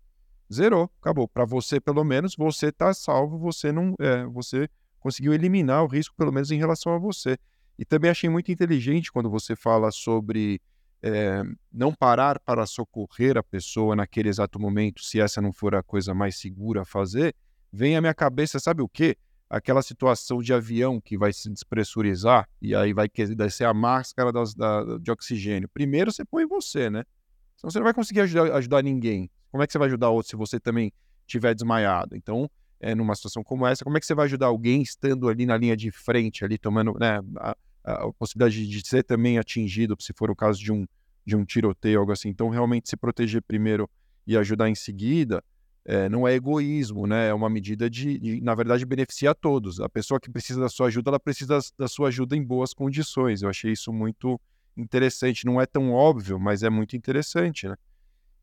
zerou, 0.52 0.90
acabou. 1.00 1.28
Para 1.28 1.44
você, 1.44 1.80
pelo 1.80 2.02
menos, 2.02 2.34
você 2.36 2.66
está 2.66 2.92
salvo, 2.92 3.38
você 3.38 3.70
não, 3.70 3.94
é, 4.00 4.24
você 4.24 4.68
conseguiu 4.98 5.32
eliminar 5.32 5.84
o 5.84 5.86
risco, 5.86 6.16
pelo 6.16 6.32
menos 6.32 6.50
em 6.50 6.58
relação 6.58 6.92
a 6.92 6.98
você. 6.98 7.38
E 7.78 7.84
também 7.84 8.10
achei 8.10 8.28
muito 8.28 8.50
inteligente 8.50 9.12
quando 9.12 9.30
você 9.30 9.54
fala 9.54 9.90
sobre 9.90 10.60
é, 11.02 11.42
não 11.72 11.94
parar 11.94 12.40
para 12.40 12.66
socorrer 12.66 13.36
a 13.36 13.42
pessoa 13.42 13.94
naquele 13.94 14.28
exato 14.28 14.58
momento, 14.58 15.02
se 15.02 15.20
essa 15.20 15.40
não 15.40 15.52
for 15.52 15.74
a 15.74 15.82
coisa 15.82 16.12
mais 16.12 16.36
segura 16.36 16.82
a 16.82 16.84
fazer, 16.84 17.34
vem 17.72 17.96
à 17.96 18.00
minha 18.00 18.14
cabeça, 18.14 18.58
sabe 18.58 18.82
o 18.82 18.88
quê? 18.88 19.16
aquela 19.48 19.80
situação 19.82 20.42
de 20.42 20.52
avião 20.52 21.00
que 21.00 21.16
vai 21.16 21.32
se 21.32 21.48
despressurizar 21.50 22.48
e 22.60 22.74
aí 22.74 22.92
vai 22.92 23.08
descer 23.08 23.64
a 23.64 23.72
máscara 23.72 24.30
das, 24.30 24.54
da, 24.54 24.98
de 24.98 25.10
oxigênio. 25.10 25.68
Primeiro 25.72 26.12
você 26.12 26.24
põe 26.24 26.46
você, 26.46 26.90
né? 26.90 27.04
Senão 27.56 27.70
você 27.70 27.78
não 27.78 27.84
vai 27.84 27.94
conseguir 27.94 28.20
ajudar, 28.20 28.54
ajudar 28.54 28.82
ninguém. 28.82 29.30
Como 29.50 29.62
é 29.62 29.66
que 29.66 29.72
você 29.72 29.78
vai 29.78 29.88
ajudar 29.88 30.10
outro 30.10 30.30
se 30.30 30.36
você 30.36 30.60
também 30.60 30.92
tiver 31.26 31.54
desmaiado? 31.54 32.14
Então, 32.14 32.48
é, 32.78 32.94
numa 32.94 33.14
situação 33.14 33.42
como 33.42 33.66
essa, 33.66 33.82
como 33.84 33.96
é 33.96 34.00
que 34.00 34.06
você 34.06 34.14
vai 34.14 34.26
ajudar 34.26 34.46
alguém 34.46 34.82
estando 34.82 35.28
ali 35.28 35.46
na 35.46 35.56
linha 35.56 35.76
de 35.76 35.90
frente, 35.90 36.44
ali 36.44 36.58
tomando 36.58 36.94
né, 37.00 37.20
a, 37.38 37.56
a 37.92 38.12
possibilidade 38.12 38.66
de 38.66 38.86
ser 38.86 39.02
também 39.02 39.38
atingido, 39.38 39.96
se 40.00 40.12
for 40.12 40.30
o 40.30 40.36
caso 40.36 40.58
de 40.58 40.72
um, 40.72 40.86
de 41.24 41.36
um 41.36 41.44
tiroteio, 41.44 42.00
algo 42.00 42.12
assim. 42.12 42.28
Então, 42.28 42.48
realmente 42.48 42.88
se 42.88 42.96
proteger 42.96 43.42
primeiro 43.42 43.88
e 44.26 44.36
ajudar 44.36 44.68
em 44.68 44.74
seguida, 44.74 45.42
é, 45.84 46.08
não 46.08 46.28
é 46.28 46.34
egoísmo, 46.34 47.06
né? 47.06 47.28
É 47.28 47.34
uma 47.34 47.48
medida 47.48 47.88
de, 47.88 48.18
de, 48.18 48.40
na 48.42 48.54
verdade, 48.54 48.84
beneficiar 48.84 49.34
todos. 49.34 49.80
A 49.80 49.88
pessoa 49.88 50.20
que 50.20 50.30
precisa 50.30 50.60
da 50.60 50.68
sua 50.68 50.88
ajuda, 50.88 51.10
ela 51.10 51.20
precisa 51.20 51.58
da, 51.78 51.88
sua 51.88 52.08
ajuda 52.08 52.36
em 52.36 52.44
boas 52.44 52.74
condições. 52.74 53.40
Eu 53.40 53.48
achei 53.48 53.72
isso 53.72 53.90
muito 53.90 54.38
interessante. 54.76 55.46
Não 55.46 55.58
é 55.58 55.64
tão 55.64 55.90
óbvio, 55.92 56.38
mas 56.38 56.62
é 56.62 56.68
muito 56.68 56.94
interessante, 56.94 57.66
né? 57.66 57.74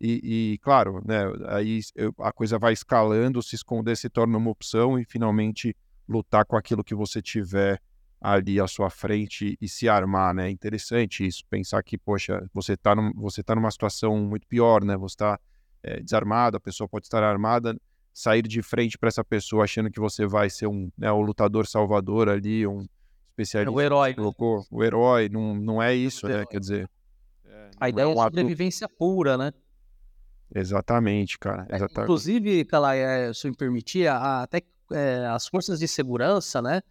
E, 0.02 0.54
e, 0.54 0.58
claro, 0.58 1.02
né, 1.06 1.24
aí 1.48 1.80
a 2.20 2.32
coisa 2.32 2.60
vai 2.60 2.74
escalando, 2.74 3.42
se 3.42 3.56
esconder 3.56 3.96
se 3.96 4.10
torna 4.10 4.38
uma 4.38 4.50
opção 4.50 5.00
e 5.00 5.06
finalmente 5.06 5.76
lutar 6.08 6.46
com 6.46 6.58
aquilo 6.58 6.84
que 6.84 6.94
você 6.94 7.22
tiver 7.22 7.82
ali 8.26 8.60
à 8.60 8.68
sua 8.68 8.90
frente 8.90 9.56
e 9.62 9.70
se 9.70 9.88
armar, 9.88 10.34
né? 10.34 10.48
É 10.48 10.50
interessante 10.50 11.26
isso, 11.26 11.44
pensar 11.48 11.84
que, 11.84 11.96
poxa, 11.98 12.50
você 12.52 12.74
está 12.74 12.96
num, 12.96 13.14
você 13.14 13.44
tá 13.44 13.54
numa 13.54 13.70
situação 13.70 14.18
muito 14.18 14.48
pior, 14.48 14.84
né? 14.84 14.98
Você 14.98 15.14
está 15.14 15.40
é, 15.84 16.00
desarmado, 16.02 16.58
a 16.58 16.60
pessoa 16.60 16.88
pode 16.88 17.06
estar 17.06 17.22
armada, 17.22 17.80
sair 18.12 18.42
de 18.42 18.64
frente 18.64 18.98
para 18.98 19.10
essa 19.10 19.24
pessoa 19.24 19.64
achando 19.64 19.92
que 19.92 20.00
você 20.00 20.26
vai 20.26 20.50
ser 20.50 20.66
um, 20.66 20.90
né, 20.98 21.12
o 21.12 21.22
lutador 21.22 21.68
salvador 21.68 22.28
ali, 22.28 22.66
um 22.66 22.88
especialista. 23.30 23.72
É 23.72 23.76
o 23.76 23.80
herói. 23.80 24.10
Né? 24.10 24.16
Colocou, 24.16 24.66
o 24.72 24.84
herói, 24.84 25.30
não, 25.30 25.54
não 25.54 25.84
é 25.84 25.94
isso, 25.94 26.28
né? 26.28 26.46
Quer 26.50 26.60
dizer. 26.60 26.90
É, 27.46 27.70
a 27.80 27.90
ideia 27.90 28.06
é, 28.06 28.08
um 28.08 28.14
é 28.14 28.24
sobrevivência 28.24 28.86
ato... 28.86 28.96
pura, 28.98 29.38
né? 29.38 29.52
Exatamente, 30.54 31.38
cara. 31.38 31.68
É, 31.70 31.76
exatamente. 31.76 32.04
inclusive, 32.04 32.66
Calai, 32.66 33.00
é, 33.00 33.34
se 33.34 33.48
me 33.48 33.56
permitir, 33.56 34.08
até 34.08 34.64
é, 34.92 35.28
as 35.28 35.48
forças 35.48 35.80
de 35.80 35.88
segurança, 35.88 36.60
né? 36.62 36.82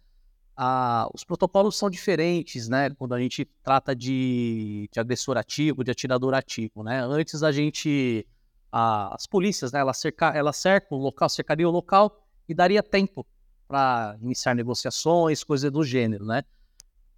A, 0.57 1.09
os 1.13 1.23
protocolos 1.23 1.77
são 1.77 1.89
diferentes, 1.89 2.69
né? 2.69 2.89
Quando 2.91 3.13
a 3.13 3.19
gente 3.19 3.45
trata 3.61 3.95
de, 3.95 4.89
de 4.91 4.99
agressor 4.99 5.37
ativo, 5.37 5.83
de 5.83 5.91
atirador 5.91 6.33
ativo, 6.33 6.83
né? 6.83 7.01
Antes 7.03 7.43
a 7.43 7.51
gente, 7.51 8.25
a, 8.71 9.13
as 9.13 9.27
polícias, 9.27 9.71
né? 9.71 9.79
Elas, 9.79 9.97
cerca, 9.97 10.29
elas 10.29 10.55
cercam 10.55 10.97
o 10.97 11.01
local, 11.01 11.27
cercaria 11.27 11.67
o 11.67 11.71
local 11.71 12.25
e 12.47 12.53
daria 12.53 12.81
tempo 12.81 13.25
para 13.67 14.17
iniciar 14.21 14.55
negociações, 14.55 15.43
coisas 15.43 15.71
do 15.71 15.83
gênero, 15.83 16.25
né? 16.25 16.43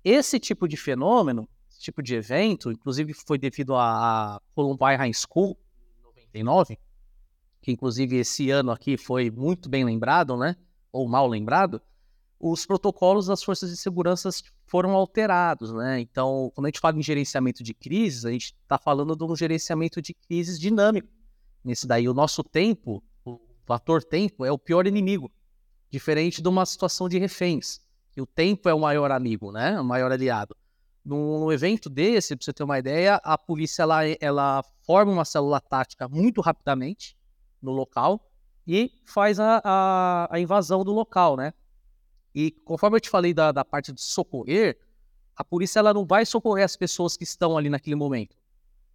Esse 0.03 0.39
tipo 0.39 0.67
de 0.67 0.77
fenômeno, 0.77 1.47
esse 1.69 1.81
tipo 1.81 2.01
de 2.01 2.15
evento, 2.15 2.71
inclusive 2.71 3.13
foi 3.13 3.37
devido 3.37 3.75
à 3.75 4.41
Columbine 4.55 4.95
High 4.95 5.13
School, 5.13 5.57
99, 6.03 6.79
que 7.61 7.71
inclusive 7.71 8.17
esse 8.17 8.49
ano 8.49 8.71
aqui 8.71 8.97
foi 8.97 9.29
muito 9.29 9.69
bem 9.69 9.83
lembrado, 9.83 10.37
né? 10.37 10.55
Ou 10.91 11.07
mal 11.07 11.27
lembrado, 11.27 11.81
os 12.39 12.65
protocolos 12.65 13.27
das 13.27 13.43
forças 13.43 13.69
de 13.69 13.77
segurança 13.77 14.29
foram 14.65 14.91
alterados, 14.91 15.73
né? 15.73 15.99
Então, 15.99 16.51
quando 16.53 16.65
a 16.65 16.69
gente 16.69 16.79
fala 16.79 16.97
em 16.97 17.01
gerenciamento 17.01 17.63
de 17.63 17.73
crises, 17.73 18.25
a 18.25 18.31
gente 18.31 18.55
está 18.61 18.77
falando 18.77 19.15
de 19.15 19.23
um 19.23 19.35
gerenciamento 19.35 20.01
de 20.01 20.13
crises 20.13 20.59
dinâmico. 20.59 21.07
Nesse 21.63 21.87
daí, 21.87 22.07
o 22.07 22.13
nosso 22.13 22.43
tempo, 22.43 23.03
o 23.25 23.39
fator 23.65 24.03
tempo, 24.03 24.45
é 24.45 24.51
o 24.51 24.57
pior 24.57 24.85
inimigo, 24.85 25.31
diferente 25.89 26.41
de 26.41 26.47
uma 26.47 26.65
situação 26.65 27.09
de 27.09 27.17
reféns. 27.17 27.79
E 28.15 28.21
o 28.21 28.25
tempo 28.25 28.69
é 28.69 28.73
o 28.73 28.79
maior 28.79 29.11
amigo, 29.11 29.51
né? 29.51 29.79
O 29.79 29.83
maior 29.83 30.11
aliado. 30.11 30.55
Num 31.03 31.51
evento 31.51 31.89
desse, 31.89 32.35
para 32.35 32.43
você 32.43 32.53
ter 32.53 32.63
uma 32.63 32.77
ideia, 32.77 33.15
a 33.23 33.37
polícia 33.37 33.83
ela, 33.83 34.01
ela 34.19 34.63
forma 34.85 35.11
uma 35.11 35.25
célula 35.25 35.59
tática 35.59 36.07
muito 36.07 36.41
rapidamente 36.41 37.15
no 37.61 37.71
local 37.71 38.29
e 38.67 38.91
faz 39.05 39.39
a, 39.39 39.61
a, 39.63 40.27
a 40.29 40.39
invasão 40.39 40.83
do 40.83 40.91
local, 40.91 41.37
né? 41.37 41.53
E 42.39 42.51
conforme 42.51 42.97
eu 42.97 43.01
te 43.01 43.09
falei 43.09 43.33
da, 43.33 43.51
da 43.51 43.65
parte 43.65 43.91
de 43.91 43.99
socorrer, 43.99 44.77
a 45.35 45.43
polícia 45.43 45.79
ela 45.79 45.91
não 45.91 46.05
vai 46.05 46.23
socorrer 46.23 46.65
as 46.65 46.77
pessoas 46.77 47.17
que 47.17 47.23
estão 47.23 47.57
ali 47.57 47.67
naquele 47.67 47.95
momento. 47.95 48.37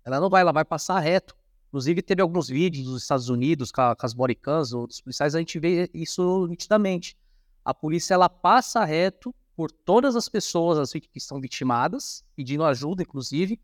Ela 0.04 0.20
não 0.20 0.30
vai, 0.30 0.42
ela 0.42 0.52
vai 0.52 0.64
passar 0.64 1.00
reto. 1.00 1.34
Inclusive, 1.66 2.02
teve 2.02 2.22
alguns 2.22 2.46
vídeos 2.46 2.86
dos 2.86 3.02
Estados 3.02 3.28
Unidos 3.28 3.72
com, 3.72 3.82
com 3.98 4.06
as 4.06 4.14
bodycams, 4.14 4.72
outros 4.72 5.00
policiais, 5.00 5.34
a 5.34 5.40
gente 5.40 5.58
vê 5.58 5.90
isso 5.92 6.46
nitidamente. 6.46 7.16
A 7.64 7.74
polícia 7.74 8.14
ela 8.14 8.28
passa 8.28 8.84
reto 8.84 9.34
por 9.56 9.72
todas 9.72 10.14
as 10.14 10.28
pessoas 10.28 10.78
assim, 10.78 11.00
que 11.00 11.08
estão 11.16 11.40
vitimadas, 11.40 12.24
pedindo 12.36 12.62
ajuda, 12.62 13.02
inclusive, 13.02 13.58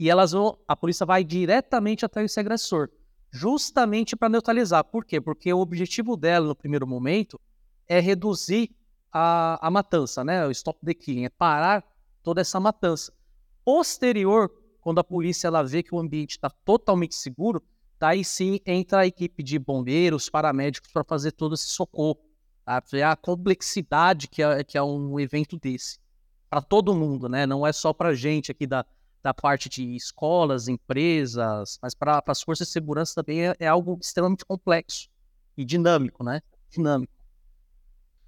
e 0.00 0.10
elas 0.10 0.32
vão, 0.32 0.58
a 0.66 0.74
polícia 0.74 1.06
vai 1.06 1.22
diretamente 1.22 2.04
até 2.04 2.24
esse 2.24 2.40
agressor, 2.40 2.90
justamente 3.30 4.16
para 4.16 4.28
neutralizar. 4.28 4.82
Por 4.82 5.04
quê? 5.04 5.20
Porque 5.20 5.52
o 5.52 5.60
objetivo 5.60 6.16
dela, 6.16 6.48
no 6.48 6.56
primeiro 6.56 6.88
momento, 6.88 7.40
é 7.86 8.00
reduzir 8.00 8.74
a, 9.12 9.58
a 9.66 9.70
matança, 9.70 10.24
né? 10.24 10.46
O 10.46 10.50
stop 10.50 10.78
the 10.84 10.94
killing, 10.94 11.24
é 11.24 11.28
parar 11.28 11.84
toda 12.22 12.40
essa 12.40 12.58
matança. 12.58 13.12
Posterior, 13.64 14.50
quando 14.80 14.98
a 14.98 15.04
polícia 15.04 15.46
ela 15.46 15.62
vê 15.62 15.82
que 15.82 15.94
o 15.94 15.98
ambiente 15.98 16.32
está 16.32 16.50
totalmente 16.50 17.14
seguro, 17.14 17.62
daí 17.98 18.24
sim 18.24 18.58
entra 18.66 19.00
a 19.00 19.06
equipe 19.06 19.42
de 19.42 19.58
bombeiros, 19.58 20.28
paramédicos 20.28 20.90
para 20.90 21.04
fazer 21.04 21.32
todo 21.32 21.54
esse 21.54 21.68
socorro. 21.68 22.18
Tá? 22.64 22.82
A 23.10 23.16
complexidade 23.16 24.28
que 24.28 24.42
é, 24.42 24.64
que 24.64 24.78
é 24.78 24.82
um 24.82 25.20
evento 25.20 25.58
desse. 25.58 25.98
Para 26.48 26.60
todo 26.60 26.94
mundo, 26.94 27.28
né? 27.28 27.46
Não 27.46 27.66
é 27.66 27.72
só 27.72 27.92
para 27.92 28.14
gente 28.14 28.50
aqui 28.50 28.66
da, 28.66 28.84
da 29.22 29.32
parte 29.32 29.68
de 29.68 29.94
escolas, 29.94 30.68
empresas, 30.68 31.78
mas 31.80 31.94
para 31.94 32.22
as 32.26 32.42
forças 32.42 32.66
de 32.66 32.72
segurança 32.72 33.14
também 33.14 33.48
é, 33.48 33.56
é, 33.58 33.66
algo 33.68 33.98
extremamente 34.00 34.44
complexo 34.44 35.08
e 35.56 35.64
dinâmico, 35.64 36.24
né? 36.24 36.40
Dinâmico. 36.70 37.12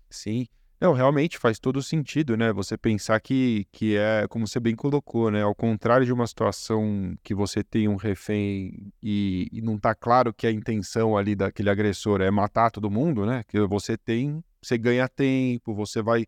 Sim. 0.09 0.47
Não, 0.85 0.92
realmente 0.92 1.38
faz 1.38 1.59
todo 1.59 1.83
sentido, 1.83 2.37
né? 2.37 2.53
Você 2.53 2.77
pensar 2.77 3.18
que, 3.18 3.66
que 3.73 3.97
é, 3.97 4.27
como 4.29 4.47
você 4.47 4.61
bem 4.61 4.77
colocou, 4.77 5.31
né? 5.31 5.40
Ao 5.40 5.55
contrário 5.55 6.05
de 6.05 6.12
uma 6.12 6.27
situação 6.27 7.16
que 7.23 7.35
você 7.35 7.64
tem 7.64 7.88
um 7.88 7.97
refém 7.97 8.92
e, 9.03 9.49
e 9.51 9.62
não 9.62 9.79
tá 9.79 9.94
claro 9.94 10.31
que 10.35 10.47
a 10.47 10.51
intenção 10.51 11.16
ali 11.16 11.35
daquele 11.35 11.70
agressor 11.70 12.20
é 12.20 12.31
matar 12.31 12.70
todo 12.70 12.90
mundo, 12.90 13.25
né? 13.25 13.42
Que 13.49 13.59
você 13.61 13.97
tem, 13.97 14.44
você 14.62 14.77
ganha 14.77 15.09
tempo, 15.09 15.75
você 15.75 16.03
vai, 16.03 16.27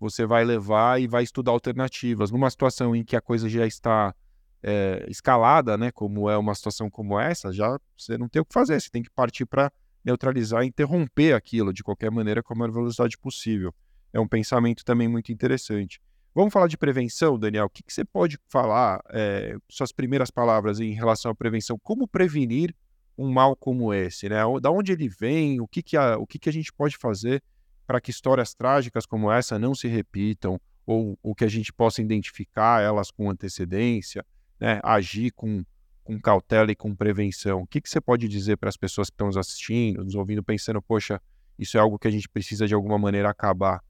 você 0.00 0.24
vai 0.24 0.42
levar 0.42 0.98
e 0.98 1.06
vai 1.06 1.22
estudar 1.22 1.52
alternativas. 1.52 2.30
Numa 2.30 2.48
situação 2.48 2.96
em 2.96 3.04
que 3.04 3.14
a 3.14 3.20
coisa 3.20 3.46
já 3.46 3.66
está 3.66 4.14
é, 4.62 5.04
escalada, 5.06 5.76
né? 5.76 5.90
Como 5.90 6.30
é 6.30 6.38
uma 6.38 6.54
situação 6.54 6.88
como 6.88 7.20
essa, 7.20 7.52
já 7.52 7.78
você 7.94 8.16
não 8.16 8.26
tem 8.26 8.40
o 8.40 8.44
que 8.46 8.54
fazer, 8.54 8.80
você 8.80 8.88
tem 8.88 9.02
que 9.02 9.10
partir 9.10 9.44
para 9.44 9.70
neutralizar 10.02 10.64
e 10.64 10.68
interromper 10.68 11.34
aquilo 11.34 11.74
de 11.74 11.82
qualquer 11.82 12.10
maneira 12.10 12.42
com 12.42 12.54
a 12.54 12.56
maior 12.56 12.72
velocidade 12.72 13.18
possível 13.18 13.70
é 14.12 14.20
um 14.20 14.28
pensamento 14.28 14.84
também 14.84 15.08
muito 15.08 15.32
interessante. 15.32 16.00
Vamos 16.34 16.52
falar 16.52 16.68
de 16.68 16.76
prevenção, 16.76 17.38
Daniel. 17.38 17.66
O 17.66 17.70
que, 17.70 17.82
que 17.82 17.92
você 17.92 18.04
pode 18.04 18.38
falar, 18.48 19.02
é, 19.10 19.56
suas 19.68 19.90
primeiras 19.90 20.30
palavras 20.30 20.78
em 20.78 20.92
relação 20.92 21.32
à 21.32 21.34
prevenção? 21.34 21.78
Como 21.82 22.06
prevenir 22.06 22.74
um 23.16 23.28
mal 23.28 23.56
como 23.56 23.92
esse? 23.92 24.28
Né? 24.28 24.36
Da 24.62 24.70
onde 24.70 24.92
ele 24.92 25.08
vem? 25.08 25.60
O 25.60 25.66
que, 25.66 25.82
que, 25.82 25.96
a, 25.96 26.16
o 26.16 26.26
que, 26.26 26.38
que 26.38 26.48
a 26.48 26.52
gente 26.52 26.72
pode 26.72 26.96
fazer 26.96 27.42
para 27.86 28.00
que 28.00 28.10
histórias 28.10 28.54
trágicas 28.54 29.04
como 29.04 29.32
essa 29.32 29.58
não 29.58 29.74
se 29.74 29.88
repitam? 29.88 30.60
Ou, 30.86 31.18
ou 31.22 31.34
que 31.34 31.44
a 31.44 31.48
gente 31.48 31.72
possa 31.72 32.00
identificar 32.00 32.82
elas 32.82 33.10
com 33.10 33.28
antecedência, 33.28 34.24
né? 34.58 34.80
agir 34.82 35.32
com, 35.32 35.62
com 36.02 36.20
cautela 36.20 36.70
e 36.70 36.76
com 36.76 36.94
prevenção? 36.94 37.62
O 37.62 37.66
que, 37.66 37.80
que 37.80 37.90
você 37.90 38.00
pode 38.00 38.28
dizer 38.28 38.56
para 38.56 38.68
as 38.68 38.76
pessoas 38.76 39.10
que 39.10 39.14
estão 39.14 39.26
nos 39.26 39.36
assistindo, 39.36 40.04
nos 40.04 40.14
ouvindo, 40.14 40.42
pensando, 40.42 40.80
poxa, 40.80 41.20
isso 41.58 41.76
é 41.76 41.80
algo 41.80 41.98
que 41.98 42.08
a 42.08 42.10
gente 42.10 42.28
precisa 42.28 42.66
de 42.66 42.74
alguma 42.74 42.96
maneira 42.96 43.28
acabar? 43.28 43.82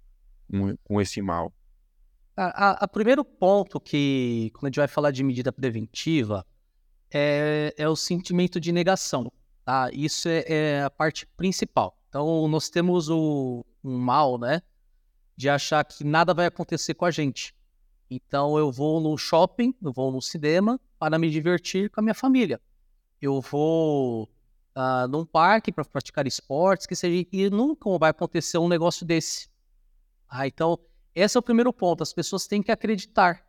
Com, 0.50 0.76
com 0.84 1.00
esse 1.00 1.20
mal? 1.22 1.52
A, 2.36 2.68
a, 2.68 2.70
a, 2.84 2.88
primeiro 2.88 3.24
ponto 3.24 3.80
que, 3.80 4.50
quando 4.54 4.64
a 4.64 4.68
gente 4.68 4.78
vai 4.78 4.88
falar 4.88 5.10
de 5.10 5.24
medida 5.24 5.52
preventiva, 5.52 6.46
é, 7.10 7.74
é 7.76 7.88
o 7.88 7.96
sentimento 7.96 8.60
de 8.60 8.70
negação. 8.70 9.32
Tá? 9.64 9.90
Isso 9.92 10.28
é, 10.28 10.44
é, 10.46 10.82
a 10.82 10.90
parte 10.90 11.26
principal. 11.26 11.98
Então, 12.08 12.46
nós 12.48 12.70
temos 12.70 13.08
o, 13.08 13.64
um 13.84 13.98
mal, 13.98 14.38
né? 14.38 14.62
De 15.36 15.48
achar 15.48 15.84
que 15.84 16.04
nada 16.04 16.32
vai 16.32 16.46
acontecer 16.46 16.94
com 16.94 17.04
a 17.04 17.10
gente. 17.10 17.54
Então, 18.10 18.56
eu 18.58 18.72
vou 18.72 19.00
no 19.00 19.16
shopping, 19.18 19.74
eu 19.82 19.92
vou 19.92 20.10
no 20.10 20.22
cinema 20.22 20.80
para 20.98 21.18
me 21.18 21.30
divertir 21.30 21.90
com 21.90 22.00
a 22.00 22.02
minha 22.02 22.14
família. 22.14 22.60
Eu 23.20 23.40
vou 23.40 24.24
uh, 24.74 25.08
num 25.08 25.24
parque 25.24 25.70
para 25.70 25.84
praticar 25.84 26.26
esportes, 26.26 26.86
que 26.86 26.96
seja, 26.96 27.26
e 27.30 27.50
nunca 27.50 27.90
vai 27.98 28.10
acontecer 28.10 28.58
um 28.58 28.68
negócio 28.68 29.04
desse. 29.04 29.48
Ah, 30.28 30.46
então, 30.46 30.78
esse 31.14 31.36
é 31.36 31.40
o 31.40 31.42
primeiro 31.42 31.72
ponto. 31.72 32.02
As 32.02 32.12
pessoas 32.12 32.46
têm 32.46 32.62
que 32.62 32.70
acreditar 32.70 33.46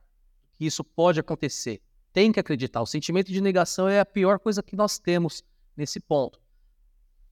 que 0.55 0.65
isso 0.65 0.83
pode 0.83 1.19
acontecer. 1.19 1.81
Tem 2.11 2.31
que 2.31 2.39
acreditar. 2.39 2.81
O 2.81 2.85
sentimento 2.85 3.31
de 3.31 3.41
negação 3.41 3.87
é 3.87 3.99
a 3.99 4.05
pior 4.05 4.39
coisa 4.39 4.63
que 4.63 4.75
nós 4.75 4.97
temos 4.97 5.43
nesse 5.75 5.99
ponto. 5.99 6.39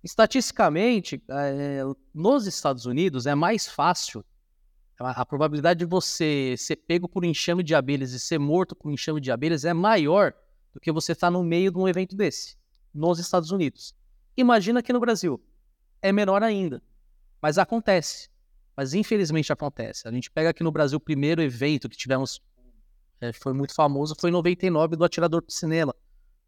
Estatisticamente, 0.03 1.21
é, 1.29 1.81
nos 2.13 2.45
Estados 2.45 2.85
Unidos 2.85 3.25
é 3.25 3.35
mais 3.35 3.67
fácil. 3.67 4.23
A, 4.99 5.25
probabilidade 5.25 5.79
de 5.79 5.85
você 5.85 6.55
ser 6.57 6.75
pego 6.77 7.07
por 7.07 7.23
enxame 7.23 7.61
de 7.61 7.75
abelhas 7.75 8.13
e 8.13 8.19
ser 8.19 8.39
morto 8.39 8.75
por 8.75 8.91
enxame 8.91 9.21
de 9.21 9.31
abelhas 9.31 9.63
é 9.63 9.73
maior 9.73 10.33
do 10.73 10.79
que 10.79 10.91
você 10.91 11.11
estar 11.11 11.27
tá 11.27 11.31
no 11.31 11.43
meio 11.43 11.71
de 11.71 11.77
um 11.77 11.87
evento 11.87 12.15
desse, 12.15 12.55
nos 12.93 13.19
Estados 13.19 13.51
Unidos. 13.51 13.93
Imagina 14.35 14.79
aqui 14.79 14.91
no 14.91 14.99
Brasil. 14.99 15.43
É 16.01 16.11
menor 16.11 16.41
ainda. 16.41 16.81
Mas 17.41 17.57
acontece. 17.57 18.29
Mas 18.77 18.93
infelizmente 18.93 19.51
acontece. 19.51 20.07
A 20.07 20.11
gente 20.11 20.29
pega 20.29 20.51
aqui 20.51 20.63
no 20.63 20.71
Brasil 20.71 20.97
o 20.97 21.01
primeiro 21.01 21.41
evento 21.41 21.89
que 21.89 21.97
tivemos, 21.97 22.39
é, 23.19 23.33
foi 23.33 23.51
muito 23.51 23.73
famoso, 23.73 24.15
foi 24.19 24.29
em 24.29 24.33
99 24.33 24.95
do 24.95 25.03
Atirador 25.03 25.41
do 25.41 25.51
Cinema, 25.51 25.95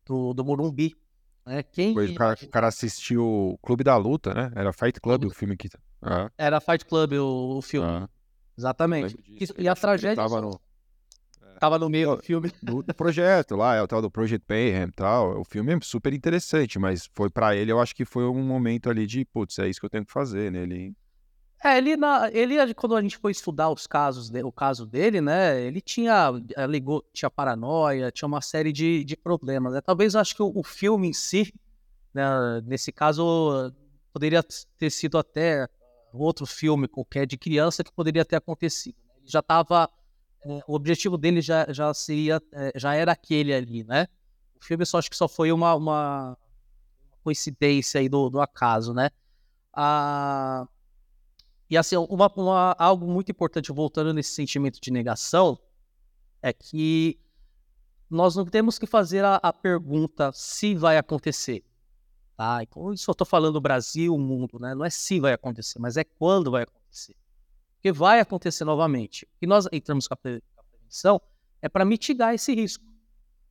do, 0.05 0.31
do 0.35 0.45
Morumbi. 0.45 0.95
É, 1.47 1.63
quem... 1.63 1.97
O, 1.97 2.15
cara, 2.15 2.37
o 2.39 2.47
cara 2.47 2.67
assistiu 2.67 3.25
o 3.25 3.57
Clube 3.57 3.83
da 3.83 3.97
Luta, 3.97 4.35
né? 4.35 4.51
Era 4.55 4.71
Fight 4.71 5.01
Club 5.01 5.25
o 5.25 5.29
filme 5.31 5.57
que. 5.57 5.67
Ah. 5.99 6.29
Era 6.37 6.61
Fight 6.61 6.85
Club 6.85 7.13
o, 7.13 7.57
o 7.57 7.61
filme. 7.63 7.87
Ah. 7.87 8.07
Exatamente. 8.55 9.17
E, 9.57 9.67
a 9.67 9.73
tragédia. 9.73 10.17
Tava 10.17 10.41
no, 10.41 10.61
tava 11.59 11.79
no 11.79 11.89
meio 11.89 12.17
do 12.17 12.21
filme. 12.21 12.51
Do, 12.61 12.83
do 12.83 12.93
projeto 12.93 13.55
lá, 13.55 13.73
é 13.73 13.81
o 13.81 13.87
tal 13.87 14.03
do 14.03 14.11
Project 14.11 14.45
Mayhem 14.47 14.83
e 14.83 14.91
tal. 14.91 15.39
O 15.39 15.43
filme 15.43 15.73
é 15.73 15.79
super 15.81 16.13
interessante, 16.13 16.77
mas 16.77 17.09
foi 17.15 17.31
para 17.31 17.55
ele, 17.55 17.71
eu 17.71 17.79
acho 17.79 17.95
que 17.95 18.05
foi 18.05 18.25
um 18.25 18.43
momento 18.43 18.89
ali 18.89 19.07
de, 19.07 19.25
putz, 19.25 19.57
é 19.57 19.67
isso 19.67 19.79
que 19.79 19.85
eu 19.87 19.89
tenho 19.89 20.05
que 20.05 20.11
fazer, 20.11 20.51
né? 20.51 20.61
Ele 20.61 20.93
é, 21.63 21.77
ele, 21.77 21.97
na, 21.97 22.29
ele, 22.31 22.73
quando 22.73 22.95
a 22.95 23.01
gente 23.01 23.17
foi 23.17 23.31
estudar 23.31 23.69
os 23.69 23.85
casos, 23.85 24.29
o 24.29 24.51
caso 24.51 24.85
dele, 24.85 25.19
né, 25.19 25.61
ele 25.61 25.81
tinha, 25.81 26.31
alegou, 26.55 27.05
tinha 27.13 27.29
paranoia, 27.29 28.11
tinha 28.11 28.27
uma 28.27 28.41
série 28.41 28.71
de, 28.71 29.03
de 29.03 29.17
problemas, 29.17 29.73
né? 29.73 29.81
Talvez 29.81 30.15
acho 30.15 30.33
que 30.35 30.41
o, 30.41 30.51
o 30.55 30.63
filme 30.63 31.09
em 31.09 31.13
si, 31.13 31.53
né, 32.13 32.23
nesse 32.65 32.93
caso, 32.93 33.73
poderia 34.13 34.41
ter 34.77 34.89
sido 34.89 35.17
até 35.17 35.67
outro 36.13 36.45
filme 36.45 36.87
qualquer 36.87 37.27
de 37.27 37.37
criança 37.37 37.83
que 37.83 37.91
poderia 37.91 38.23
ter 38.23 38.37
acontecido. 38.37 38.95
Né? 39.05 39.15
Ele 39.17 39.27
já 39.27 39.39
estava, 39.39 39.89
é, 40.45 40.63
o 40.65 40.73
objetivo 40.73 41.17
dele 41.17 41.41
já, 41.41 41.65
já 41.71 41.93
seria, 41.93 42.41
é, 42.53 42.71
já 42.75 42.95
era 42.95 43.11
aquele 43.11 43.53
ali, 43.53 43.83
né? 43.83 44.07
O 44.59 44.63
filme 44.63 44.85
só 44.85 44.97
acho 44.97 45.09
que 45.09 45.15
só 45.15 45.27
foi 45.27 45.51
uma, 45.51 45.75
uma 45.75 46.37
coincidência 47.23 47.99
aí 47.99 48.09
do, 48.09 48.29
do 48.29 48.41
acaso, 48.41 48.93
né? 48.93 49.09
Ah, 49.73 50.65
e 51.69 51.77
assim, 51.77 51.95
uma, 51.95 52.31
uma, 52.35 52.75
algo 52.79 53.05
muito 53.05 53.31
importante, 53.31 53.71
voltando 53.71 54.13
nesse 54.13 54.31
sentimento 54.31 54.79
de 54.81 54.91
negação, 54.91 55.59
é 56.41 56.51
que 56.51 57.19
nós 58.09 58.35
não 58.35 58.45
temos 58.45 58.79
que 58.79 58.87
fazer 58.87 59.23
a, 59.23 59.35
a 59.35 59.53
pergunta 59.53 60.31
se 60.33 60.73
vai 60.73 60.97
acontecer. 60.97 61.63
Tá? 62.35 62.63
Então, 62.63 62.91
isso 62.93 63.09
eu 63.09 63.11
estou 63.11 63.27
falando 63.27 63.61
Brasil, 63.61 64.17
mundo, 64.17 64.57
né? 64.59 64.73
Não 64.73 64.83
é 64.83 64.89
se 64.89 65.19
vai 65.19 65.33
acontecer, 65.33 65.77
mas 65.77 65.97
é 65.97 66.03
quando 66.03 66.49
vai 66.49 66.63
acontecer. 66.63 67.15
Porque 67.75 67.91
vai 67.91 68.19
acontecer 68.19 68.65
novamente. 68.65 69.27
E 69.41 69.45
nós 69.45 69.67
entramos 69.71 70.07
com 70.07 70.13
a 70.13 70.17
prevenção 70.17 71.21
é 71.61 71.69
para 71.69 71.85
mitigar 71.85 72.33
esse 72.33 72.53
risco. 72.53 72.83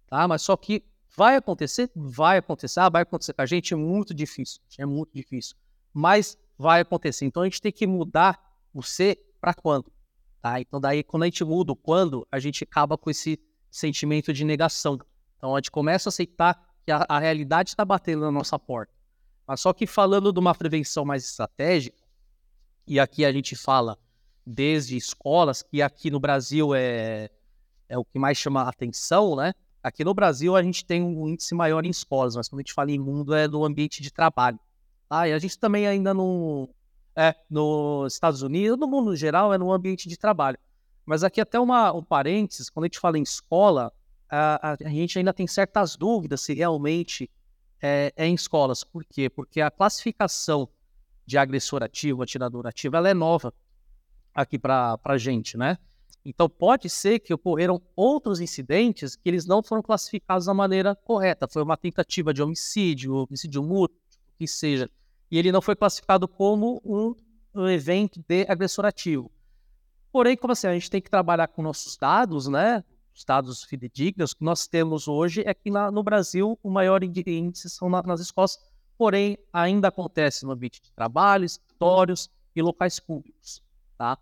Tá? 0.06 0.26
Mas 0.26 0.42
só 0.42 0.56
que 0.56 0.82
vai 1.16 1.36
acontecer? 1.36 1.90
Vai 1.94 2.38
acontecer. 2.38 2.80
Ah, 2.80 2.88
vai 2.88 3.02
acontecer 3.02 3.32
com 3.32 3.42
a 3.42 3.46
gente? 3.46 3.74
É 3.74 3.76
muito 3.76 4.12
difícil. 4.14 4.60
É 4.78 4.86
muito 4.86 5.10
difícil. 5.14 5.56
Mas 5.92 6.36
vai 6.58 6.80
acontecer. 6.80 7.24
Então 7.24 7.42
a 7.42 7.46
gente 7.46 7.62
tem 7.62 7.72
que 7.72 7.86
mudar 7.86 8.38
o 8.74 8.82
ser 8.82 9.18
para 9.40 9.54
quando. 9.54 9.92
Tá? 10.42 10.60
Então 10.60 10.80
daí 10.80 11.02
quando 11.04 11.22
a 11.22 11.26
gente 11.26 11.44
muda 11.44 11.72
o 11.72 11.76
quando, 11.76 12.26
a 12.30 12.38
gente 12.38 12.64
acaba 12.64 12.98
com 12.98 13.08
esse 13.08 13.38
sentimento 13.70 14.32
de 14.32 14.44
negação. 14.44 14.98
Então 15.36 15.54
a 15.54 15.58
gente 15.58 15.70
começa 15.70 16.08
a 16.08 16.10
aceitar 16.10 16.60
que 16.84 16.90
a, 16.90 17.06
a 17.08 17.18
realidade 17.18 17.70
está 17.70 17.84
batendo 17.84 18.22
na 18.22 18.32
nossa 18.32 18.58
porta. 18.58 18.92
Mas 19.46 19.60
só 19.60 19.72
que 19.72 19.86
falando 19.86 20.32
de 20.32 20.38
uma 20.38 20.54
prevenção 20.54 21.04
mais 21.04 21.24
estratégica, 21.24 22.02
e 22.86 22.98
aqui 22.98 23.24
a 23.24 23.32
gente 23.32 23.54
fala 23.54 23.98
desde 24.44 24.96
escolas, 24.96 25.62
que 25.62 25.80
aqui 25.80 26.10
no 26.10 26.18
Brasil 26.18 26.74
é, 26.74 27.30
é 27.88 27.98
o 27.98 28.04
que 28.04 28.18
mais 28.18 28.38
chama 28.38 28.62
atenção, 28.62 29.36
né? 29.36 29.52
Aqui 29.82 30.04
no 30.04 30.12
Brasil 30.12 30.56
a 30.56 30.62
gente 30.62 30.84
tem 30.84 31.02
um 31.02 31.28
índice 31.28 31.54
maior 31.54 31.84
em 31.84 31.90
escolas, 31.90 32.34
mas 32.34 32.48
quando 32.48 32.60
a 32.60 32.62
gente 32.62 32.72
fala 32.72 32.90
em 32.90 32.98
mundo 32.98 33.34
é 33.34 33.46
no 33.46 33.64
ambiente 33.64 34.02
de 34.02 34.10
trabalho. 34.10 34.58
Ah, 35.10 35.28
e 35.28 35.32
a 35.32 35.38
gente 35.38 35.58
também 35.58 35.86
ainda 35.86 36.12
não. 36.12 36.68
É, 37.16 37.34
nos 37.50 38.12
Estados 38.12 38.42
Unidos, 38.42 38.78
no 38.78 38.86
mundo 38.86 39.16
geral, 39.16 39.52
é 39.52 39.58
no 39.58 39.72
ambiente 39.72 40.08
de 40.08 40.16
trabalho. 40.16 40.58
Mas 41.04 41.24
aqui 41.24 41.40
até 41.40 41.58
uma, 41.58 41.92
um 41.92 42.02
parênteses, 42.02 42.70
quando 42.70 42.84
a 42.84 42.86
gente 42.86 43.00
fala 43.00 43.18
em 43.18 43.22
escola, 43.22 43.92
a, 44.30 44.72
a, 44.72 44.76
a 44.84 44.88
gente 44.90 45.18
ainda 45.18 45.32
tem 45.32 45.46
certas 45.46 45.96
dúvidas 45.96 46.42
se 46.42 46.54
realmente 46.54 47.28
é, 47.80 48.12
é, 48.16 48.26
em 48.26 48.34
escolas. 48.34 48.84
Por 48.84 49.04
quê? 49.04 49.28
Porque 49.28 49.60
a 49.60 49.70
classificação 49.70 50.68
de 51.26 51.38
agressor 51.38 51.82
ativo, 51.82 52.22
atirador 52.22 52.66
ativo, 52.66 52.96
ela 52.96 53.08
é 53.08 53.14
nova 53.14 53.52
aqui 54.34 54.58
para 54.58 54.98
a 55.02 55.18
gente, 55.18 55.56
né? 55.56 55.78
Então 56.24 56.48
pode 56.48 56.90
ser 56.90 57.20
que 57.20 57.32
ocorreram 57.32 57.80
outros 57.96 58.40
incidentes 58.40 59.16
que 59.16 59.28
eles 59.28 59.46
não 59.46 59.62
foram 59.62 59.82
classificados 59.82 60.46
da 60.46 60.54
maneira 60.54 60.94
correta. 60.94 61.48
Foi 61.48 61.62
uma 61.62 61.76
tentativa 61.76 62.34
de 62.34 62.42
homicídio, 62.42 63.14
homicídio 63.14 63.62
mútuo, 63.62 63.98
que 64.38 64.46
seja 64.46 64.88
e 65.30 65.38
ele 65.38 65.52
não 65.52 65.60
foi 65.60 65.76
classificado 65.76 66.26
como 66.26 66.80
um, 66.84 67.14
um 67.54 67.68
evento 67.68 68.22
de 68.26 68.46
agressor 68.48 68.84
ativo. 68.84 69.30
Porém, 70.10 70.36
como 70.36 70.52
assim, 70.52 70.66
a 70.66 70.72
gente 70.72 70.90
tem 70.90 71.02
que 71.02 71.10
trabalhar 71.10 71.48
com 71.48 71.62
nossos 71.62 71.96
dados, 71.96 72.48
né? 72.48 72.82
Os 73.14 73.24
dados 73.24 73.62
fidedignos 73.64 74.32
que 74.32 74.42
nós 74.42 74.66
temos 74.66 75.06
hoje 75.06 75.42
é 75.44 75.52
que 75.52 75.70
na, 75.70 75.90
no 75.90 76.02
Brasil 76.02 76.58
o 76.62 76.70
maior 76.70 77.02
índice 77.02 77.68
são 77.68 77.90
na, 77.90 78.02
nas 78.02 78.20
escolas, 78.20 78.58
porém 78.96 79.36
ainda 79.52 79.88
acontece 79.88 80.46
no 80.46 80.52
ambiente 80.52 80.80
de 80.80 80.92
trabalho, 80.92 81.44
escritórios 81.44 82.30
e 82.54 82.62
locais 82.62 82.98
públicos, 82.98 83.62
tá? 83.98 84.16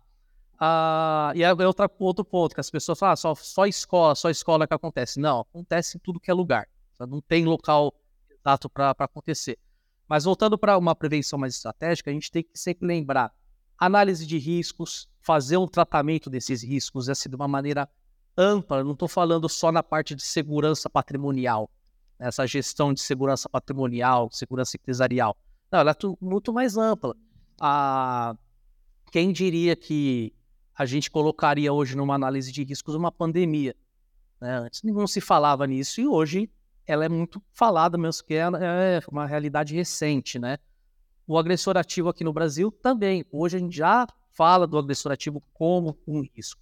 Ah, 0.59 1.31
e 1.35 1.43
é 1.43 1.53
outra, 1.53 1.89
outro 1.99 2.25
ponto 2.25 2.55
que 2.55 2.59
as 2.59 2.69
pessoas 2.69 2.97
falam, 2.97 3.13
ah, 3.13 3.15
só, 3.15 3.35
só 3.35 3.65
escola, 3.65 4.15
só 4.15 4.29
escola 4.29 4.67
que 4.67 4.73
acontece. 4.73 5.19
Não, 5.19 5.41
acontece 5.41 5.97
em 5.97 5.99
tudo 5.99 6.19
que 6.19 6.31
é 6.31 6.33
lugar. 6.33 6.67
Não 6.99 7.21
tem 7.21 7.45
local 7.45 7.93
exato 8.31 8.67
para 8.67 8.95
acontecer. 8.97 9.57
Mas 10.07 10.23
voltando 10.23 10.57
para 10.57 10.77
uma 10.77 10.95
prevenção 10.95 11.37
mais 11.37 11.55
estratégica, 11.55 12.09
a 12.09 12.13
gente 12.13 12.31
tem 12.31 12.43
que 12.43 12.57
sempre 12.57 12.87
lembrar 12.87 13.31
análise 13.77 14.25
de 14.25 14.37
riscos, 14.37 15.09
fazer 15.21 15.57
um 15.57 15.67
tratamento 15.67 16.29
desses 16.29 16.63
riscos 16.63 17.09
assim, 17.09 17.29
de 17.29 17.35
uma 17.35 17.47
maneira 17.47 17.89
ampla. 18.37 18.83
Não 18.83 18.93
estou 18.93 19.07
falando 19.07 19.49
só 19.49 19.71
na 19.71 19.83
parte 19.83 20.15
de 20.15 20.23
segurança 20.23 20.89
patrimonial, 20.89 21.69
essa 22.17 22.47
gestão 22.47 22.93
de 22.93 23.01
segurança 23.01 23.49
patrimonial, 23.49 24.29
segurança 24.31 24.77
empresarial. 24.77 25.37
Não, 25.71 25.79
ela 25.79 25.91
é 25.91 25.95
muito 26.21 26.53
mais 26.53 26.77
ampla. 26.77 27.15
Ah, 27.59 28.35
quem 29.11 29.31
diria 29.31 29.75
que 29.75 30.33
a 30.73 30.85
gente 30.85 31.11
colocaria 31.11 31.73
hoje 31.73 31.95
numa 31.95 32.15
análise 32.15 32.51
de 32.51 32.63
riscos 32.63 32.95
uma 32.95 33.11
pandemia? 33.11 33.75
Né? 34.39 34.59
Antes 34.59 34.81
não 34.83 35.07
se 35.07 35.19
falava 35.19 35.67
nisso 35.67 35.99
e 35.99 36.07
hoje 36.07 36.49
ela 36.87 37.05
é 37.05 37.09
muito 37.09 37.43
falada 37.51 37.97
mesmo, 37.97 38.23
que 38.25 38.33
é, 38.33 38.39
é 38.39 39.01
uma 39.11 39.25
realidade 39.25 39.75
recente, 39.75 40.39
né? 40.39 40.57
O 41.27 41.37
agressor 41.37 41.75
ativo 41.77 42.07
aqui 42.07 42.23
no 42.23 42.31
Brasil 42.31 42.71
também. 42.71 43.25
Hoje 43.29 43.57
a 43.57 43.59
gente 43.59 43.75
já 43.75 44.07
fala 44.31 44.65
do 44.65 44.77
agressor 44.77 45.11
ativo 45.11 45.43
como 45.53 45.97
um 46.07 46.21
risco. 46.21 46.61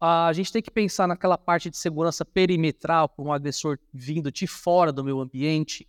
A 0.00 0.32
gente 0.32 0.52
tem 0.52 0.60
que 0.60 0.70
pensar 0.70 1.06
naquela 1.06 1.38
parte 1.38 1.70
de 1.70 1.76
segurança 1.76 2.24
perimetral 2.24 3.08
para 3.08 3.24
um 3.24 3.32
agressor 3.32 3.78
vindo 3.92 4.32
de 4.32 4.46
fora 4.46 4.92
do 4.92 5.04
meu 5.04 5.20
ambiente. 5.20 5.88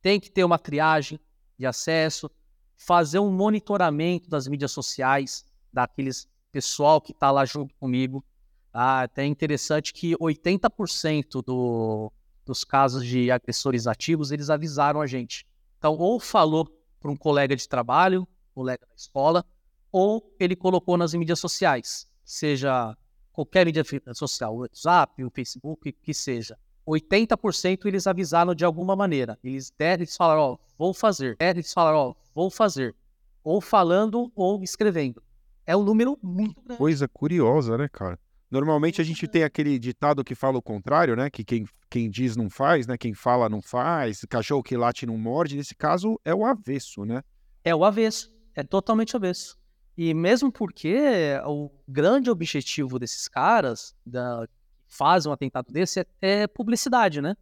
Tem 0.00 0.18
que 0.18 0.30
ter 0.30 0.44
uma 0.44 0.58
triagem 0.58 1.20
de 1.58 1.66
acesso, 1.66 2.30
fazer 2.76 3.18
um 3.18 3.30
monitoramento 3.30 4.30
das 4.30 4.46
mídias 4.46 4.72
sociais, 4.72 5.44
daqueles 5.72 6.26
pessoal 6.50 7.00
que 7.00 7.12
está 7.12 7.30
lá 7.30 7.44
junto 7.44 7.74
comigo. 7.74 8.24
Ah, 8.72 9.02
até 9.02 9.22
é 9.22 9.26
interessante 9.26 9.92
que 9.92 10.16
80% 10.16 11.42
do, 11.44 12.12
dos 12.48 12.64
casos 12.64 13.04
de 13.04 13.30
agressores 13.30 13.86
ativos, 13.86 14.32
eles 14.32 14.48
avisaram 14.48 15.00
a 15.00 15.06
gente. 15.06 15.46
Então, 15.78 15.94
ou 15.96 16.18
falou 16.18 16.66
para 16.98 17.10
um 17.10 17.16
colega 17.16 17.54
de 17.54 17.68
trabalho, 17.68 18.26
colega 18.54 18.86
da 18.86 18.94
escola, 18.96 19.44
ou 19.92 20.34
ele 20.40 20.56
colocou 20.56 20.96
nas 20.96 21.12
mídias 21.14 21.38
sociais, 21.38 22.08
seja 22.24 22.96
qualquer 23.32 23.66
mídia 23.66 23.84
social, 24.14 24.56
o 24.56 24.60
WhatsApp, 24.60 25.22
o 25.22 25.30
Facebook, 25.30 25.92
que 25.92 26.14
seja. 26.14 26.58
80% 26.86 27.84
eles 27.84 28.06
avisaram 28.06 28.54
de 28.54 28.64
alguma 28.64 28.96
maneira. 28.96 29.38
Eles 29.44 29.70
deram, 29.76 30.02
eles 30.02 30.16
falaram, 30.16 30.40
ó, 30.40 30.58
vou 30.78 30.94
fazer. 30.94 31.36
Eles 31.38 31.72
falaram, 31.72 31.98
ó, 31.98 32.14
vou 32.34 32.50
fazer. 32.50 32.96
Ou 33.44 33.60
falando 33.60 34.32
ou 34.34 34.62
escrevendo. 34.62 35.22
É 35.66 35.76
um 35.76 35.82
número 35.82 36.18
muito 36.22 36.62
grande. 36.62 36.78
Coisa 36.78 37.06
curiosa, 37.06 37.76
né, 37.76 37.88
cara? 37.92 38.18
Normalmente 38.50 39.00
a 39.00 39.04
gente 39.04 39.28
tem 39.28 39.44
aquele 39.44 39.78
ditado 39.78 40.24
que 40.24 40.34
fala 40.34 40.56
o 40.56 40.62
contrário, 40.62 41.14
né? 41.14 41.28
Que 41.28 41.44
quem, 41.44 41.66
quem 41.90 42.08
diz 42.08 42.34
não 42.34 42.48
faz, 42.48 42.86
né? 42.86 42.96
Quem 42.96 43.12
fala 43.12 43.48
não 43.48 43.60
faz, 43.60 44.24
cachorro 44.28 44.62
que 44.62 44.76
late 44.76 45.04
não 45.04 45.18
morde. 45.18 45.56
Nesse 45.56 45.74
caso 45.74 46.18
é 46.24 46.34
o 46.34 46.46
avesso, 46.46 47.04
né? 47.04 47.22
É 47.62 47.74
o 47.74 47.84
avesso, 47.84 48.32
é 48.54 48.62
totalmente 48.62 49.14
avesso. 49.14 49.58
E 49.96 50.14
mesmo 50.14 50.50
porque 50.50 50.96
o 51.44 51.70
grande 51.86 52.30
objetivo 52.30 52.98
desses 52.98 53.28
caras 53.28 53.94
da, 54.06 54.46
que 54.46 54.58
fazem 54.86 55.28
um 55.28 55.32
atentado 55.32 55.70
desse 55.70 56.00
é, 56.00 56.06
é 56.22 56.46
publicidade, 56.46 57.20
né? 57.20 57.36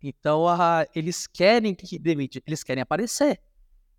Então 0.00 0.46
a, 0.46 0.86
eles 0.94 1.26
querem 1.26 1.74
que 1.74 2.00
eles 2.46 2.62
querem 2.62 2.82
aparecer. 2.82 3.40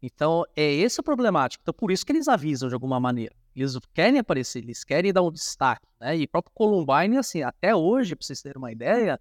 Então 0.02 0.46
é 0.56 0.72
esse 0.72 1.00
o 1.00 1.04
problemático. 1.04 1.62
Então 1.62 1.74
por 1.74 1.92
isso 1.92 2.06
que 2.06 2.12
eles 2.14 2.28
avisam 2.28 2.70
de 2.70 2.76
alguma 2.76 3.00
maneira. 3.00 3.36
Eles 3.56 3.78
querem 3.94 4.20
aparecer, 4.20 4.60
eles 4.60 4.84
querem 4.84 5.14
dar 5.14 5.22
um 5.22 5.32
destaque, 5.32 5.88
né? 6.00 6.18
E 6.18 6.28
próprio 6.28 6.54
Columbine, 6.54 7.18
assim, 7.18 7.42
até 7.42 7.74
hoje, 7.76 8.16
para 8.16 8.26
vocês 8.26 8.42
terem 8.42 8.58
uma 8.58 8.72
ideia, 8.72 9.20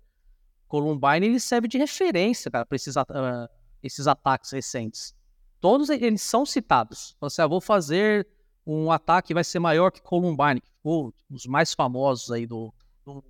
Columbine 0.67 1.27
ele 1.27 1.41
serve 1.41 1.69
de 1.69 1.79
referência, 1.79 2.51
para 2.51 2.67
esses, 2.73 2.97
uh, 2.97 3.49
esses 3.83 4.07
ataques 4.09 4.51
recentes. 4.51 5.15
todos 5.61 5.89
eles 5.89 6.21
são 6.21 6.45
citados. 6.45 7.17
Você, 7.21 7.41
ah, 7.41 7.47
vou 7.47 7.61
fazer 7.61 8.27
um 8.67 8.91
ataque 8.91 9.29
que 9.29 9.35
vai 9.35 9.45
ser 9.45 9.61
maior 9.61 9.91
que 9.91 10.03
Columbine, 10.03 10.61
que 10.61 10.71
ficou 10.71 11.15
os 11.31 11.47
mais 11.47 11.73
famosos 11.73 12.31
aí 12.33 12.47
do, 12.47 12.73
do... 13.05 13.23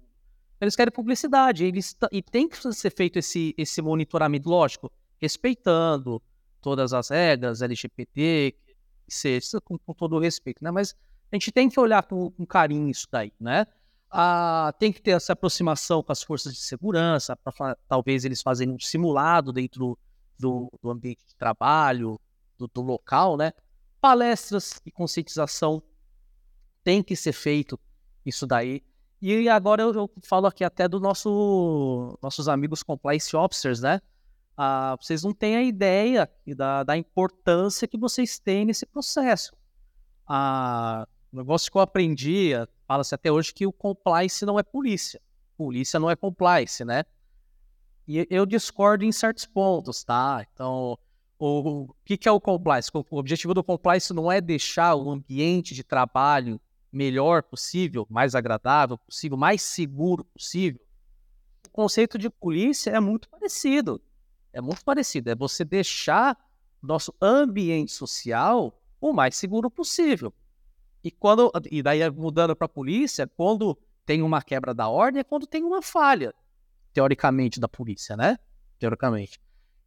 Eles 0.61 0.75
querem 0.75 0.93
publicidade, 0.93 1.65
eles 1.65 1.97
e 2.11 2.23
tem 2.23 2.49
que 2.49 2.57
ser 2.73 2.91
feito 2.91 3.19
esse, 3.19 3.55
esse 3.59 3.83
monitoramento, 3.83 4.49
lógico, 4.49 4.91
respeitando 5.21 6.23
todas 6.61 6.95
as 6.95 7.11
regras 7.11 7.61
LGBT, 7.61 8.55
com, 9.65 9.79
com 9.79 9.95
todo 9.95 10.17
o 10.17 10.19
respeito, 10.19 10.63
né? 10.63 10.71
Mas 10.71 10.95
a 11.31 11.37
gente 11.37 11.51
tem 11.51 11.69
que 11.69 11.79
olhar 11.79 12.03
com, 12.03 12.31
com 12.31 12.47
carinho 12.47 12.89
isso 12.89 13.07
daí, 13.11 13.33
né? 13.41 13.67
Ah, 14.11 14.73
tem 14.79 14.93
que 14.93 15.03
ter 15.03 15.11
essa 15.11 15.33
aproximação 15.33 16.03
com 16.03 16.13
as 16.13 16.23
forças 16.23 16.55
de 16.55 16.61
segurança, 16.61 17.37
para 17.37 17.77
talvez 17.89 18.25
eles 18.25 18.43
fazerem 18.43 18.75
um 18.75 18.79
simulado 18.79 19.53
dentro 19.53 19.99
do, 20.39 20.71
do 20.81 20.91
ambiente 20.91 21.27
de 21.27 21.35
trabalho, 21.35 22.21
do, 22.57 22.69
do, 22.69 22.81
local, 22.81 23.37
né? 23.37 23.53
Palestras 24.01 24.81
e 24.87 24.91
conscientização 24.91 25.83
tem 26.85 27.03
que 27.03 27.17
ser 27.17 27.33
feito 27.33 27.79
isso 28.25 28.47
daí. 28.47 28.83
E 29.21 29.49
agora 29.49 29.83
eu, 29.83 29.93
eu 29.93 30.11
falo 30.23 30.47
aqui 30.47 30.63
até 30.63 30.87
dos 30.87 31.01
nosso, 31.01 32.19
nossos 32.23 32.47
amigos 32.47 32.83
compliance 32.83 33.35
officers, 33.35 33.81
né? 33.81 34.01
Ah, 34.57 34.97
vocês 35.01 35.23
não 35.23 35.33
têm 35.33 35.57
a 35.57 35.63
ideia 35.63 36.31
da, 36.57 36.83
da 36.85 36.97
importância 36.97 37.89
que 37.89 37.99
vocês 37.99 38.39
têm 38.39 38.65
nesse 38.65 38.87
processo. 38.87 39.53
Ah, 40.27 41.07
o 41.33 41.37
negócio 41.37 41.71
que 41.71 41.77
eu 41.77 41.83
aprendi, 41.83 42.53
fala-se 42.87 43.15
até 43.15 43.31
hoje 43.31 43.53
que 43.53 43.67
o 43.67 43.73
compliance 43.73 44.47
não 44.47 44.59
é 44.59 44.63
polícia. 44.63 45.21
Polícia 45.57 45.99
não 45.99 46.11
é 46.11 46.17
compliance, 46.17 46.85
né? 46.85 47.05
E 48.07 48.27
eu 48.31 48.47
discordo 48.47 49.05
em 49.05 49.11
certos 49.11 49.47
pontos, 49.47 50.05
tá? 50.05 50.47
Então, 50.53 50.99
o, 51.39 51.85
o 51.85 51.95
que, 52.05 52.17
que 52.17 52.29
é 52.29 52.33
o 52.33 52.41
compliance? 52.41 52.91
O 52.93 53.19
objetivo 53.19 53.55
do 53.55 53.65
compliance 53.65 54.13
não 54.13 54.31
é 54.31 54.41
deixar 54.41 54.95
o 54.95 55.11
ambiente 55.11 55.75
de 55.75 55.83
trabalho 55.83 56.61
melhor 56.93 57.43
possível, 57.43 58.07
mais 58.09 58.35
agradável 58.35 58.97
possível, 58.99 59.37
mais 59.37 59.63
seguro 59.63 60.25
possível. 60.25 60.81
O 61.67 61.71
conceito 61.71 62.17
de 62.17 62.31
polícia 62.31 62.91
é 62.91 63.01
muito 63.01 63.29
parecido. 63.29 64.01
É 64.55 64.61
muito 64.61 64.85
parecido. 64.85 65.31
É 65.31 65.35
você 65.35 65.65
deixar 65.65 66.39
nosso 66.81 67.13
ambiente 67.21 67.93
social 67.93 68.81
o 69.01 69.13
mais 69.13 69.37
seguro 69.37 69.69
possível. 69.69 70.33
E 71.03 71.11
quando 71.11 71.51
e 71.71 71.83
daí 71.83 72.09
mudando 72.11 72.57
para 72.57 72.67
a 72.67 72.69
polícia, 72.69 73.27
quando 73.27 73.77
tem 74.07 74.23
uma 74.23 74.41
quebra 74.41 74.73
da 74.73 74.89
ordem 74.89 75.21
é 75.21 75.25
quando 75.25 75.47
tem 75.47 75.63
uma 75.65 75.83
falha, 75.83 76.33
teoricamente 76.93 77.59
da 77.59 77.69
polícia, 77.69 78.17
né? 78.17 78.39
Teoricamente. 78.79 79.41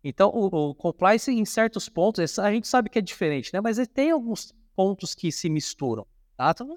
Então 0.04 0.30
o, 0.30 0.70
o 0.70 0.76
compliance 0.76 1.32
em 1.32 1.46
certos 1.46 1.88
pontos 1.88 2.38
a 2.38 2.52
gente 2.52 2.68
sabe 2.68 2.90
que 2.90 3.00
é 3.00 3.02
diferente, 3.02 3.52
né? 3.54 3.62
Mas 3.62 3.80
tem 3.88 4.12
alguns 4.12 4.54
pontos 4.76 5.16
que 5.16 5.32
se 5.32 5.50
misturam. 5.50 6.06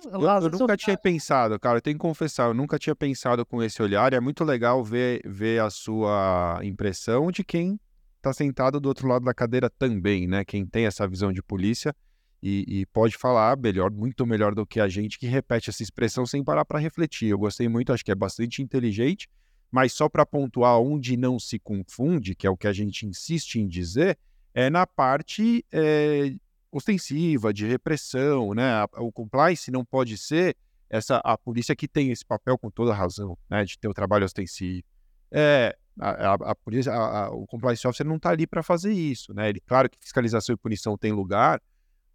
Eu, 0.07 0.20
eu, 0.20 0.29
eu 0.42 0.51
nunca 0.51 0.77
tinha 0.77 0.96
pensado, 0.96 1.59
cara, 1.61 1.79
eu 1.79 1.83
tenho 1.83 1.96
que 1.96 2.01
confessar, 2.01 2.49
eu 2.49 2.55
nunca 2.55 2.79
tinha 2.79 2.96
pensado 2.96 3.44
com 3.44 3.62
esse 3.62 3.83
olhar, 3.83 4.12
e 4.12 4.16
é 4.16 4.20
muito 4.20 4.42
legal 4.42 4.83
ver, 4.83 5.20
ver 5.25 5.61
a 5.61 5.68
sua 5.68 6.61
impressão 6.62 7.31
de 7.31 7.44
quem 7.44 7.79
está 8.16 8.33
sentado 8.33 8.81
do 8.81 8.88
outro 8.88 9.07
lado 9.07 9.25
da 9.25 9.35
cadeira 9.35 9.68
também, 9.68 10.27
né? 10.27 10.44
Quem 10.44 10.64
tem 10.64 10.87
essa 10.87 11.07
visão 11.07 11.33
de 11.33 11.42
polícia 11.42 11.94
e, 12.42 12.81
e, 12.81 12.87
pode 12.87 13.16
falar 13.18 13.57
melhor, 13.59 13.90
muito 13.90 14.27
melhor 14.27 14.55
do 14.55 14.66
que 14.66 14.81
a 14.81 14.88
gente 14.88 15.18
que 15.18 15.27
repete 15.27 15.68
essa 15.68 15.83
expressão 15.83 16.25
sem 16.25 16.42
parar 16.42 16.64
para 16.64 16.79
refletir. 16.79 17.29
Eu 17.29 17.38
gostei 17.38 17.68
muito, 17.68 17.92
acho 17.92 18.05
que 18.05 18.11
é 18.11 18.14
bastante 18.14 18.62
inteligente, 18.62 19.29
mas 19.70 19.92
só 19.92 20.09
para 20.09 20.25
pontuar 20.25 20.81
onde 20.81 21.16
não 21.16 21.38
se 21.38 21.59
confunde, 21.59 22.35
que 22.35 22.46
é 22.46 22.51
o 22.51 22.57
que 22.57 22.66
a 22.66 22.73
gente 22.73 23.07
insiste 23.07 23.57
em 23.57 23.68
dizer, 23.68 24.18
é 24.55 24.70
na 24.70 24.87
parte 24.87 25.64
é, 25.70 26.35
ostensiva, 26.71 27.53
de 27.53 27.67
repressão, 27.67 28.55
né? 28.55 28.85
O 28.99 29.11
compliance 29.11 29.71
não 29.71 29.85
pode 29.85 30.17
ser 30.17 30.57
essa 30.89 31.19
a 31.19 31.39
polícia 31.39 31.77
que 31.77 31.87
tem 31.87 32.11
esse 32.11 32.25
papel 32.25 32.59
com 32.59 32.71
toda 32.71 32.95
razão, 32.95 33.37
né? 33.49 33.65
De 33.65 33.79
ter 33.79 33.89
o 33.89 33.95
trabalho 33.95 34.25
ostensivo. 34.25 34.83
É, 35.31 35.77
a, 35.99 36.11
a, 36.11 36.35
a 36.35 36.55
polícia, 36.55 36.93
a, 36.93 37.31
o 37.31 37.47
compliance 37.47 37.87
officer 37.87 38.07
não 38.07 38.17
está 38.17 38.31
ali 38.31 38.47
para 38.47 38.63
fazer 38.63 38.93
isso, 38.93 39.33
né? 39.35 39.49
Ele, 39.49 39.61
claro 39.61 39.89
que 39.89 39.99
fiscalização 40.01 40.55
e 40.55 40.59
punição 40.59 40.97
tem 40.97 41.13
lugar, 41.13 41.61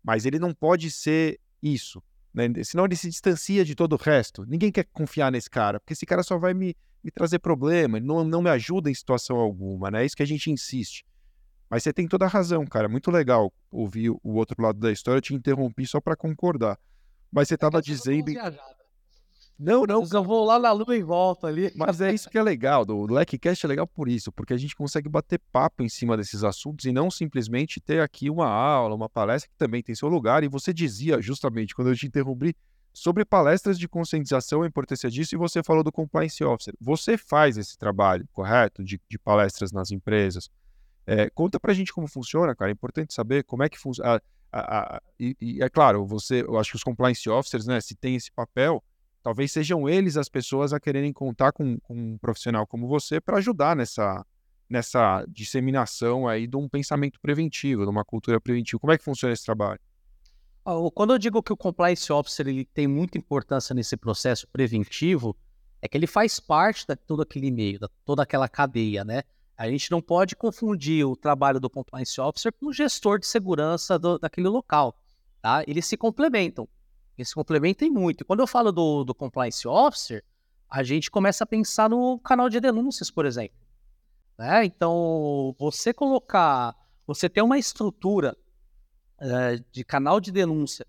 mas 0.03 0.25
ele 0.25 0.39
não 0.39 0.53
pode 0.53 0.91
ser 0.91 1.39
isso, 1.61 2.01
né? 2.33 2.45
Senão 2.63 2.85
ele 2.85 2.95
se 2.95 3.09
distancia 3.09 3.63
de 3.63 3.75
todo 3.75 3.93
o 3.93 3.97
resto. 3.97 4.45
Ninguém 4.45 4.71
quer 4.71 4.85
confiar 4.91 5.31
nesse 5.31 5.49
cara, 5.49 5.79
porque 5.79 5.93
esse 5.93 6.05
cara 6.05 6.23
só 6.23 6.37
vai 6.37 6.53
me, 6.53 6.75
me 7.03 7.11
trazer 7.11 7.39
problema, 7.39 7.99
não, 7.99 8.23
não 8.23 8.41
me 8.41 8.49
ajuda 8.49 8.89
em 8.89 8.93
situação 8.93 9.37
alguma, 9.37 9.91
né? 9.91 10.03
É 10.03 10.05
isso 10.05 10.15
que 10.15 10.23
a 10.23 10.27
gente 10.27 10.51
insiste. 10.51 11.05
Mas 11.69 11.83
você 11.83 11.91
tem 11.91 12.07
toda 12.07 12.25
a 12.25 12.27
razão, 12.27 12.65
cara. 12.65 12.87
Muito 12.87 13.09
legal 13.09 13.51
ouvir 13.71 14.09
o 14.09 14.33
outro 14.35 14.61
lado 14.61 14.79
da 14.79 14.91
história. 14.91 15.17
Eu 15.17 15.21
te 15.21 15.33
interrompi 15.33 15.85
só 15.85 15.99
para 15.99 16.15
concordar. 16.15 16.77
Mas 17.31 17.47
você 17.47 17.55
estava 17.55 17.79
é 17.79 17.81
dizendo. 17.81 18.31
Não, 19.57 19.83
não. 19.83 20.03
Eu 20.11 20.23
vou 20.23 20.45
lá 20.45 20.59
na 20.59 20.71
lua 20.71 20.95
e 20.95 21.01
volto 21.01 21.47
ali. 21.47 21.71
Mas 21.75 22.01
é 22.01 22.13
isso 22.13 22.29
que 22.29 22.37
é 22.37 22.43
legal. 22.43 22.85
O 22.87 23.11
LecCast 23.11 23.65
é 23.65 23.69
legal 23.69 23.87
por 23.87 24.09
isso, 24.09 24.31
porque 24.31 24.53
a 24.53 24.57
gente 24.57 24.75
consegue 24.75 25.07
bater 25.07 25.39
papo 25.51 25.81
em 25.81 25.89
cima 25.89 26.17
desses 26.17 26.43
assuntos 26.43 26.85
e 26.85 26.91
não 26.91 27.09
simplesmente 27.09 27.79
ter 27.79 28.01
aqui 28.01 28.29
uma 28.29 28.47
aula, 28.47 28.95
uma 28.95 29.09
palestra 29.09 29.49
que 29.49 29.57
também 29.57 29.81
tem 29.81 29.95
seu 29.95 30.09
lugar. 30.09 30.43
E 30.43 30.47
você 30.49 30.73
dizia, 30.73 31.21
justamente, 31.21 31.73
quando 31.73 31.89
eu 31.89 31.95
te 31.95 32.05
interrompi, 32.05 32.55
sobre 32.93 33.25
palestras 33.25 33.77
de 33.77 33.87
conscientização, 33.87 34.61
a 34.61 34.67
importância 34.67 35.09
disso, 35.09 35.35
e 35.35 35.37
você 35.37 35.61
falou 35.61 35.83
do 35.83 35.91
Compliance 35.91 36.41
Officer. 36.43 36.73
Você 36.79 37.17
faz 37.17 37.57
esse 37.57 37.77
trabalho, 37.77 38.27
correto? 38.31 38.83
De, 38.83 38.99
de 39.09 39.19
palestras 39.19 39.71
nas 39.71 39.91
empresas. 39.91 40.49
É, 41.07 41.29
conta 41.29 41.59
pra 41.59 41.73
gente 41.73 41.93
como 41.93 42.07
funciona, 42.07 42.55
cara. 42.55 42.71
É 42.71 42.73
importante 42.73 43.13
saber 43.13 43.43
como 43.43 43.63
é 43.63 43.69
que 43.69 43.77
funciona. 43.77 44.21
E, 45.19 45.35
e, 45.39 45.63
é 45.63 45.69
claro, 45.69 46.05
você, 46.05 46.41
eu 46.41 46.57
acho 46.57 46.71
que 46.71 46.77
os 46.77 46.83
compliance 46.83 47.29
officers, 47.29 47.67
né, 47.67 47.79
se 47.81 47.95
tem 47.95 48.15
esse 48.15 48.31
papel, 48.31 48.83
talvez 49.21 49.51
sejam 49.51 49.87
eles 49.89 50.17
as 50.17 50.29
pessoas 50.29 50.71
a 50.71 50.79
quererem 50.79 51.11
contar 51.11 51.51
com, 51.51 51.77
com 51.79 51.93
um 51.93 52.17
profissional 52.17 52.65
como 52.65 52.87
você 52.87 53.19
para 53.19 53.37
ajudar 53.37 53.75
nessa, 53.75 54.25
nessa 54.69 55.25
disseminação 55.27 56.27
aí 56.27 56.47
de 56.47 56.55
um 56.55 56.69
pensamento 56.69 57.19
preventivo, 57.19 57.83
de 57.83 57.89
uma 57.89 58.05
cultura 58.05 58.39
preventiva. 58.39 58.79
Como 58.79 58.93
é 58.93 58.97
que 58.97 59.03
funciona 59.03 59.33
esse 59.33 59.43
trabalho? 59.43 59.79
Quando 60.95 61.13
eu 61.13 61.19
digo 61.19 61.43
que 61.43 61.53
o 61.53 61.57
compliance 61.57 62.11
officer 62.11 62.47
ele 62.47 62.65
tem 62.65 62.87
muita 62.87 63.19
importância 63.19 63.75
nesse 63.75 63.95
processo 63.95 64.47
preventivo, 64.47 65.37
é 65.79 65.87
que 65.87 65.95
ele 65.95 66.07
faz 66.07 66.39
parte 66.39 66.87
de 66.87 66.95
todo 66.95 67.21
aquele 67.21 67.51
meio, 67.51 67.77
de 67.79 67.87
toda 68.03 68.23
aquela 68.23 68.49
cadeia, 68.49 69.03
né? 69.03 69.21
A 69.57 69.69
gente 69.69 69.89
não 69.89 70.01
pode 70.01 70.35
confundir 70.35 71.05
o 71.05 71.15
trabalho 71.15 71.59
do 71.59 71.69
compliance 71.69 72.19
officer 72.19 72.51
com 72.51 72.67
o 72.67 72.73
gestor 72.73 73.19
de 73.19 73.25
segurança 73.25 73.97
do, 73.97 74.19
daquele 74.19 74.49
local, 74.49 74.99
tá? 75.41 75.63
Eles 75.65 75.85
se 75.85 75.95
complementam, 75.95 76.67
eles 77.17 77.29
se 77.29 77.35
complementam 77.35 77.89
muito. 77.89 78.21
E 78.21 78.25
quando 78.25 78.41
eu 78.41 78.47
falo 78.47 78.71
do, 78.71 79.03
do 79.05 79.15
compliance 79.15 79.65
officer, 79.67 80.23
a 80.69 80.83
gente 80.83 81.09
começa 81.09 81.43
a 81.45 81.47
pensar 81.47 81.89
no 81.89 82.19
canal 82.19 82.49
de 82.49 82.59
denúncias, 82.59 83.09
por 83.09 83.25
exemplo. 83.25 83.57
Né? 84.37 84.65
Então, 84.65 85.55
você 85.57 85.93
colocar, 85.93 86.75
você 87.07 87.29
ter 87.29 87.41
uma 87.41 87.57
estrutura 87.57 88.35
é, 89.17 89.57
de 89.71 89.85
canal 89.85 90.19
de 90.19 90.31
denúncia 90.31 90.85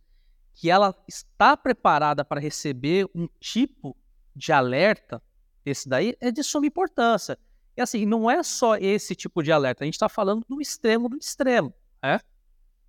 que 0.54 0.70
ela 0.70 0.94
está 1.06 1.56
preparada 1.56 2.24
para 2.24 2.40
receber 2.40 3.08
um 3.14 3.28
tipo 3.38 3.96
de 4.34 4.52
alerta, 4.52 5.22
esse 5.64 5.88
daí 5.88 6.16
é 6.20 6.32
de 6.32 6.42
suma 6.42 6.66
importância. 6.66 7.38
E 7.76 7.80
assim, 7.80 8.06
não 8.06 8.30
é 8.30 8.42
só 8.42 8.76
esse 8.76 9.14
tipo 9.14 9.42
de 9.42 9.52
alerta, 9.52 9.84
a 9.84 9.86
gente 9.86 9.94
está 9.94 10.08
falando 10.08 10.44
do 10.48 10.60
extremo 10.60 11.08
do 11.08 11.16
extremo. 11.16 11.74
Né? 12.02 12.20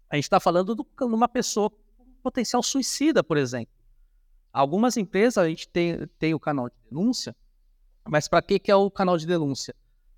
A 0.10 0.16
gente 0.16 0.26
está 0.26 0.40
falando 0.40 0.74
de 0.76 0.84
uma 1.02 1.28
pessoa 1.28 1.70
com 1.70 2.06
potencial 2.24 2.64
suicida, 2.64 3.24
por 3.24 3.38
exemplo. 3.38 3.74
Algumas 4.54 4.96
empresas 4.96 5.38
a 5.38 5.48
gente 5.50 5.68
tem, 5.68 6.08
tem 6.18 6.34
o 6.34 6.40
canal 6.40 6.70
de 6.70 6.76
denúncia, 6.90 7.36
mas 8.06 8.28
para 8.28 8.42
que, 8.42 8.58
que 8.58 8.72
é 8.72 8.76
o 8.76 8.90
canal 8.90 9.18
de 9.18 9.28
denúncia? 9.28 9.76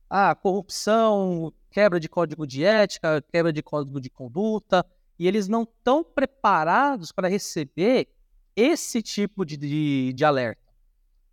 Ah, 0.08 0.34
corrupção, 0.36 1.51
quebra 1.71 1.99
de 1.99 2.08
código 2.08 2.45
de 2.45 2.63
ética, 2.63 3.23
quebra 3.32 3.51
de 3.51 3.63
código 3.63 3.99
de 3.99 4.10
conduta, 4.10 4.86
e 5.17 5.27
eles 5.27 5.47
não 5.47 5.63
estão 5.63 6.03
preparados 6.03 7.12
para 7.12 7.27
receber 7.27 8.08
esse 8.55 9.01
tipo 9.01 9.43
de, 9.43 9.57
de, 9.57 10.13
de 10.13 10.26
alerta. 10.26 10.61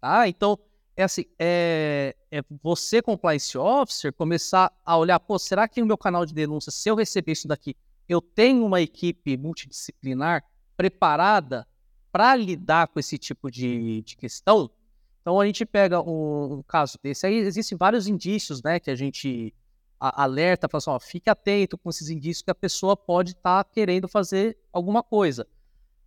Tá? 0.01 0.29
Então, 0.29 0.59
é 0.97 1.03
assim, 1.03 1.27
é, 1.39 2.17
é 2.31 2.43
você, 2.63 3.03
compliance 3.03 3.57
officer, 3.59 4.13
começar 4.13 4.73
a 4.85 4.97
olhar, 4.97 5.21
pô, 5.21 5.39
será 5.39 5.69
que 5.69 5.81
no 5.81 5.87
meu 5.87 5.99
canal 5.99 6.25
de 6.25 6.33
denúncia, 6.33 6.73
se 6.73 6.89
eu 6.89 6.97
receber 6.97 7.33
isso 7.33 7.47
daqui, 7.47 7.77
eu 8.09 8.21
tenho 8.21 8.65
uma 8.65 8.81
equipe 8.81 9.37
multidisciplinar 9.37 10.43
preparada 10.77 11.67
para 12.11 12.35
lidar 12.35 12.89
com 12.89 12.99
esse 12.99 13.19
tipo 13.19 13.51
de, 13.51 14.01
de, 14.03 14.17
questão? 14.17 14.71
Então 15.21 15.39
a 15.39 15.45
gente 15.45 15.67
pega 15.67 16.01
um, 16.01 16.55
um, 16.55 16.63
caso 16.63 16.99
desse, 17.03 17.27
aí 17.27 17.35
existem 17.35 17.77
vários 17.77 18.09
indícios, 18.09 18.63
né, 18.63 18.81
que 18.81 18.91
a 18.91 18.95
gente 18.95 19.53
a, 20.01 20.23
alerta, 20.23 20.67
fala 20.67 20.79
assim, 20.79 20.91
ó, 20.91 20.99
fique 20.99 21.29
atento 21.29 21.77
com 21.77 21.91
esses 21.91 22.09
indícios 22.09 22.43
que 22.43 22.51
a 22.51 22.55
pessoa 22.55 22.97
pode 22.97 23.33
estar 23.33 23.65
tá 23.65 23.71
querendo 23.71 24.09
fazer 24.09 24.57
alguma 24.73 25.03
coisa. 25.03 25.47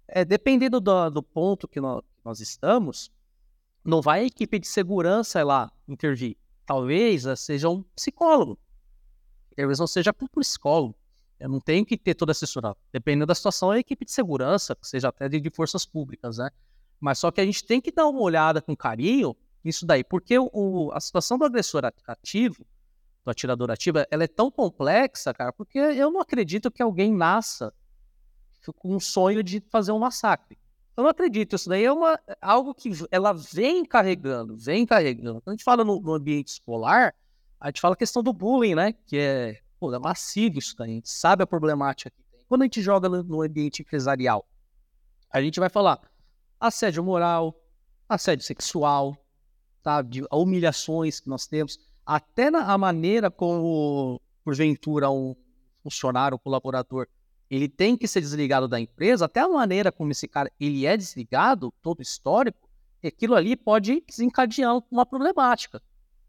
É, 0.08 0.26
dependendo 0.26 0.80
do, 0.80 1.10
do 1.12 1.22
ponto 1.22 1.68
que 1.68 1.80
nós, 1.80 2.02
nós 2.26 2.40
estamos, 2.40 3.12
não 3.84 4.02
vai 4.02 4.22
a 4.22 4.26
equipe 4.26 4.60
de 4.60 4.68
segurança 4.68 5.44
lá 5.44 5.72
intervir. 5.88 6.38
Talvez 6.66 7.24
seja 7.38 7.70
um 7.70 7.84
psicólogo. 7.96 8.60
Talvez 9.56 9.80
não 9.80 9.88
seja 9.88 10.14
um 10.22 10.28
psicólogo. 10.28 10.96
Eu 11.40 11.50
não 11.50 11.60
tenho 11.60 11.86
que 11.86 11.98
ter 11.98 12.14
toda 12.16 12.32
estrutura. 12.32 12.76
Dependendo 12.92 13.26
da 13.26 13.36
situação, 13.36 13.72
é 13.72 13.78
a 13.78 13.80
equipe 13.80 14.06
de 14.06 14.12
segurança, 14.12 14.78
seja 14.82 15.08
até 15.08 15.30
de, 15.30 15.40
de 15.40 15.50
forças 15.50 15.86
públicas, 15.86 16.38
né? 16.38 16.50
Mas 17.00 17.18
só 17.18 17.32
que 17.32 17.40
a 17.40 17.46
gente 17.46 17.64
tem 17.66 17.80
que 17.80 17.92
dar 17.92 18.08
uma 18.08 18.22
olhada 18.22 18.62
com 18.62 18.76
carinho 18.76 19.36
nisso 19.64 19.86
daí, 19.86 20.04
porque 20.04 20.38
o, 20.38 20.92
a 20.94 21.00
situação 21.00 21.38
do 21.38 21.46
agressor 21.46 21.84
ativo, 22.08 22.66
do 23.24 23.32
atirador 23.32 23.72
ativo, 23.72 24.00
ela 24.12 24.24
é 24.24 24.28
tão 24.28 24.52
complexa, 24.52 25.34
cara, 25.34 25.54
porque 25.54 25.78
eu 25.80 26.12
não 26.12 26.20
acredito 26.20 26.70
que 26.70 26.82
alguém 26.82 27.14
nasça 27.14 27.74
com 28.78 28.96
um 28.96 29.00
sonho 29.00 29.42
de 29.42 29.62
fazer 29.70 29.92
um 29.92 30.00
massacre. 30.00 30.58
Eu 31.00 31.04
não 31.04 31.12
acredito. 31.12 31.56
Isso 31.56 31.70
daí 31.70 31.86
é 31.86 31.92
uma, 31.94 32.20
algo 32.42 32.76
que 32.76 32.92
ela 33.10 33.32
vem 33.32 33.86
carregando, 33.86 34.58
vem 34.58 34.86
carregando. 34.86 35.40
Quando 35.40 35.48
a 35.48 35.52
gente 35.54 35.64
fala 35.64 35.86
no, 35.86 36.02
no 36.02 36.14
ambiente 36.14 36.50
escolar, 36.50 37.16
a 37.58 37.68
gente 37.68 37.80
fala 37.80 37.94
a 37.94 37.98
questão 37.98 38.22
do 38.22 38.34
bullying, 38.34 38.76
né? 38.76 38.92
Que 39.08 39.18
é, 39.18 39.62
pô, 39.80 39.94
é 39.96 39.98
massivo 39.98 40.60
isso 40.60 40.76
daí. 40.78 40.92
A 40.92 40.94
gente 40.96 41.10
sabe 41.10 41.42
a 41.42 41.48
problemática 41.48 42.10
que 42.10 42.22
tem. 42.30 42.44
Quando 42.50 42.64
a 42.64 42.66
gente 42.66 42.82
joga 42.82 43.08
no, 43.08 43.24
no 43.24 43.42
ambiente 43.42 43.82
empresarial, 43.82 44.46
a 45.32 45.42
gente 45.42 45.58
vai 45.58 45.70
falar 45.70 46.02
assédio 46.60 47.02
moral, 47.02 47.58
assédio 48.10 48.44
sexual, 48.44 49.16
sabe? 49.82 50.26
humilhações 50.30 51.22
que 51.22 51.30
nós 51.30 51.48
temos, 51.48 51.80
até 52.06 52.52
na 52.52 52.74
a 52.74 52.78
maneira 52.78 53.32
como, 53.32 54.20
porventura, 54.44 55.10
um 55.10 55.34
funcionário, 55.82 56.36
um 56.36 56.40
colaborador 56.40 57.08
ele 57.50 57.68
tem 57.68 57.98
que 57.98 58.08
ser 58.08 58.22
desligado 58.22 58.68
da 58.68 58.80
empresa, 58.80 59.26
até 59.26 59.40
a 59.40 59.48
maneira 59.48 59.92
como 59.92 60.12
esse 60.12 60.28
cara 60.28 60.52
ele 60.60 60.86
é 60.86 60.96
desligado, 60.96 61.74
todo 61.82 62.02
histórico, 62.02 62.70
aquilo 63.04 63.36
ali 63.36 63.56
pode 63.56 64.04
desencadear 64.08 64.82
uma 64.92 65.06
problemática. 65.06 65.82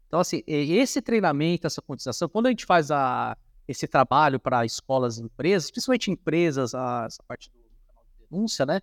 Então, 0.07 0.19
assim, 0.19 0.43
esse 0.45 1.01
treinamento, 1.01 1.67
essa 1.67 1.81
conscientização, 1.81 2.27
quando 2.27 2.47
a 2.47 2.49
gente 2.49 2.65
faz 2.65 2.91
a, 2.91 3.37
esse 3.67 3.87
trabalho 3.87 4.39
para 4.39 4.65
escolas 4.65 5.17
e 5.17 5.23
empresas, 5.23 5.71
principalmente 5.71 6.11
empresas, 6.11 6.75
a, 6.75 7.05
essa 7.05 7.23
parte 7.23 7.49
do 7.49 7.59
canal 7.87 8.03
de 8.03 8.25
denúncia, 8.29 8.65
né? 8.65 8.81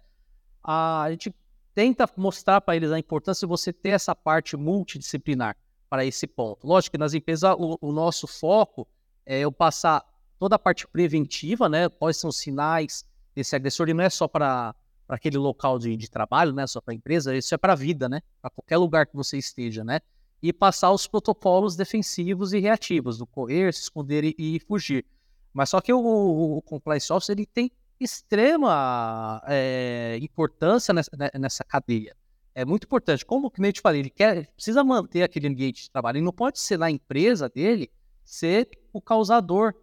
A, 0.62 1.02
a 1.02 1.10
gente 1.10 1.34
tenta 1.74 2.08
mostrar 2.16 2.60
para 2.60 2.76
eles 2.76 2.90
a 2.90 2.98
importância 2.98 3.46
de 3.46 3.50
você 3.50 3.72
ter 3.72 3.90
essa 3.90 4.14
parte 4.14 4.56
multidisciplinar 4.56 5.56
para 5.88 6.04
esse 6.04 6.26
ponto. 6.26 6.66
Lógico 6.66 6.92
que 6.92 6.98
nas 6.98 7.14
empresas 7.14 7.54
o, 7.58 7.78
o 7.80 7.92
nosso 7.92 8.26
foco 8.26 8.88
é 9.24 9.40
eu 9.40 9.52
passar 9.52 10.04
toda 10.38 10.56
a 10.56 10.58
parte 10.58 10.86
preventiva, 10.86 11.68
né? 11.68 11.88
Quais 11.88 12.16
são 12.16 12.30
os 12.30 12.38
sinais 12.38 13.04
desse 13.34 13.54
agressor, 13.54 13.88
e 13.88 13.94
não 13.94 14.04
é 14.04 14.10
só 14.10 14.26
para 14.26 14.74
aquele 15.08 15.38
local 15.38 15.78
de, 15.78 15.96
de, 15.96 16.10
trabalho, 16.10 16.52
né? 16.52 16.66
Só 16.66 16.80
para 16.80 16.92
a 16.92 16.94
empresa, 16.94 17.36
isso 17.36 17.54
é 17.54 17.58
para 17.58 17.72
a 17.72 17.76
vida, 17.76 18.08
né? 18.08 18.20
Para 18.40 18.50
qualquer 18.50 18.76
lugar 18.76 19.06
que 19.06 19.16
você 19.16 19.38
esteja, 19.38 19.84
né? 19.84 20.00
E 20.42 20.52
passar 20.52 20.92
os 20.92 21.06
protocolos 21.06 21.76
defensivos 21.76 22.52
e 22.52 22.58
reativos, 22.60 23.18
do 23.18 23.26
correr, 23.26 23.72
se 23.74 23.82
esconder 23.82 24.24
e, 24.24 24.34
e 24.38 24.60
fugir. 24.60 25.04
Mas 25.52 25.70
só 25.70 25.80
que 25.80 25.92
o, 25.92 25.98
o, 25.98 26.58
o 26.58 26.62
compliance 26.62 27.12
officer 27.12 27.34
ele 27.34 27.46
tem 27.46 27.70
extrema 28.00 29.42
é, 29.46 30.18
importância 30.22 30.94
nessa, 30.94 31.10
né, 31.16 31.30
nessa 31.34 31.64
cadeia. 31.64 32.16
É 32.54 32.64
muito 32.64 32.84
importante. 32.84 33.24
Como 33.24 33.50
que 33.50 33.60
nem 33.60 33.70
eu 33.70 33.72
te 33.72 33.80
falei, 33.80 34.00
ele 34.00 34.10
quer, 34.10 34.50
precisa 34.52 34.82
manter 34.84 35.22
aquele 35.22 35.48
ambiente 35.48 35.82
de 35.84 35.90
trabalho. 35.90 36.18
Ele 36.18 36.24
não 36.24 36.32
pode 36.32 36.58
ser 36.58 36.78
na 36.78 36.90
empresa 36.90 37.48
dele 37.48 37.90
ser 38.24 38.68
o 38.92 39.00
causador 39.00 39.74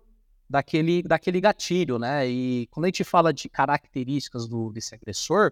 daquele, 0.49 1.03
daquele 1.03 1.41
gatilho, 1.41 1.97
né? 1.99 2.27
E 2.27 2.67
quando 2.67 2.85
a 2.85 2.87
gente 2.87 3.03
fala 3.03 3.33
de 3.33 3.49
características 3.49 4.47
do, 4.47 4.71
desse 4.71 4.93
agressor, 4.95 5.51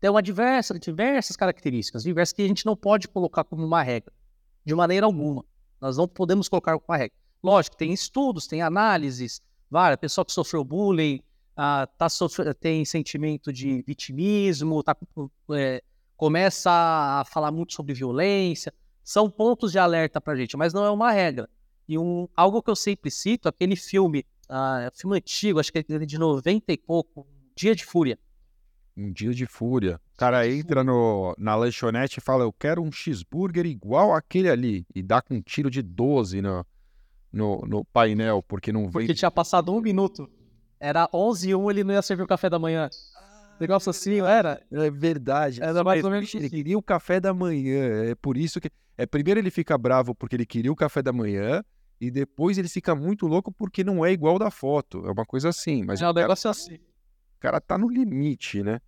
tem 0.00 0.10
uma 0.10 0.22
diversa, 0.22 0.78
diversas 0.78 1.36
características, 1.36 2.02
diversas 2.02 2.32
que 2.32 2.42
a 2.42 2.48
gente 2.48 2.66
não 2.66 2.76
pode 2.76 3.08
colocar 3.08 3.44
como 3.44 3.64
uma 3.64 3.82
regra, 3.82 4.12
de 4.64 4.74
maneira 4.74 5.06
alguma. 5.06 5.44
Nós 5.80 5.96
não 5.96 6.06
podemos 6.06 6.48
colocar 6.48 6.72
como 6.72 6.84
uma 6.88 6.96
regra. 6.96 7.16
Lógico, 7.42 7.76
tem 7.76 7.92
estudos, 7.92 8.46
tem 8.46 8.62
análises, 8.62 9.40
várias, 9.70 9.98
pessoa 9.98 10.24
que 10.24 10.32
sofreu 10.32 10.64
bullying, 10.64 11.22
ah, 11.56 11.88
tá 11.96 12.08
sofre, 12.08 12.52
tem 12.54 12.84
sentimento 12.84 13.52
de 13.52 13.82
vitimismo, 13.82 14.82
tá, 14.82 14.96
é, 15.52 15.82
começa 16.16 16.70
a 16.70 17.24
falar 17.24 17.50
muito 17.50 17.72
sobre 17.72 17.94
violência, 17.94 18.72
são 19.02 19.30
pontos 19.30 19.72
de 19.72 19.78
alerta 19.78 20.20
para 20.20 20.32
a 20.32 20.36
gente, 20.36 20.56
mas 20.56 20.74
não 20.74 20.84
é 20.84 20.90
uma 20.90 21.10
regra. 21.12 21.48
E 21.88 21.98
um, 21.98 22.28
algo 22.36 22.62
que 22.62 22.70
eu 22.70 22.76
sempre 22.76 23.10
cito, 23.10 23.48
aquele 23.48 23.76
filme, 23.76 24.24
uh, 24.50 24.90
filme 24.94 25.16
antigo, 25.16 25.60
acho 25.60 25.72
que 25.72 25.78
é 25.78 25.82
de 25.82 26.18
90 26.18 26.72
e 26.72 26.78
pouco, 26.78 27.26
Dia 27.54 27.74
de 27.74 27.84
Fúria. 27.84 28.18
Um 28.96 29.12
dia 29.12 29.32
de 29.32 29.44
fúria. 29.44 30.00
O 30.14 30.16
cara 30.16 30.48
entra 30.48 30.82
no, 30.82 31.34
na 31.38 31.54
lanchonete 31.54 32.18
e 32.18 32.22
fala: 32.22 32.44
Eu 32.44 32.52
quero 32.52 32.82
um 32.82 32.90
cheeseburger 32.90 33.66
igual 33.66 34.14
aquele 34.14 34.48
ali. 34.48 34.86
E 34.94 35.02
dá 35.02 35.20
com 35.20 35.34
um 35.34 35.42
tiro 35.42 35.70
de 35.70 35.82
12 35.82 36.40
no, 36.40 36.64
no, 37.30 37.60
no 37.66 37.84
painel, 37.84 38.42
porque 38.42 38.72
não 38.72 38.82
veio. 38.82 38.92
Porque 38.92 39.14
tinha 39.14 39.30
passado 39.30 39.70
um 39.70 39.82
minuto. 39.82 40.30
Era 40.80 41.08
11 41.12 41.50
e 41.50 41.54
1, 41.54 41.70
ele 41.70 41.84
não 41.84 41.92
ia 41.92 42.00
servir 42.00 42.22
o 42.22 42.26
café 42.26 42.48
da 42.48 42.58
manhã. 42.58 42.88
Ah, 43.16 43.56
Negócio 43.60 43.90
assim, 43.90 44.20
era? 44.20 44.62
É 44.70 44.90
verdade. 44.90 45.62
Era 45.62 45.84
mais 45.84 46.02
ou 46.02 46.10
menos 46.10 46.34
Ele 46.34 46.46
assim. 46.46 46.56
queria 46.56 46.78
o 46.78 46.82
café 46.82 47.20
da 47.20 47.34
manhã. 47.34 48.10
É 48.10 48.14
por 48.14 48.38
isso 48.38 48.60
que. 48.60 48.70
É, 48.96 49.04
primeiro 49.04 49.38
ele 49.38 49.50
fica 49.50 49.76
bravo 49.76 50.14
porque 50.14 50.36
ele 50.36 50.46
queria 50.46 50.72
o 50.72 50.76
café 50.76 51.02
da 51.02 51.12
manhã 51.12 51.62
e 52.00 52.10
depois 52.10 52.58
ele 52.58 52.68
fica 52.68 52.94
muito 52.94 53.26
louco 53.26 53.50
porque 53.52 53.82
não 53.82 54.04
é 54.04 54.12
igual 54.12 54.38
da 54.38 54.50
foto. 54.50 55.06
É 55.06 55.10
uma 55.10 55.24
coisa 55.24 55.48
assim. 55.48 55.84
Mas 55.84 56.02
é 56.02 56.08
o, 56.08 56.12
negócio 56.12 56.50
assim. 56.50 56.74
O 56.74 57.40
cara 57.40 57.60
tá 57.60 57.78
no 57.78 57.88
limite, 57.88 58.62
né? 58.62 58.80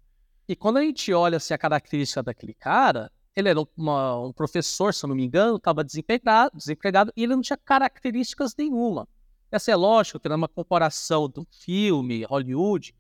E 0.49 0.57
quando 0.57 0.79
a 0.79 0.83
gente 0.83 1.13
olha 1.13 1.37
assim, 1.37 1.55
a 1.55 1.59
característica 1.59 2.23
daquele 2.23 2.55
cara, 2.55 3.11
ele 3.35 3.49
era 3.49 3.61
uma, 3.77 4.19
um 4.21 4.33
professor, 4.33 4.93
se 4.93 5.05
eu 5.05 5.09
não 5.09 5.17
me 5.17 5.25
engano, 5.25 5.57
estava 5.57 5.85
desempregado, 5.85 6.57
desempregado 6.57 7.13
e 7.17 7.23
ele 7.23 7.35
não 7.35 7.43
tinha 7.43 7.57
características 7.57 8.55
nenhuma. 8.57 9.07
Essa 9.51 9.71
é 9.71 9.77
lógico 9.77 10.21
era 10.25 10.37
uma 10.37 10.49
comparação 10.49 11.29
do 11.29 11.47
filme, 11.51 12.25
Hollywood, 12.25 12.95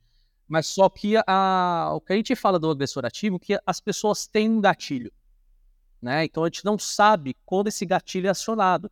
mas 0.46 0.66
só 0.66 0.88
que 0.88 1.14
a, 1.26 1.90
o 1.92 2.00
que 2.00 2.12
a 2.12 2.16
gente 2.16 2.34
fala 2.34 2.58
do 2.58 2.70
agressor 2.70 3.04
ativo 3.04 3.36
é 3.36 3.38
que 3.38 3.58
as 3.66 3.80
pessoas 3.80 4.26
têm 4.26 4.48
um 4.48 4.60
gatilho. 4.60 5.12
Né? 6.00 6.24
Então 6.24 6.44
a 6.44 6.46
gente 6.46 6.64
não 6.64 6.78
sabe 6.78 7.36
quando 7.44 7.68
esse 7.68 7.84
gatilho 7.84 8.28
é 8.28 8.30
acionado. 8.30 8.90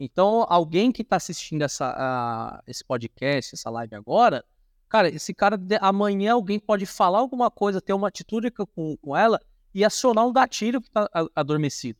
Então, 0.00 0.46
alguém 0.48 0.92
que 0.92 1.02
está 1.02 1.16
assistindo 1.16 1.62
essa, 1.62 1.92
a, 1.96 2.62
esse 2.66 2.84
podcast, 2.84 3.54
essa 3.54 3.68
live 3.68 3.94
agora, 3.96 4.44
cara, 4.88 5.08
esse 5.08 5.34
cara, 5.34 5.58
amanhã 5.80 6.34
alguém 6.34 6.58
pode 6.58 6.86
falar 6.86 7.18
alguma 7.18 7.50
coisa, 7.50 7.80
ter 7.80 7.92
uma 7.92 8.08
atitude 8.08 8.50
com, 8.50 8.96
com 8.96 9.16
ela 9.16 9.40
e 9.74 9.84
acionar 9.84 10.26
um 10.26 10.32
gatilho 10.32 10.80
que 10.80 10.88
está 10.88 11.08
adormecido. 11.34 11.98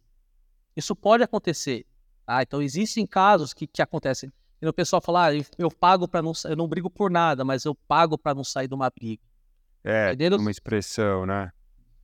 Isso 0.77 0.95
pode 0.95 1.25
acontecer. 1.25 1.85
Tá? 2.25 2.43
Então, 2.43 2.63
existem 2.63 3.05
casos 3.07 3.53
que, 3.53 3.67
que 3.67 3.83
acontecem. 3.83 4.33
E 4.61 4.67
o 4.67 4.73
pessoal 4.73 5.03
fala, 5.03 5.29
ah, 5.29 5.33
eu 5.57 5.71
pago 5.71 6.09
para 6.09 6.23
não 6.23 6.33
eu 6.45 6.57
não 6.57 6.69
brigo 6.69 6.91
por 6.91 7.11
nada, 7.11 7.45
mas 7.45 7.65
eu 7.65 7.75
pago 7.75 8.17
para 8.17 8.35
não 8.35 8.45
sair 8.45 8.69
de 8.69 8.75
uma 8.75 8.91
briga. 8.91 9.23
É, 9.85 10.15
tem 10.15 10.33
uma 10.35 10.51
expressão, 10.51 11.25
né? 11.25 11.53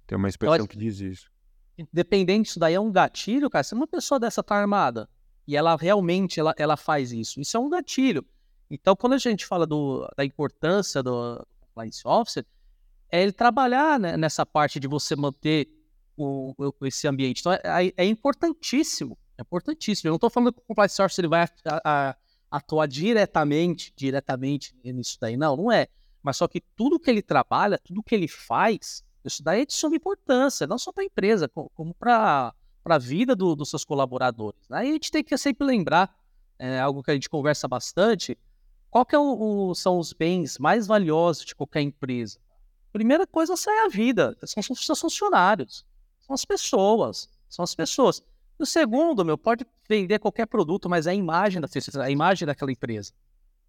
Tem 0.07 0.17
uma 0.17 0.29
expressão 0.29 0.57
então, 0.57 0.67
que 0.67 0.79
diz 0.79 1.01
isso. 1.01 1.31
Independente 1.77 2.47
disso 2.47 2.61
daí 2.61 2.75
é 2.75 2.81
um 2.81 2.93
gatilho, 2.93 3.51
cara. 3.51 3.65
Se 3.65 3.75
uma 3.75 3.87
pessoa 3.87 4.21
dessa 4.21 4.43
tá 4.43 4.55
armada, 4.55 5.09
e 5.47 5.57
ela 5.57 5.77
realmente 5.77 6.41
ela, 6.41 6.55
ela 6.57 6.77
faz 6.77 7.13
isso. 7.13 7.41
Isso 7.41 7.57
é 7.57 7.61
um 7.61 7.69
gatilho. 7.69 8.25
Então, 8.71 8.97
quando 8.97 9.13
a 9.13 9.19
gente 9.19 9.45
fala 9.47 9.67
do, 9.67 10.09
da 10.17 10.25
importância 10.25 11.03
do 11.03 11.47
compliance 11.61 12.03
officer, 12.05 12.47
é 13.11 13.23
ele 13.23 13.33
trabalhar 13.33 14.01
né, 14.01 14.17
nessa 14.17 14.45
parte 14.45 14.81
de 14.81 14.89
você 14.89 15.15
manter 15.15 15.69
o, 16.17 16.55
o, 16.59 16.87
esse 16.87 17.07
ambiente. 17.07 17.41
Então, 17.41 17.53
é, 17.53 17.61
é, 17.65 17.93
é, 17.97 18.05
importantíssimo. 18.07 19.19
É 19.37 19.43
importantíssimo. 19.43 20.09
Eu 20.09 20.13
não 20.13 20.17
estou 20.17 20.31
falando 20.31 20.53
que 20.53 20.61
o 20.61 20.63
compliance 20.63 21.01
officer 21.01 21.23
ele 21.23 21.29
vai 21.29 21.43
a, 21.65 21.81
a, 21.85 22.17
atuar 22.51 22.87
diretamente, 22.87 23.93
diretamente 23.97 24.75
nisso 24.83 25.19
daí. 25.21 25.37
Não, 25.37 25.57
não 25.57 25.71
é. 25.71 25.89
Mas 26.23 26.39
só 26.39 26.49
que 26.49 26.61
tudo 26.75 26.99
que 26.99 27.11
ele 27.11 27.21
trabalha, 27.21 27.79
tudo 27.79 28.03
que 28.03 28.15
ele 28.15 28.27
faz, 28.27 29.05
isso 29.25 29.43
daí 29.43 29.63
é 29.63 29.67
de 29.67 29.75
suma 29.75 29.97
importância, 29.97 30.67
não 30.67 30.79
só 30.79 30.91
para 30.91 31.03
a 31.03 31.07
empresa, 31.07 31.49
como, 31.49 31.71
como 31.75 31.95
para 31.95 32.55
para 32.85 32.97
a 32.97 32.99
vida 32.99 33.35
do, 33.35 33.57
dos 33.57 33.71
seus 33.71 33.83
colaboradores. 33.83 34.61
Aí 34.71 34.91
a 34.91 34.93
gente 34.93 35.11
tem 35.11 35.25
que 35.25 35.37
sempre 35.39 35.67
lembrar, 35.67 36.15
é, 36.59 36.79
algo 36.79 37.03
que 37.03 37.11
a 37.11 37.15
gente 37.15 37.31
conversa 37.31 37.67
bastante, 37.67 38.39
qual 38.91 39.07
que 39.07 39.17
é 39.17 39.19
o, 39.19 39.71
o, 39.71 39.75
são 39.75 39.99
os 39.99 40.13
bens 40.13 40.59
mais 40.59 40.87
valiosos 40.87 41.47
de 41.47 41.55
qualquer 41.55 41.81
empresa? 41.81 42.39
Primeira 42.93 43.27
coisa 43.27 43.55
é 43.55 43.87
a 43.87 43.89
vida, 43.89 44.37
são 44.45 44.63
os 44.71 44.85
seus 44.85 45.01
funcionários, 45.01 45.85
são 46.21 46.35
as 46.35 46.45
pessoas, 46.45 47.29
são 47.49 47.65
as 47.65 47.75
pessoas. 47.75 48.23
E 48.61 48.63
o 48.63 48.67
segundo, 48.67 49.25
meu, 49.25 49.37
pode 49.37 49.67
vender 49.89 50.21
qualquer 50.21 50.47
produto, 50.47 50.89
mas 50.89 51.07
é 51.07 51.11
a 51.11 51.15
imagem, 51.15 51.61
da, 51.61 51.69
a 52.05 52.11
imagem 52.11 52.47
daquela 52.47 52.71
empresa. 52.71 53.13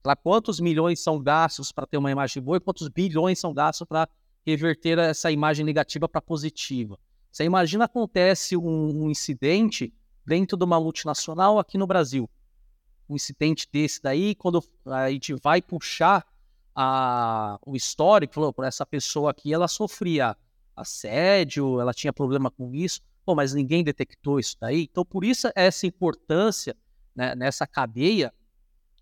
Lá, 0.06 0.16
quantos 0.16 0.60
milhões 0.60 1.00
são 1.00 1.20
gastos 1.20 1.72
para 1.72 1.88
ter 1.88 1.98
uma 1.98 2.12
imagem 2.12 2.44
boa 2.44 2.58
e 2.58 2.60
quantos 2.60 2.88
bilhões 2.90 3.40
são 3.40 3.52
gastos 3.52 3.88
para 3.88 4.08
reverter 4.46 5.00
essa 5.00 5.32
imagem 5.32 5.66
negativa 5.66 6.08
para 6.08 6.22
positiva. 6.22 7.00
Você 7.36 7.44
imagina 7.44 7.84
acontece 7.84 8.56
um, 8.56 9.04
um, 9.04 9.12
incidente 9.12 9.94
dentro 10.26 10.56
de 10.56 10.64
uma 10.64 10.80
multinacional 10.80 11.60
aqui 11.60 11.78
no 11.78 11.86
Brasil. 11.86 12.30
Um 13.10 13.16
incidente 13.18 13.68
desse 13.70 14.02
daí, 14.02 14.36
quando 14.36 14.64
a 14.86 15.12
gente 15.12 15.34
vai 15.44 15.62
puxar 15.62 16.26
a, 16.74 17.60
o 17.66 17.76
histórico, 17.76 18.34
falou, 18.34 18.56
essa 18.64 18.86
pessoa 18.86 19.32
aqui, 19.32 19.54
ela 19.54 19.68
sofria 19.68 20.38
assédio, 20.78 21.82
ela 21.82 21.94
tinha 21.94 22.14
problema 22.14 22.50
com 22.50 22.74
isso, 22.74 23.02
Pô, 23.26 23.36
mas 23.36 23.54
ninguém 23.54 23.84
detectou 23.84 24.40
isso 24.40 24.56
daí. 24.58 24.84
Então, 24.84 25.04
por 25.04 25.26
isso 25.26 25.50
essa 25.56 25.86
importância 25.86 26.74
né, 27.14 27.36
nessa 27.36 27.68
cadeia 27.68 28.34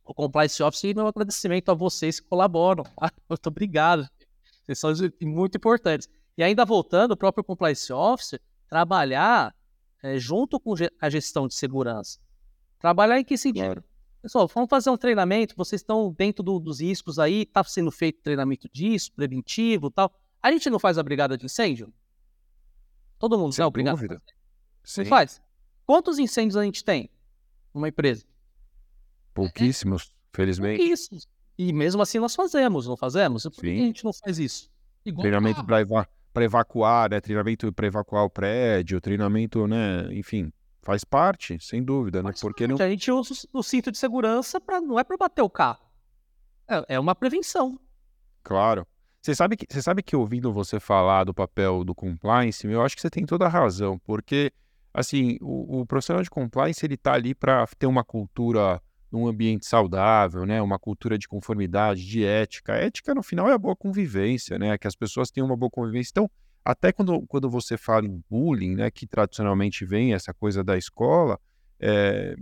o 0.03 0.11
Compliance 0.11 0.63
Officer 0.63 0.89
e 0.89 0.95
meu 0.95 1.05
agradecimento 1.05 1.69
a 1.69 1.75
vocês 1.75 2.19
que 2.19 2.27
colaboram. 2.27 2.83
Tá? 2.83 3.11
Muito 3.29 3.45
obrigado. 3.45 4.09
Vocês 4.65 4.79
são 4.79 4.91
muito 5.21 5.55
importantes. 5.55 6.09
E 6.37 6.43
ainda 6.43 6.65
voltando, 6.65 7.11
o 7.11 7.17
próprio 7.17 7.43
Compliance 7.43 7.91
Officer 7.91 8.41
trabalhar 8.67 9.55
é, 10.01 10.17
junto 10.17 10.59
com 10.59 10.73
a 10.99 11.09
gestão 11.09 11.47
de 11.47 11.53
segurança. 11.53 12.19
Trabalhar 12.79 13.19
em 13.19 13.23
que 13.23 13.37
sentido? 13.37 13.83
Pessoal, 14.21 14.47
vamos 14.47 14.69
fazer 14.69 14.89
um 14.89 14.97
treinamento, 14.97 15.53
vocês 15.55 15.81
estão 15.81 16.11
dentro 16.11 16.41
do, 16.43 16.59
dos 16.59 16.79
riscos 16.79 17.19
aí, 17.19 17.41
está 17.41 17.63
sendo 17.63 17.91
feito 17.91 18.21
treinamento 18.21 18.69
disso, 18.71 19.11
preventivo 19.13 19.91
tal. 19.91 20.13
A 20.41 20.51
gente 20.51 20.69
não 20.69 20.79
faz 20.79 20.97
a 20.97 21.03
brigada 21.03 21.37
de 21.37 21.45
incêndio? 21.45 21.93
Todo 23.19 23.37
mundo 23.37 23.53
Sem 23.53 23.63
não, 23.63 23.71
brigada. 23.71 23.97
Dúvida. 23.97 24.21
Sim. 24.83 25.05
faz. 25.05 25.41
Quantos 25.85 26.19
incêndios 26.19 26.57
a 26.57 26.63
gente 26.63 26.83
tem 26.83 27.09
numa 27.73 27.89
empresa? 27.89 28.25
Pouquíssimos, 29.33 30.13
felizmente. 30.31 30.77
Pouquíssimos. 30.77 31.27
E 31.57 31.71
mesmo 31.71 32.01
assim 32.01 32.19
nós 32.19 32.35
fazemos, 32.35 32.87
não 32.87 32.97
fazemos? 32.97 33.43
Por 33.43 33.61
que 33.61 33.69
a 33.69 33.85
gente 33.85 34.03
não 34.03 34.13
faz 34.13 34.39
isso? 34.39 34.71
Igual 35.05 35.21
treinamento 35.21 35.63
para 35.65 35.81
evacuar, 36.41 37.05
evacuar, 37.05 37.09
né? 37.11 37.21
Treinamento 37.21 37.71
para 37.71 37.87
evacuar 37.87 38.23
o 38.23 38.29
prédio, 38.29 38.99
treinamento, 38.99 39.67
né? 39.67 40.07
Enfim, 40.11 40.51
faz 40.81 41.03
parte, 41.03 41.57
sem 41.61 41.83
dúvida, 41.83 42.23
né? 42.23 42.31
Porque 42.39 42.67
não... 42.67 42.75
A 42.75 42.89
gente 42.89 43.11
usa 43.11 43.33
o 43.51 43.61
cinto 43.61 43.91
de 43.91 43.97
segurança 43.97 44.59
para 44.59 44.81
não 44.81 44.99
é 44.99 45.03
para 45.03 45.17
bater 45.17 45.41
o 45.41 45.49
carro. 45.49 45.85
É, 46.67 46.95
é 46.95 46.99
uma 46.99 47.13
prevenção. 47.13 47.79
Claro. 48.43 48.87
Você 49.21 49.33
sabe, 49.33 49.55
que, 49.55 49.65
você 49.69 49.81
sabe 49.81 50.03
que 50.03 50.15
ouvindo 50.15 50.51
você 50.51 50.79
falar 50.79 51.23
do 51.23 51.33
papel 51.33 51.85
do 51.85 51.95
compliance, 51.95 52.67
eu 52.67 52.81
acho 52.81 52.95
que 52.95 53.01
você 53.01 53.09
tem 53.09 53.25
toda 53.25 53.45
a 53.45 53.49
razão, 53.49 53.97
porque 53.99 54.51
assim, 54.93 55.37
o, 55.41 55.79
o 55.79 55.85
profissional 55.85 56.21
de 56.21 56.29
compliance 56.29 56.85
ele 56.85 56.95
está 56.95 57.13
ali 57.13 57.33
para 57.33 57.65
ter 57.79 57.87
uma 57.87 58.03
cultura 58.03 58.81
num 59.13 59.27
ambiente 59.27 59.67
saudável, 59.67 60.43
né? 60.43 60.59
Uma 60.59 60.79
cultura 60.79 61.19
de 61.19 61.27
conformidade, 61.27 62.03
de 62.03 62.25
ética. 62.25 62.73
A 62.73 62.77
ética, 62.77 63.13
no 63.13 63.21
final, 63.21 63.47
é 63.47 63.53
a 63.53 63.57
boa 63.59 63.75
convivência, 63.75 64.57
né? 64.57 64.75
Que 64.75 64.87
as 64.87 64.95
pessoas 64.95 65.29
tenham 65.29 65.45
uma 65.45 65.55
boa 65.55 65.69
convivência. 65.69 66.09
Então, 66.11 66.29
até 66.65 66.91
quando, 66.91 67.21
quando 67.27 67.47
você 67.47 67.77
fala 67.77 68.07
em 68.07 68.23
bullying, 68.27 68.73
né? 68.73 68.89
Que 68.89 69.05
tradicionalmente 69.05 69.85
vem 69.85 70.15
essa 70.15 70.33
coisa 70.33 70.63
da 70.63 70.75
escola, 70.75 71.39
é, 71.79 72.35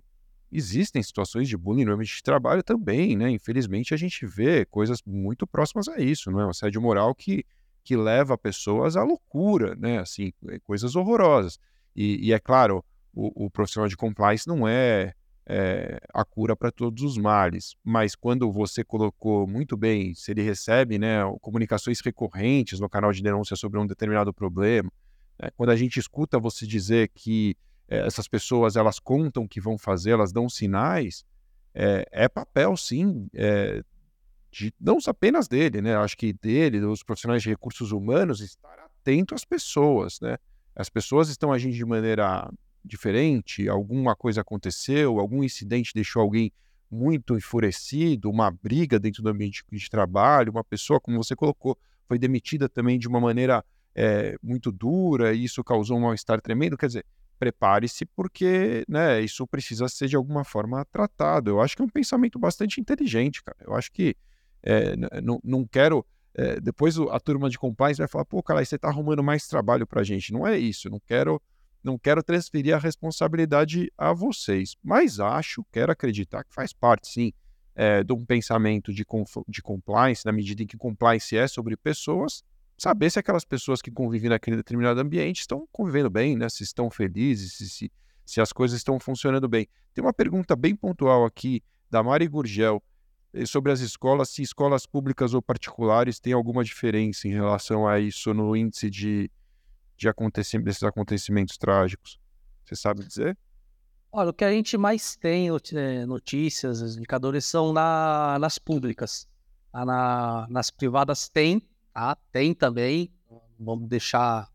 existem 0.50 1.04
situações 1.04 1.50
de 1.50 1.58
bullying 1.58 1.84
no 1.84 1.92
ambiente 1.92 2.16
de 2.16 2.24
trabalho 2.24 2.64
também, 2.64 3.18
né? 3.18 3.30
Infelizmente, 3.30 3.94
a 3.94 3.98
gente 3.98 4.26
vê 4.26 4.66
coisas 4.66 5.02
muito 5.06 5.46
próximas 5.46 5.90
a 5.90 6.00
isso, 6.00 6.32
não 6.32 6.40
é? 6.40 6.46
Um 6.46 6.52
assédio 6.52 6.82
moral 6.82 7.14
que, 7.14 7.46
que 7.84 7.98
leva 7.98 8.38
pessoas 8.38 8.96
à 8.96 9.04
loucura, 9.04 9.76
né? 9.76 10.00
Assim, 10.00 10.32
coisas 10.64 10.96
horrorosas. 10.96 11.60
E, 11.94 12.30
e 12.30 12.32
é 12.32 12.40
claro, 12.40 12.82
o, 13.14 13.48
o 13.48 13.52
profissional 13.52 13.90
de 13.90 13.98
compliance 13.98 14.48
não 14.48 14.66
é 14.66 15.14
é, 15.46 16.00
a 16.14 16.24
cura 16.24 16.56
para 16.56 16.72
todos 16.72 17.04
os 17.04 17.18
males. 17.18 17.76
Mas 17.84 18.16
quando 18.16 18.52
você 18.52 18.84
colocou 18.84 19.48
muito 19.48 19.76
bem, 19.76 20.14
se 20.14 20.32
ele 20.32 20.42
recebe 20.42 20.98
né, 20.98 21.20
comunicações 21.42 22.00
recorrentes 22.00 22.80
no 22.80 22.90
canal 22.90 23.12
de 23.12 23.22
denúncia 23.22 23.56
sobre 23.56 23.80
um 23.80 23.86
determinado 23.86 24.34
problema, 24.34 24.92
né, 25.40 25.50
quando 25.56 25.70
a 25.70 25.76
gente 25.76 26.00
escuta 26.00 26.40
você 26.40 26.66
dizer 26.66 27.10
que 27.14 27.56
é, 27.88 28.06
essas 28.06 28.28
pessoas 28.28 28.76
elas 28.76 29.00
contam 29.00 29.48
que 29.48 29.60
vão 29.60 29.78
fazer, 29.78 30.12
elas 30.12 30.32
dão 30.32 30.48
sinais, 30.48 31.26
é, 31.74 32.06
é 32.12 32.28
papel 32.28 32.76
sim, 32.76 33.30
de, 34.52 34.74
não 34.80 34.98
apenas 35.08 35.48
dele, 35.48 35.82
né? 35.82 35.96
Acho 35.96 36.18
que 36.18 36.34
dele, 36.34 36.82
dos 36.82 37.02
profissionais 37.02 37.42
de 37.42 37.50
recursos 37.50 37.92
humanos, 37.92 38.42
estar 38.42 38.78
atento 38.80 39.34
às 39.34 39.46
pessoas, 39.46 40.20
né? 40.20 40.38
As 40.76 40.90
pessoas 40.90 41.30
estão 41.30 41.52
agindo 41.52 41.74
de 41.74 41.86
maneira 41.86 42.52
diferente, 42.84 43.68
alguma 43.70 44.16
coisa 44.16 44.42
aconteceu, 44.42 45.20
algum 45.20 45.44
incidente 45.44 45.94
deixou 45.94 46.22
alguém 46.22 46.52
muito 46.90 47.38
enfurecido, 47.38 48.30
uma 48.30 48.52
briga 48.52 49.00
dentro 49.00 49.24
do 49.24 49.30
ambiente 49.30 49.64
de 49.72 49.90
trabalho, 49.90 50.52
uma 50.52 50.64
pessoa, 50.64 51.00
como 51.00 51.24
você 51.24 51.36
colocou, 51.36 51.78
foi 52.08 52.20
demitida 52.20 52.68
também 52.68 53.00
de 53.00 53.08
uma 53.08 53.22
maneira 53.22 53.64
é, 53.96 54.36
muito 54.44 54.72
dura 54.72 55.34
e 55.34 55.46
isso 55.46 55.64
causou 55.64 55.98
um 55.98 56.02
mal-estar 56.02 56.42
tremendo. 56.42 56.78
Quer 56.78 56.88
dizer, 56.88 57.06
prepare-se 57.40 58.06
porque 58.06 58.86
né, 58.88 59.22
isso 59.22 59.48
precisa 59.48 59.88
ser 59.88 60.08
de 60.08 60.16
alguma 60.16 60.44
forma 60.44 60.84
tratado. 60.86 61.50
Eu 61.50 61.62
acho 61.62 61.76
que 61.76 61.82
é 61.82 61.86
um 61.86 61.90
pensamento 61.90 62.38
bastante 62.38 62.82
inteligente, 62.82 63.42
cara. 63.42 63.58
Eu 63.62 63.74
acho 63.74 63.92
que 63.92 64.16
é, 64.62 64.94
não 65.44 65.66
quero. 65.66 66.06
É, 66.34 66.62
depois 66.62 66.98
a 66.98 67.20
turma 67.20 67.50
de 67.50 67.58
compliance 67.58 67.98
vai 67.98 68.08
falar, 68.08 68.26
pô, 68.26 68.42
cara, 68.44 68.64
você 68.64 68.76
está 68.76 68.88
arrumando 68.88 69.24
mais 69.24 69.48
trabalho 69.48 69.88
para 69.88 70.02
a 70.02 70.04
gente. 70.04 70.32
Não 70.32 70.46
é 70.46 70.58
isso. 70.58 70.90
Não 70.90 71.00
quero 71.00 71.42
não 71.84 71.98
quero 71.98 72.22
transferir 72.24 72.76
a 72.76 72.80
responsabilidade 72.80 73.92
a 73.98 74.14
vocês, 74.14 74.76
mas 74.84 75.20
acho, 75.20 75.66
quero 75.72 75.92
acreditar 75.92 76.44
que 76.44 76.54
faz 76.54 76.74
parte, 76.74 77.08
sim, 77.08 77.34
é, 77.76 78.04
de 78.04 78.14
um 78.14 78.26
pensamento 78.26 78.94
de, 78.94 79.06
de 79.48 79.62
compliance, 79.62 80.26
na 80.26 80.32
medida 80.32 80.64
em 80.64 80.68
que 80.68 80.78
compliance 80.78 81.36
é 81.36 81.48
sobre 81.48 81.76
pessoas, 81.76 82.44
saber 82.78 83.10
se 83.10 83.20
aquelas 83.20 83.46
pessoas 83.46 83.82
que 83.82 83.92
convivem 83.92 84.30
naquele 84.30 84.58
determinado 84.58 85.00
ambiente 85.00 85.42
estão 85.42 85.68
convivendo 85.72 86.10
bem, 86.10 86.36
né? 86.36 86.50
se 86.50 86.64
estão 86.64 86.90
felizes, 86.90 87.54
se, 87.54 87.70
se, 87.70 87.92
se 88.26 88.42
as 88.42 88.52
coisas 88.52 88.78
estão 88.78 89.00
funcionando 89.00 89.48
bem. 89.48 89.68
Tem 89.94 90.04
uma 90.04 90.14
pergunta 90.14 90.56
bem 90.56 90.76
pontual 90.76 91.26
aqui 91.26 91.64
da 91.90 92.02
Mari 92.02 92.28
Gurgel 92.28 92.82
eh, 93.34 93.46
sobre 93.46 93.72
as 93.72 93.82
escolas, 93.82 94.30
se 94.30 94.42
escolas 94.42 94.86
públicas 94.86 95.34
ou 95.34 95.42
particulares 95.42 96.20
têm 96.20 96.34
alguma 96.34 96.64
diferença 96.64 97.28
em 97.28 97.32
relação 97.32 97.88
a 97.88 98.00
isso 98.00 98.34
no 98.34 98.56
índice 98.56 98.90
de 98.90 99.30
de 100.02 100.10
acontecimento, 100.10 100.66
desses 100.66 100.84
acontecimentos 100.84 101.58
trágicos? 101.58 102.20
Você 102.66 102.76
sabe 102.76 103.06
dizer? 103.06 103.38
Olha, 104.12 104.32
o 104.32 104.34
que 104.34 104.44
a 104.44 104.52
gente 104.52 104.76
mais 104.76 105.16
tem 105.16 105.48
eh, 105.48 106.06
notícias, 106.06 106.82
os 106.82 106.98
indicadores 106.98 107.46
são 107.46 107.72
na, 107.72 108.38
nas 108.40 108.58
públicas. 108.58 109.28
Ah, 109.72 109.86
na, 109.86 110.48
nas 110.50 110.72
privadas 110.72 111.30
tem, 111.30 111.62
tá? 111.94 112.18
Tem 112.32 112.54
também. 112.54 113.14
Vamos 113.60 113.88
deixar, 113.88 114.50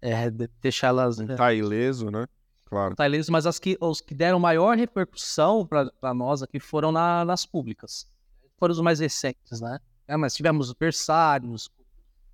é, 0.00 0.30
deixar 0.62 0.88
elas. 0.88 1.18
Não 1.18 1.34
tá 1.34 1.52
ileso, 1.52 2.10
né? 2.10 2.26
Claro. 2.64 2.90
Não 2.90 2.96
tá 2.96 3.06
ileso, 3.06 3.30
mas 3.32 3.44
as 3.44 3.58
que, 3.58 3.76
os 3.80 4.00
que 4.00 4.14
deram 4.14 4.38
maior 4.38 4.76
repercussão 4.76 5.66
para 5.66 6.14
nós 6.14 6.42
aqui 6.42 6.60
foram 6.60 6.92
na, 6.92 7.24
nas 7.24 7.44
públicas. 7.44 8.08
Foram 8.56 8.72
os 8.72 8.80
mais 8.80 9.00
recentes, 9.00 9.60
né? 9.60 9.78
É, 10.06 10.16
mas 10.16 10.34
tivemos 10.34 10.72
berçários, 10.72 11.68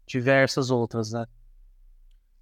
diversas 0.06 0.70
outras, 0.70 1.12
né? 1.12 1.26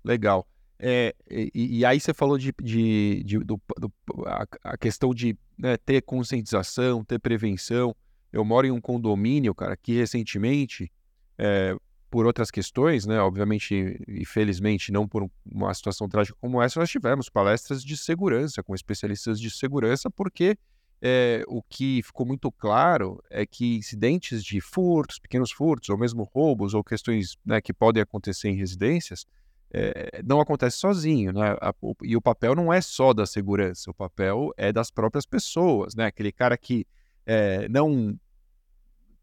Legal. 0.05 0.47
É, 0.83 1.15
e, 1.31 1.81
e, 1.81 1.85
aí 1.85 2.01
você 2.01 2.15
falou 2.15 2.39
de, 2.39 2.55
de, 2.63 3.23
de 3.23 3.39
do, 3.39 3.61
do, 3.79 3.93
a, 4.27 4.47
a, 4.65 4.79
questão 4.79 5.13
de 5.15 5.37
né, 5.59 5.77
ter 5.77 6.01
conscientização, 6.01 7.05
ter 7.05 7.19
prevenção. 7.19 7.95
Eu 8.33 8.45
moro 8.47 8.67
em 8.67 8.71
um 8.71 8.81
condomínio, 8.81 9.55
cara, 9.55 9.77
que 9.77 9.93
recentemente, 9.97 10.91
é, 11.37 11.77
por 12.11 12.25
outras 12.25 12.51
questões, 12.51 13.05
né, 13.05 13.21
obviamente 13.21 14.03
e 14.09 14.25
felizmente 14.25 14.91
não 14.91 15.07
por 15.07 15.31
uma 15.45 15.75
situação 15.75 16.09
trágica 16.09 16.37
como 16.41 16.63
essa, 16.63 16.81
nós 16.81 16.89
tivemos 16.89 17.29
palestras 17.29 17.85
de 17.85 17.95
segurança 17.95 18.63
com 18.63 18.75
especialistas 18.75 19.39
de 19.39 19.51
segurança, 19.51 20.11
porque 20.11 20.57
é, 21.03 21.45
o 21.47 21.63
que 21.63 22.03
ficou 22.03 22.25
muito 22.27 22.51
claro 22.51 23.23
é 23.29 23.45
que 23.45 23.77
incidentes 23.77 24.43
de 24.43 24.61
furtos, 24.61 25.19
pequenos 25.19 25.51
furtos, 25.51 25.91
ou 25.91 25.99
mesmo 25.99 26.25
roubos, 26.25 26.73
ou 26.73 26.83
questões 26.83 27.37
né, 27.45 27.61
que 27.61 27.73
podem 27.73 28.03
acontecer 28.03 28.49
em 28.49 28.57
residências, 28.57 29.27
é, 29.73 30.21
não 30.25 30.41
acontece 30.41 30.79
sozinho, 30.79 31.33
né? 31.33 31.57
e 32.03 32.17
o 32.17 32.21
papel 32.21 32.55
não 32.55 32.73
é 32.73 32.81
só 32.81 33.13
da 33.13 33.25
segurança, 33.25 33.91
o 33.91 33.95
papel 33.95 34.53
é 34.57 34.73
das 34.73 34.91
próprias 34.91 35.25
pessoas, 35.25 35.95
né? 35.95 36.07
Aquele 36.07 36.33
cara 36.33 36.57
que 36.59 36.87
é, 37.25 37.69
não 37.69 38.19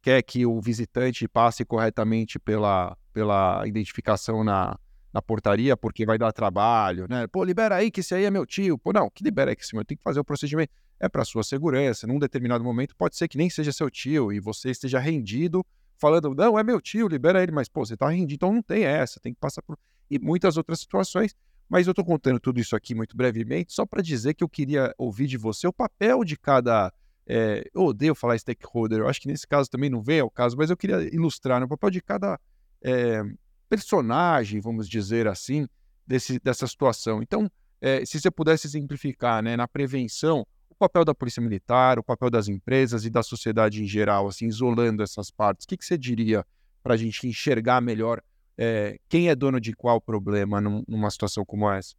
quer 0.01 0.21
que 0.21 0.45
o 0.45 0.61
visitante 0.61 1.27
passe 1.27 1.65
corretamente 1.65 2.39
pela, 2.39 2.97
pela 3.11 3.67
identificação 3.67 4.41
na, 4.41 4.79
na 5.13 5.21
portaria 5.21 5.75
porque 5.75 6.05
vai 6.05 6.17
dar 6.17 6.31
trabalho, 6.31 7.07
né? 7.09 7.27
Pô, 7.27 7.43
libera 7.43 7.75
aí 7.75 7.91
que 7.91 7.99
esse 7.99 8.15
aí 8.15 8.23
é 8.23 8.31
meu 8.31 8.45
tio. 8.45 8.77
Pô, 8.77 8.93
não, 8.93 9.09
que 9.09 9.23
libera 9.23 9.51
aí 9.51 9.55
que 9.55 9.63
esse 9.63 9.75
meu 9.75 9.83
tem 9.83 9.97
que 9.97 10.03
fazer 10.03 10.21
o 10.21 10.23
procedimento. 10.23 10.71
É 10.97 11.09
para 11.09 11.25
sua 11.25 11.43
segurança. 11.43 12.07
Num 12.07 12.19
determinado 12.19 12.63
momento 12.63 12.95
pode 12.95 13.17
ser 13.17 13.27
que 13.27 13.37
nem 13.37 13.49
seja 13.49 13.73
seu 13.73 13.89
tio 13.89 14.31
e 14.31 14.39
você 14.39 14.69
esteja 14.69 14.97
rendido 14.97 15.65
falando, 15.97 16.33
não, 16.33 16.57
é 16.57 16.63
meu 16.63 16.79
tio, 16.79 17.07
libera 17.07 17.43
ele, 17.43 17.51
mas 17.51 17.67
pô, 17.67 17.85
você 17.85 17.97
tá 17.97 18.07
rendido, 18.07 18.35
então 18.35 18.53
não 18.53 18.61
tem 18.61 18.85
essa, 18.85 19.19
tem 19.19 19.33
que 19.33 19.39
passar 19.39 19.61
por 19.63 19.77
e 20.09 20.19
muitas 20.19 20.57
outras 20.57 20.79
situações. 20.79 21.35
Mas 21.69 21.85
eu 21.85 21.91
estou 21.91 22.05
contando 22.05 22.39
tudo 22.39 22.59
isso 22.59 22.75
aqui 22.75 22.95
muito 22.95 23.15
brevemente, 23.15 23.73
só 23.73 23.85
para 23.85 24.01
dizer 24.01 24.33
que 24.33 24.43
eu 24.43 24.49
queria 24.49 24.93
ouvir 24.97 25.27
de 25.27 25.37
você 25.37 25.67
o 25.67 25.73
papel 25.73 26.23
de 26.23 26.37
cada. 26.37 26.93
É, 27.29 27.69
eu 27.73 27.81
odeio 27.81 28.15
falar 28.15 28.37
stakeholder, 28.37 28.99
eu 28.99 29.07
acho 29.09 29.19
que 29.19 29.27
nesse 29.27 29.45
caso 29.45 29.69
também 29.69 29.89
não 29.89 30.01
vem 30.01 30.21
ao 30.21 30.31
caso, 30.31 30.55
mas 30.55 30.69
eu 30.69 30.77
queria 30.77 31.13
ilustrar 31.13 31.59
né, 31.59 31.65
o 31.65 31.69
papel 31.69 31.89
de 31.89 32.01
cada 32.01 32.39
é, 32.81 33.21
personagem, 33.67 34.61
vamos 34.61 34.87
dizer 34.87 35.27
assim, 35.27 35.67
desse, 36.05 36.39
dessa 36.39 36.65
situação. 36.65 37.21
Então, 37.21 37.51
é, 37.81 38.05
se 38.05 38.19
você 38.19 38.31
pudesse 38.31 38.65
exemplificar 38.65 39.43
né, 39.43 39.57
na 39.57 39.67
prevenção, 39.67 40.47
o 40.69 40.75
papel 40.75 41.03
da 41.03 41.13
Polícia 41.13 41.41
Militar, 41.41 41.99
o 41.99 42.03
papel 42.03 42.29
das 42.29 42.47
empresas 42.47 43.03
e 43.03 43.09
da 43.09 43.21
sociedade 43.21 43.83
em 43.83 43.87
geral, 43.87 44.27
assim, 44.27 44.47
isolando 44.47 45.03
essas 45.03 45.29
partes, 45.29 45.65
o 45.65 45.67
que, 45.67 45.75
que 45.75 45.85
você 45.85 45.97
diria 45.97 46.45
para 46.81 46.93
a 46.93 46.97
gente 46.97 47.27
enxergar 47.27 47.81
melhor 47.81 48.21
é, 48.57 48.97
quem 49.07 49.29
é 49.29 49.35
dono 49.35 49.59
de 49.59 49.73
qual 49.73 50.01
problema 50.01 50.59
num, 50.59 50.83
numa 50.87 51.11
situação 51.11 51.45
como 51.45 51.69
essa? 51.69 51.95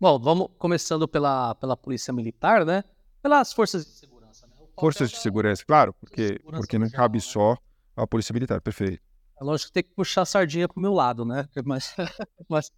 Bom, 0.00 0.18
vamos 0.18 0.48
começando 0.58 1.06
pela, 1.06 1.54
pela 1.54 1.76
polícia 1.76 2.12
militar, 2.12 2.64
né? 2.64 2.84
Pelas 3.22 3.52
forças 3.52 3.84
de 3.84 3.92
segurança. 3.92 4.46
Né? 4.46 4.54
Forças 4.78 5.10
de 5.10 5.18
segurança, 5.18 5.64
claro, 5.66 5.94
porque, 5.94 6.38
porque 6.44 6.78
não 6.78 6.90
cabe 6.90 7.18
né? 7.18 7.22
só 7.22 7.56
a 7.96 8.06
Polícia 8.06 8.32
Militar, 8.32 8.60
perfeito. 8.60 9.02
É 9.40 9.44
lógico 9.44 9.68
que 9.68 9.74
tem 9.74 9.82
que 9.82 9.94
puxar 9.94 10.22
a 10.22 10.26
sardinha 10.26 10.68
pro 10.68 10.80
meu 10.80 10.92
lado, 10.92 11.24
né? 11.24 11.48
Mas, 11.64 11.94
mas, 12.48 12.70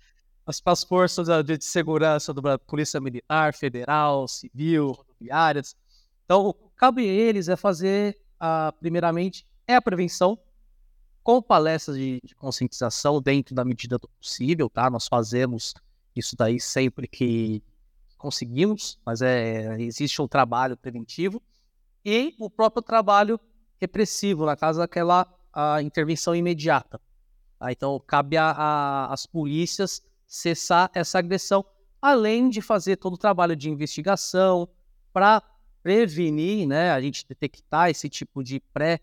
mas 0.47 0.61
para 0.61 0.73
as 0.73 0.85
forças 0.85 1.29
de 1.45 1.65
segurança 1.65 2.33
da 2.33 2.59
Polícia 2.59 3.01
Militar, 3.01 3.53
Federal, 3.55 4.27
Civil, 4.27 4.93
rodoviárias. 4.93 5.77
Então, 6.25 6.55
cabe 6.77 7.03
a 7.03 7.13
eles 7.13 7.49
é 7.49 7.57
fazer, 7.57 8.17
a, 8.39 8.73
primeiramente, 8.79 9.45
é 9.67 9.75
a 9.75 9.83
prevenção, 9.83 10.39
com 11.29 11.43
palestras 11.43 11.99
de, 11.99 12.23
de, 12.25 12.35
conscientização 12.35 13.21
dentro 13.21 13.55
da 13.55 13.63
medida 13.63 13.99
do 13.99 14.09
possível, 14.09 14.71
tá? 14.71 14.89
Nós 14.89 15.07
fazemos 15.07 15.75
isso 16.17 16.35
daí 16.35 16.59
sempre 16.59 17.07
que 17.07 17.63
conseguimos, 18.17 18.99
mas 19.05 19.21
é, 19.21 19.79
existe 19.79 20.23
um 20.23 20.27
trabalho 20.27 20.75
preventivo 20.75 21.43
e 22.03 22.35
o 22.41 22.49
próprio 22.49 22.81
trabalho 22.81 23.39
repressivo, 23.79 24.47
na 24.47 24.57
casa 24.57 24.79
daquela 24.79 25.27
intervenção 25.85 26.35
imediata. 26.35 26.99
Tá? 27.59 27.73
Então, 27.73 28.03
cabe 28.07 28.39
às 28.39 29.27
polícias 29.27 30.03
cessar 30.27 30.91
essa 30.95 31.19
agressão, 31.19 31.63
além 32.01 32.49
de 32.49 32.63
fazer 32.63 32.97
todo 32.97 33.13
o 33.13 33.19
trabalho 33.19 33.55
de 33.55 33.69
investigação 33.69 34.67
para 35.13 35.43
prevenir, 35.83 36.67
né, 36.67 36.91
a 36.91 37.03
gente 37.03 37.29
detectar 37.29 37.91
esse 37.91 38.09
tipo 38.09 38.43
de 38.43 38.61
pré, 38.73 38.99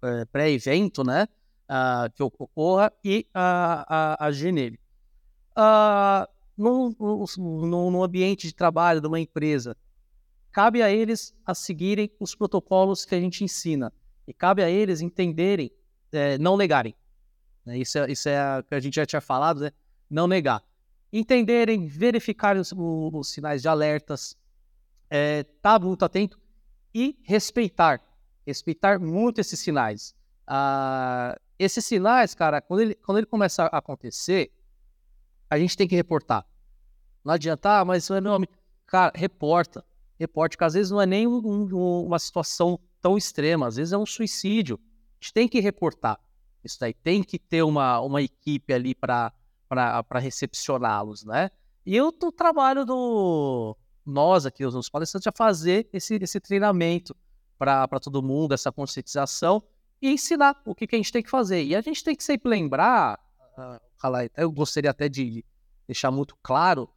é, 0.00 0.24
pré-evento, 0.26 1.02
né, 1.02 1.26
uh, 1.70 2.10
que 2.14 2.22
ocorra 2.22 2.92
e 3.04 3.26
uh, 3.34 4.16
agir 4.18 4.52
nele. 4.52 4.78
Uh, 5.56 6.26
num, 6.56 6.94
num, 6.98 7.90
num 7.90 8.02
ambiente 8.02 8.46
de 8.46 8.54
trabalho 8.54 9.00
de 9.00 9.06
uma 9.06 9.20
empresa, 9.20 9.76
cabe 10.50 10.82
a 10.82 10.90
eles 10.90 11.34
a 11.44 11.54
seguirem 11.54 12.10
os 12.18 12.34
protocolos 12.34 13.04
que 13.04 13.14
a 13.14 13.20
gente 13.20 13.44
ensina 13.44 13.92
e 14.26 14.32
cabe 14.32 14.62
a 14.62 14.70
eles 14.70 15.00
entenderem, 15.00 15.70
é, 16.12 16.38
não 16.38 16.56
negarem. 16.56 16.94
Né? 17.64 17.78
Isso, 17.78 17.98
é, 17.98 18.10
isso 18.10 18.28
é 18.28 18.58
o 18.58 18.64
que 18.64 18.74
a 18.74 18.80
gente 18.80 18.94
já 18.94 19.06
tinha 19.06 19.20
falado, 19.20 19.60
né? 19.60 19.72
não 20.08 20.26
negar. 20.26 20.62
Entenderem, 21.12 21.86
verificarem 21.86 22.60
os, 22.60 22.72
os 22.74 23.30
sinais 23.30 23.62
de 23.62 23.68
alertas, 23.68 24.36
é, 25.08 25.44
tá 25.62 25.78
muito 25.78 26.04
atento 26.04 26.40
e 26.94 27.18
respeitar. 27.22 28.02
Respeitar 28.46 28.98
muito 28.98 29.40
esses 29.40 29.60
sinais. 29.60 30.14
Ah, 30.46 31.38
esses 31.58 31.84
sinais, 31.84 32.34
cara, 32.34 32.60
quando 32.60 32.80
ele, 32.80 32.94
quando 32.94 33.18
ele 33.18 33.26
começa 33.26 33.64
a 33.64 33.78
acontecer, 33.78 34.52
a 35.48 35.58
gente 35.58 35.76
tem 35.76 35.88
que 35.88 35.96
reportar. 35.96 36.46
Não 37.24 37.34
adianta, 37.34 37.80
ah, 37.80 37.84
mas 37.84 38.10
é 38.10 38.20
nome. 38.20 38.48
Cara, 38.86 39.12
reporta. 39.14 39.84
Reporte, 40.18 40.56
porque 40.56 40.64
às 40.64 40.74
vezes 40.74 40.90
não 40.90 41.00
é 41.00 41.06
nem 41.06 41.26
um, 41.26 41.38
um, 41.44 42.06
uma 42.06 42.18
situação 42.18 42.78
tão 43.00 43.18
extrema, 43.18 43.66
às 43.66 43.76
vezes 43.76 43.92
é 43.92 43.98
um 43.98 44.06
suicídio. 44.06 44.80
A 45.20 45.24
gente 45.24 45.32
tem 45.34 45.48
que 45.48 45.60
reportar 45.60 46.18
isso 46.66 46.78
daí, 46.80 46.92
tem 46.92 47.22
que 47.22 47.38
ter 47.38 47.62
uma, 47.62 48.00
uma 48.00 48.20
equipe 48.20 48.72
ali 48.72 48.94
para 48.94 49.32
recepcioná-los, 50.14 51.24
né? 51.24 51.50
E 51.84 52.00
o 52.00 52.10
trabalho 52.12 52.84
do 52.84 53.76
nós 54.04 54.44
aqui, 54.44 54.64
os 54.64 54.88
palestrantes, 54.88 55.26
é 55.26 55.32
fazer 55.32 55.88
esse, 55.92 56.16
esse 56.20 56.40
treinamento 56.40 57.16
para 57.58 57.86
todo 58.00 58.22
mundo, 58.22 58.52
essa 58.52 58.72
conscientização 58.72 59.62
e 60.00 60.10
ensinar 60.10 60.60
o 60.64 60.74
que, 60.74 60.86
que, 60.86 60.94
a 60.94 60.98
gente 60.98 61.12
tem 61.12 61.22
que 61.22 61.30
fazer. 61.30 61.62
E 61.64 61.74
a 61.74 61.80
gente 61.80 62.02
tem 62.04 62.14
que 62.14 62.24
sempre 62.24 62.48
lembrar, 62.48 63.18
uh, 63.58 64.30
eu 64.36 64.50
gostaria 64.50 64.90
até 64.90 65.08
de 65.08 65.44
deixar 65.86 66.10
muito 66.10 66.36
claro, 66.42 66.88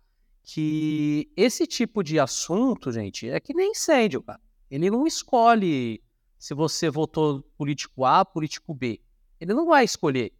que 0.43 1.31
esse 1.37 1.67
tipo 1.67 2.03
de 2.03 2.19
assunto, 2.19 2.91
gente, 2.91 3.29
é 3.29 3.39
que 3.39 3.53
nem 3.53 3.71
incêndio, 3.71 4.23
cara. 4.23 4.41
Ele 4.69 4.89
não 4.89 5.05
escolhe 5.05 6.01
se 6.37 6.53
você 6.53 6.89
votou 6.89 7.43
político 7.57 8.05
A, 8.05 8.23
político 8.23 8.73
B. 8.73 8.99
Ele 9.39 9.53
não 9.53 9.65
vai 9.65 9.83
escolher. 9.83 10.33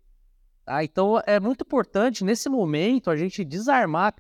Tá? 0.65 0.83
Então 0.83 1.21
é 1.25 1.39
muito 1.39 1.63
importante, 1.63 2.23
nesse 2.23 2.49
momento, 2.49 3.09
a 3.09 3.17
gente 3.17 3.43
desarmar, 3.43 4.15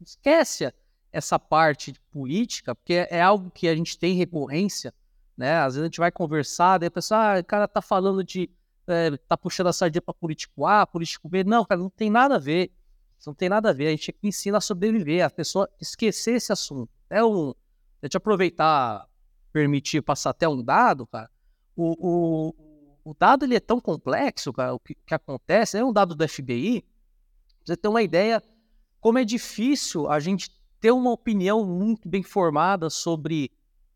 esquece 0.00 0.72
essa 1.12 1.38
parte 1.38 1.94
política, 2.10 2.74
porque 2.74 3.06
é 3.08 3.22
algo 3.22 3.50
que 3.50 3.68
a 3.68 3.76
gente 3.76 3.96
tem 3.96 4.14
recorrência, 4.14 4.92
né? 5.36 5.58
Às 5.58 5.74
vezes 5.74 5.82
a 5.82 5.86
gente 5.86 5.98
vai 5.98 6.10
conversar, 6.10 6.78
daí 6.78 6.88
a 6.88 6.90
pessoa, 6.90 7.36
ah, 7.36 7.40
o 7.40 7.44
cara 7.44 7.68
tá 7.68 7.82
falando 7.82 8.22
de. 8.22 8.50
É, 8.86 9.16
tá 9.16 9.36
puxando 9.36 9.68
a 9.68 9.72
sardinha 9.72 10.02
para 10.02 10.12
político 10.12 10.66
A, 10.66 10.86
político 10.86 11.28
B. 11.28 11.42
Não, 11.42 11.64
cara, 11.64 11.80
não 11.80 11.88
tem 11.88 12.10
nada 12.10 12.36
a 12.36 12.38
ver. 12.38 12.70
Isso 13.18 13.30
não 13.30 13.34
tem 13.34 13.48
nada 13.48 13.70
a 13.70 13.72
ver. 13.72 13.86
A 13.86 13.90
gente 13.90 14.14
ensina 14.22 14.58
a 14.58 14.60
sobreviver, 14.60 15.24
a 15.24 15.30
pessoa 15.30 15.68
esquecer 15.80 16.34
esse 16.34 16.52
assunto. 16.52 16.90
É 17.08 17.24
um. 17.24 17.54
Deixa 18.02 18.16
eu 18.16 18.18
aproveitar 18.18 19.08
permitir 19.54 20.02
passar 20.02 20.30
até 20.30 20.48
um 20.48 20.60
dado, 20.60 21.06
cara, 21.06 21.30
o, 21.76 21.94
o, 21.96 22.54
o 23.04 23.14
dado 23.14 23.44
ele 23.44 23.54
é 23.54 23.60
tão 23.60 23.80
complexo, 23.80 24.52
cara, 24.52 24.74
o 24.74 24.80
que, 24.80 24.96
que 24.96 25.14
acontece, 25.14 25.78
é 25.78 25.84
um 25.84 25.92
dado 25.92 26.12
do 26.16 26.28
FBI, 26.28 26.84
você 27.64 27.76
ter 27.76 27.86
uma 27.86 28.02
ideia 28.02 28.42
como 29.00 29.18
é 29.18 29.24
difícil 29.24 30.10
a 30.10 30.18
gente 30.18 30.50
ter 30.80 30.90
uma 30.90 31.12
opinião 31.12 31.64
muito 31.64 32.08
bem 32.08 32.24
formada 32.24 32.90
sobre 32.90 33.52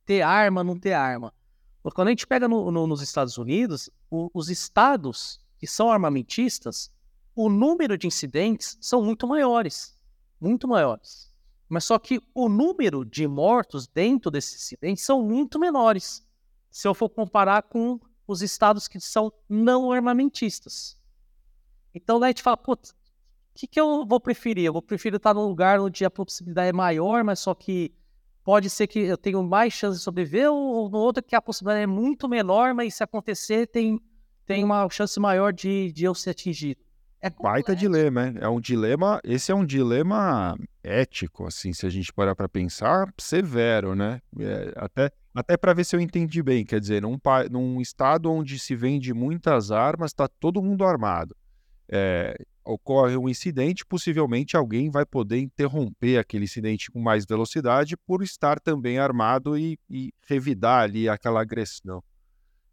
ter 0.09 0.23
arma, 0.23 0.65
não 0.65 0.79
ter 0.79 0.95
arma. 0.95 1.35
Porque 1.83 1.95
quando 1.95 2.09
a 2.09 2.13
gente 2.13 2.27
pega 2.27 2.49
no, 2.49 2.71
no, 2.71 2.87
nos 2.87 3.03
Estados 3.03 3.37
Unidos, 3.37 3.91
o, 4.11 4.31
os 4.33 4.49
estados 4.49 5.39
que 5.59 5.67
são 5.67 5.91
armamentistas, 5.91 6.91
o 7.37 7.51
número 7.51 7.99
de 7.99 8.07
incidentes 8.07 8.79
são 8.81 9.05
muito 9.05 9.29
maiores, 9.29 9.95
muito 10.41 10.67
maiores. 10.67 11.31
Mas 11.69 11.85
só 11.85 11.99
que 11.99 12.23
o 12.35 12.49
número 12.49 13.05
de 13.05 13.29
mortos 13.29 13.87
dentro 13.87 14.31
desses 14.31 14.63
incidentes 14.63 15.05
são 15.05 15.23
muito 15.23 15.59
menores, 15.59 16.27
se 16.71 16.89
eu 16.89 16.95
for 16.95 17.11
comparar 17.11 17.65
com 17.65 18.01
os 18.27 18.41
estados 18.41 18.89
que 18.89 18.99
são 18.99 19.31
não 19.47 19.93
armamentistas. 19.93 20.99
Então, 21.95 22.19
daí 22.19 22.29
a 22.29 22.31
gente 22.31 22.43
fala, 22.43 22.57
putz, 22.57 22.93
o 22.93 22.95
que, 23.55 23.67
que 23.67 23.79
eu 23.79 24.07
vou 24.07 24.21
preferir? 24.21 24.65
Eu 24.65 24.73
vou 24.73 24.81
preferir 24.81 25.19
estar 25.19 25.35
num 25.35 25.47
lugar 25.47 25.79
onde 25.81 26.03
a 26.03 26.11
possibilidade 26.11 26.71
é 26.71 26.73
maior, 26.73 27.23
mas 27.23 27.41
só 27.41 27.55
que 27.55 27.93
pode 28.49 28.71
ser 28.71 28.87
que 28.87 29.01
eu 29.01 29.19
tenha 29.19 29.43
mais 29.43 29.75
chance 29.75 29.99
de 29.99 30.03
sobreviver, 30.03 30.51
ou 30.51 30.89
no 30.89 30.97
outro 30.97 31.23
que 31.23 31.37
a 31.37 31.43
possibilidade 31.43 31.83
é 31.83 31.87
muito 31.87 32.27
menor, 32.27 32.73
mas 32.73 32.95
se 32.95 33.05
acontecer, 33.05 33.67
tem, 33.67 34.01
tem 34.47 34.65
uma 34.65 34.89
chance 34.89 35.21
maior 35.21 35.53
de, 35.53 35.93
de 35.93 36.05
eu 36.05 36.15
ser 36.15 36.31
atingido. 36.31 36.81
É 37.21 37.29
baita 37.29 37.77
dilema, 37.77 38.33
é 38.41 38.49
um 38.49 38.59
dilema. 38.59 39.21
Esse 39.23 39.53
é 39.53 39.55
um 39.55 39.67
dilema 39.67 40.57
ético, 40.83 41.47
assim, 41.47 41.75
se 41.75 41.85
a 41.85 41.91
gente 41.91 42.11
parar 42.11 42.35
para 42.35 42.49
pensar, 42.49 43.13
severo, 43.19 43.95
né? 43.95 44.19
É, 44.41 44.73
até 44.77 45.11
até 45.35 45.55
para 45.55 45.75
ver 45.75 45.85
se 45.85 45.95
eu 45.95 46.01
entendi 46.01 46.43
bem, 46.43 46.65
quer 46.65 46.81
dizer, 46.81 47.03
num, 47.03 47.19
num 47.51 47.83
estado 47.83 48.33
onde 48.33 48.59
se 48.59 48.75
vende 48.75 49.13
muitas 49.13 49.71
armas, 49.71 50.11
está 50.11 50.27
todo 50.27 50.63
mundo 50.63 50.87
armado. 50.87 51.37
É, 51.87 52.35
ocorre 52.69 53.17
um 53.17 53.29
incidente, 53.29 53.85
possivelmente 53.87 54.57
alguém 54.57 54.91
vai 54.91 55.07
poder 55.07 55.39
interromper 55.39 56.19
aquele 56.19 56.45
incidente 56.45 56.91
com 56.91 57.01
mais 57.01 57.25
velocidade 57.25 57.97
por 57.97 58.23
estar 58.23 58.61
também 58.61 58.99
armado 58.99 59.57
e, 59.57 59.79
e 59.89 60.13
revidar 60.29 60.83
ali 60.83 61.09
aquela 61.09 61.41
agressão. 61.41 62.05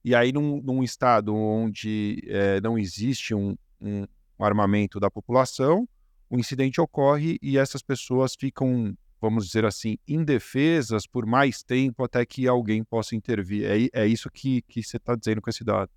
E 0.03 0.13
aí, 0.13 0.33
num, 0.33 0.61
num 0.61 0.83
estado 0.83 1.33
onde 1.33 2.21
é, 2.27 2.59
não 2.59 2.77
existe 2.77 3.33
um, 3.33 3.55
um 3.81 4.05
armamento 4.37 4.99
da 4.99 5.09
população, 5.09 5.87
o 6.29 6.37
incidente 6.37 6.81
ocorre 6.81 7.39
e 7.41 7.57
essas 7.57 7.81
pessoas 7.81 8.35
ficam, 8.37 8.93
vamos 9.21 9.45
dizer 9.45 9.63
assim, 9.63 9.97
indefesas 10.05 11.07
por 11.07 11.25
mais 11.25 11.63
tempo 11.63 12.03
até 12.03 12.25
que 12.25 12.47
alguém 12.47 12.83
possa 12.83 13.15
intervir. 13.15 13.63
É, 13.65 14.03
é 14.03 14.05
isso 14.05 14.29
que, 14.29 14.61
que 14.63 14.83
você 14.83 14.97
está 14.97 15.15
dizendo 15.15 15.41
com 15.41 15.49
esse 15.49 15.63
dado. 15.63 15.89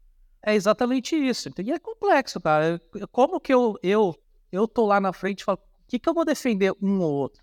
É 0.42 0.54
exatamente 0.54 1.16
isso. 1.16 1.50
E 1.58 1.72
é 1.72 1.78
complexo, 1.78 2.40
cara. 2.40 2.80
Como 3.10 3.40
que 3.40 3.52
eu, 3.52 3.76
eu, 3.82 4.14
eu 4.52 4.68
tô 4.68 4.86
lá 4.86 5.00
na 5.00 5.12
frente 5.12 5.40
e 5.40 5.44
falo, 5.44 5.58
o 5.58 5.88
que, 5.88 5.98
que 5.98 6.08
eu 6.08 6.14
vou 6.14 6.24
defender 6.24 6.72
um 6.80 7.00
ou 7.00 7.12
outro? 7.12 7.42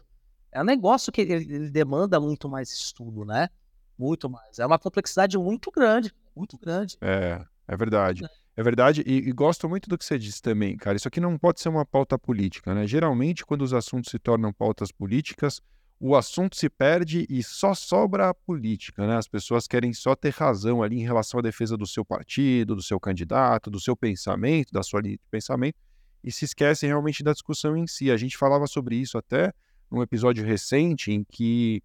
É 0.52 0.62
um 0.62 0.66
negócio 0.66 1.12
que 1.12 1.22
ele, 1.22 1.34
ele 1.34 1.70
demanda 1.70 2.20
muito 2.20 2.48
mais 2.48 2.72
estudo, 2.72 3.26
né? 3.26 3.50
Muito 3.98 4.30
mais. 4.30 4.60
É 4.60 4.66
uma 4.66 4.80
complexidade 4.80 5.38
muito 5.38 5.70
grande, 5.72 6.14
muito 6.36 6.58
grande. 6.58 6.98
É, 7.02 7.44
é 7.68 7.78
verdade. 7.78 8.24
É. 8.24 8.46
É 8.58 8.64
verdade, 8.64 9.04
e, 9.06 9.18
e, 9.18 9.32
gosto 9.34 9.68
muito 9.68 9.90
do 9.90 9.98
que 9.98 10.06
você 10.06 10.18
disse 10.18 10.42
também, 10.42 10.78
cara. 10.78 10.96
Isso 10.96 11.10
aqui 11.10 11.20
não 11.20 11.38
pode 11.38 11.60
ser 11.60 11.68
uma 11.68 11.86
pauta 11.86 12.18
política, 12.18 12.74
né? 12.74 12.88
Geralmente, 12.88 13.46
quando 13.46 13.64
os 13.64 13.74
assuntos 13.74 14.10
se 14.10 14.18
tornam 14.18 14.54
pautas 14.54 14.94
políticas, 14.94 15.62
o 16.00 16.16
assunto 16.16 16.56
se 16.58 16.70
perde 16.70 17.26
e 17.30 17.42
só 17.42 17.74
sobra 17.74 18.30
a 18.30 18.34
política, 18.34 19.08
né? 19.08 19.16
As 19.18 19.28
pessoas 19.28 19.68
querem 19.68 19.94
só 19.94 20.16
ter 20.16 20.34
razão 20.34 20.84
ali 20.84 20.98
em 20.98 21.04
relação 21.04 21.40
à 21.40 21.44
defesa 21.44 21.78
do 21.78 21.88
seu 21.88 22.04
partido, 22.04 22.76
do 22.76 22.84
seu 22.84 23.00
candidato, 23.00 23.72
do 23.72 23.80
seu 23.80 23.96
pensamento, 23.96 24.74
da 24.74 24.84
sua 24.84 25.02
linha 25.02 25.16
de 25.16 25.24
pensamento, 25.32 25.78
e 26.24 26.32
se 26.32 26.46
esquecem 26.46 26.90
realmente 26.90 27.24
da 27.24 27.32
discussão 27.32 27.78
em 27.78 27.88
si. 27.88 28.12
A 28.12 28.18
gente 28.18 28.38
falava 28.38 28.68
sobre 28.68 28.98
isso 28.98 29.18
até 29.18 29.54
num 29.90 30.02
episódio 30.02 30.46
recente 30.46 31.12
em 31.12 31.24
que 31.24 31.82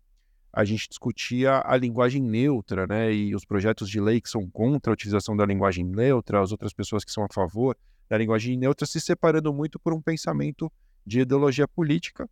a 0.52 0.64
gente 0.64 0.88
discutia 0.88 1.62
a 1.64 1.76
linguagem 1.76 2.20
neutra, 2.20 2.86
né? 2.86 3.12
E 3.12 3.34
os 3.34 3.44
projetos 3.44 3.88
de 3.88 4.00
lei 4.00 4.20
que 4.20 4.28
são 4.28 4.50
contra 4.50 4.90
a 4.90 4.94
utilização 4.94 5.36
da 5.36 5.46
linguagem 5.46 5.84
neutra, 5.84 6.42
as 6.42 6.50
outras 6.50 6.72
pessoas 6.72 7.04
que 7.04 7.12
são 7.12 7.24
a 7.24 7.28
favor 7.32 7.76
da 8.08 8.18
linguagem 8.18 8.56
neutra, 8.56 8.84
se 8.86 9.00
separando 9.00 9.54
muito 9.54 9.78
por 9.78 9.94
um 9.94 10.02
pensamento 10.02 10.70
de 11.06 11.20
ideologia 11.20 11.68
política. 11.68 12.28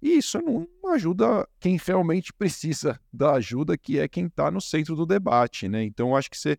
E 0.00 0.18
isso 0.18 0.40
não 0.40 0.68
ajuda 0.92 1.48
quem 1.58 1.78
realmente 1.84 2.32
precisa 2.32 3.00
da 3.12 3.32
ajuda, 3.32 3.76
que 3.76 3.98
é 3.98 4.06
quem 4.06 4.26
está 4.26 4.50
no 4.50 4.60
centro 4.60 4.94
do 4.94 5.06
debate, 5.06 5.68
né? 5.68 5.82
Então, 5.84 6.14
acho 6.14 6.30
que 6.30 6.36
você, 6.36 6.58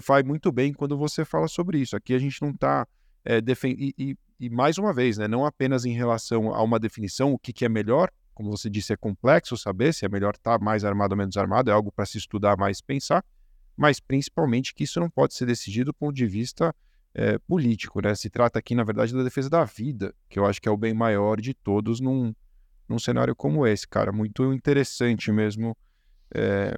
faz 0.00 0.24
muito 0.24 0.50
bem 0.50 0.72
quando 0.72 0.96
você 0.96 1.24
fala 1.24 1.48
sobre 1.48 1.78
isso. 1.78 1.96
Aqui 1.96 2.14
a 2.14 2.18
gente 2.18 2.40
não 2.40 2.50
está 2.50 2.86
é, 3.24 3.40
defendendo. 3.40 3.94
E, 3.98 4.16
e, 4.40 4.50
mais 4.50 4.78
uma 4.78 4.92
vez, 4.92 5.18
né, 5.18 5.28
não 5.28 5.44
apenas 5.44 5.84
em 5.84 5.92
relação 5.92 6.54
a 6.54 6.62
uma 6.62 6.78
definição, 6.78 7.32
o 7.32 7.38
que, 7.38 7.52
que 7.52 7.64
é 7.64 7.68
melhor, 7.68 8.10
como 8.34 8.50
você 8.50 8.70
disse, 8.70 8.92
é 8.92 8.96
complexo 8.96 9.56
saber 9.56 9.92
se 9.92 10.04
é 10.04 10.08
melhor 10.08 10.34
estar 10.34 10.58
tá 10.58 10.64
mais 10.64 10.84
armado 10.84 11.12
ou 11.12 11.18
menos 11.18 11.36
armado, 11.36 11.70
é 11.70 11.74
algo 11.74 11.90
para 11.90 12.06
se 12.06 12.18
estudar 12.18 12.56
mais 12.56 12.80
pensar, 12.80 13.24
mas 13.76 13.98
principalmente 14.00 14.72
que 14.72 14.84
isso 14.84 15.00
não 15.00 15.10
pode 15.10 15.34
ser 15.34 15.46
decidido 15.46 15.86
do 15.86 15.94
ponto 15.94 16.14
de 16.14 16.26
vista 16.26 16.74
é, 17.14 17.38
político, 17.38 18.00
né? 18.00 18.14
Se 18.14 18.30
trata 18.30 18.58
aqui, 18.58 18.74
na 18.74 18.84
verdade, 18.84 19.12
da 19.12 19.24
defesa 19.24 19.50
da 19.50 19.64
vida, 19.64 20.14
que 20.28 20.38
eu 20.38 20.46
acho 20.46 20.62
que 20.62 20.68
é 20.68 20.72
o 20.72 20.76
bem 20.76 20.94
maior 20.94 21.40
de 21.40 21.52
todos 21.52 22.00
num, 22.00 22.32
num 22.88 22.98
cenário 22.98 23.36
como 23.36 23.66
esse, 23.66 23.86
cara. 23.86 24.12
Muito 24.12 24.52
interessante 24.52 25.30
mesmo. 25.30 25.76
É, 26.34 26.76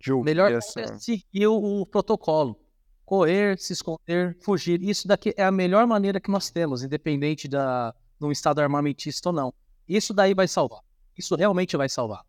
de 0.00 0.12
ouvir 0.12 0.30
Melhor 0.30 0.52
essa... 0.52 0.98
seguir 0.98 1.46
o 1.46 1.86
protocolo. 1.86 2.58
Correr, 3.04 3.58
se 3.58 3.72
esconder, 3.72 4.36
fugir. 4.40 4.82
Isso 4.82 5.06
daqui 5.06 5.34
é 5.36 5.44
a 5.44 5.52
melhor 5.52 5.86
maneira 5.86 6.20
que 6.20 6.30
nós 6.30 6.50
temos, 6.50 6.82
independente 6.82 7.46
da, 7.46 7.94
de 8.18 8.26
um 8.26 8.32
estado 8.32 8.60
armamentista 8.60 9.28
ou 9.28 9.34
não. 9.34 9.54
Isso 9.88 10.14
daí 10.14 10.34
vai 10.34 10.48
salvar. 10.48 10.80
Isso 11.16 11.34
realmente 11.36 11.76
vai 11.76 11.88
salvar. 11.88 12.24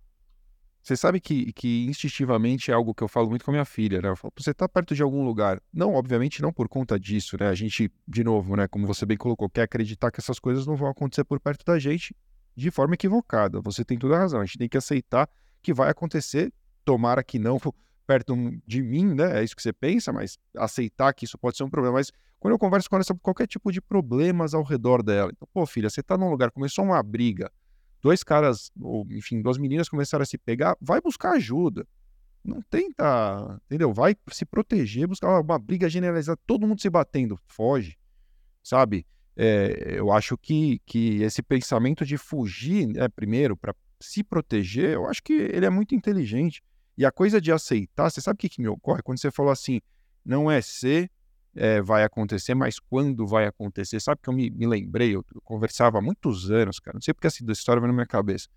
Você 0.82 0.97
sabe 0.97 1.22
que, 1.22 1.53
que 1.53 1.86
instintivamente 1.86 2.70
é 2.70 2.74
algo 2.74 2.93
que 2.93 3.01
eu 3.01 3.07
falo 3.07 3.30
muito 3.30 3.45
com 3.45 3.51
a 3.51 3.53
minha 3.53 3.64
filha, 3.64 4.01
né? 4.01 4.09
Eu 4.09 4.18
falo, 4.18 4.34
você 4.38 4.51
está 4.51 4.68
perto 4.68 4.93
de 4.93 5.01
algum 5.01 5.24
lugar. 5.24 5.61
Não, 5.72 5.93
obviamente, 5.93 6.41
não 6.41 6.51
por 6.51 6.68
conta 6.68 6.99
disso, 6.99 7.38
né? 7.39 7.47
A 7.47 7.55
gente, 7.55 7.89
de 8.05 8.24
novo, 8.24 8.57
né? 8.57 8.68
Como 8.68 8.86
você 8.86 9.05
bem 9.05 9.16
colocou, 9.16 9.49
quer 9.49 9.61
acreditar 9.61 10.11
que 10.11 10.20
essas 10.20 10.39
coisas 10.39 10.68
não 10.68 10.76
vão 10.76 10.89
acontecer 10.89 11.24
por 11.24 11.39
perto 11.39 11.64
da 11.64 11.80
gente 11.80 12.14
de 12.56 12.72
forma 12.72 12.93
equivocada. 12.93 13.62
Você 13.62 13.84
tem 13.84 13.97
toda 13.97 14.16
a 14.16 14.20
razão. 14.20 14.41
A 14.41 14.45
gente 14.45 14.58
tem 14.58 14.70
que 14.70 14.78
aceitar 14.78 15.30
que 15.62 15.74
vai 15.74 15.89
acontecer. 15.89 16.51
Tomara 16.86 17.24
que 17.24 17.39
não 17.39 17.58
perto 18.06 18.36
de 18.68 18.82
mim, 18.82 19.14
né? 19.14 19.39
É 19.39 19.43
isso 19.43 19.56
que 19.56 19.62
você 19.62 19.74
pensa, 19.74 20.12
mas 20.12 20.38
aceitar 20.58 21.14
que 21.14 21.26
isso 21.26 21.38
pode 21.38 21.58
ser 21.58 21.64
um 21.64 21.70
problema. 21.70 21.97
Mas 21.97 22.12
quando 22.39 22.54
eu 22.54 22.60
converso 22.60 22.89
com 22.89 22.97
ela 22.97 23.04
sobre 23.04 23.22
qualquer 23.22 23.47
tipo 23.47 23.72
de 23.72 23.82
problemas 23.82 24.54
ao 24.54 24.64
redor 24.64 25.01
dela, 25.01 25.32
então, 25.34 25.47
pô, 25.54 25.66
filha, 25.66 25.89
você 25.89 26.01
está 26.01 26.18
num 26.18 26.30
lugar, 26.30 26.51
começou 26.51 26.84
uma 26.84 27.01
briga 27.01 27.49
dois 28.04 28.22
caras, 28.22 28.70
ou 28.80 29.08
enfim, 29.10 29.41
duas 29.41 29.58
meninas 29.58 29.88
começaram 29.88 30.24
a 30.24 30.26
se 30.26 30.38
pegar, 30.38 30.78
vai 30.82 30.99
buscar 30.99 31.32
ajuda. 31.32 31.88
Não 32.43 32.62
tenta, 32.62 33.62
entendeu? 33.66 33.93
Vai 33.93 34.18
se 34.30 34.45
proteger, 34.45 35.08
buscar 35.08 35.39
uma 35.39 35.58
briga 35.58 35.89
generalizada, 35.89 36.38
todo 36.45 36.68
mundo 36.68 36.82
se 36.82 36.89
batendo, 36.89 37.39
foge, 37.47 37.97
sabe? 38.62 39.08
É, 39.36 39.95
eu 39.97 40.11
acho 40.11 40.38
que, 40.38 40.79
que 40.86 41.21
esse 41.21 41.41
pensamento 41.41 42.05
de 42.05 42.17
fugir, 42.17 42.88
né, 42.88 43.07
primeiro, 43.09 43.57
para 43.57 43.75
se 43.99 44.23
proteger, 44.23 44.91
eu 44.91 45.07
acho 45.07 45.23
que 45.23 45.34
ele 45.34 45.65
é 45.65 45.69
muito 45.69 45.95
inteligente. 45.95 46.61
E 46.97 47.05
a 47.05 47.11
coisa 47.11 47.41
de 47.41 47.51
aceitar, 47.51 48.09
você 48.09 48.21
sabe 48.21 48.36
o 48.36 48.38
que, 48.38 48.49
que 48.49 48.61
me 48.61 48.67
ocorre? 48.67 49.01
Quando 49.01 49.19
você 49.19 49.31
falou 49.31 49.51
assim, 49.51 49.81
não 50.23 50.49
é 50.51 50.61
ser, 50.61 51.09
é, 51.55 51.81
vai 51.81 52.03
acontecer, 52.03 52.53
mas 52.53 52.79
quando 52.79 53.25
vai 53.27 53.45
acontecer? 53.45 53.99
Sabe 53.99 54.21
que 54.21 54.29
eu 54.29 54.34
me, 54.34 54.49
me 54.49 54.67
lembrei, 54.67 55.15
eu, 55.15 55.25
eu, 55.34 55.41
conversava 55.41 55.97
há 55.97 56.01
muitos 56.01 56.51
anos, 56.51 56.79
cara, 56.79 56.95
não 56.95 57.01
sei 57.01 57.13
porque 57.13 57.27
essa 57.27 57.43
história 57.51 57.79
veio 57.79 57.91
na 57.91 57.93
minha 57.93 58.07
cabeça. 58.07 58.47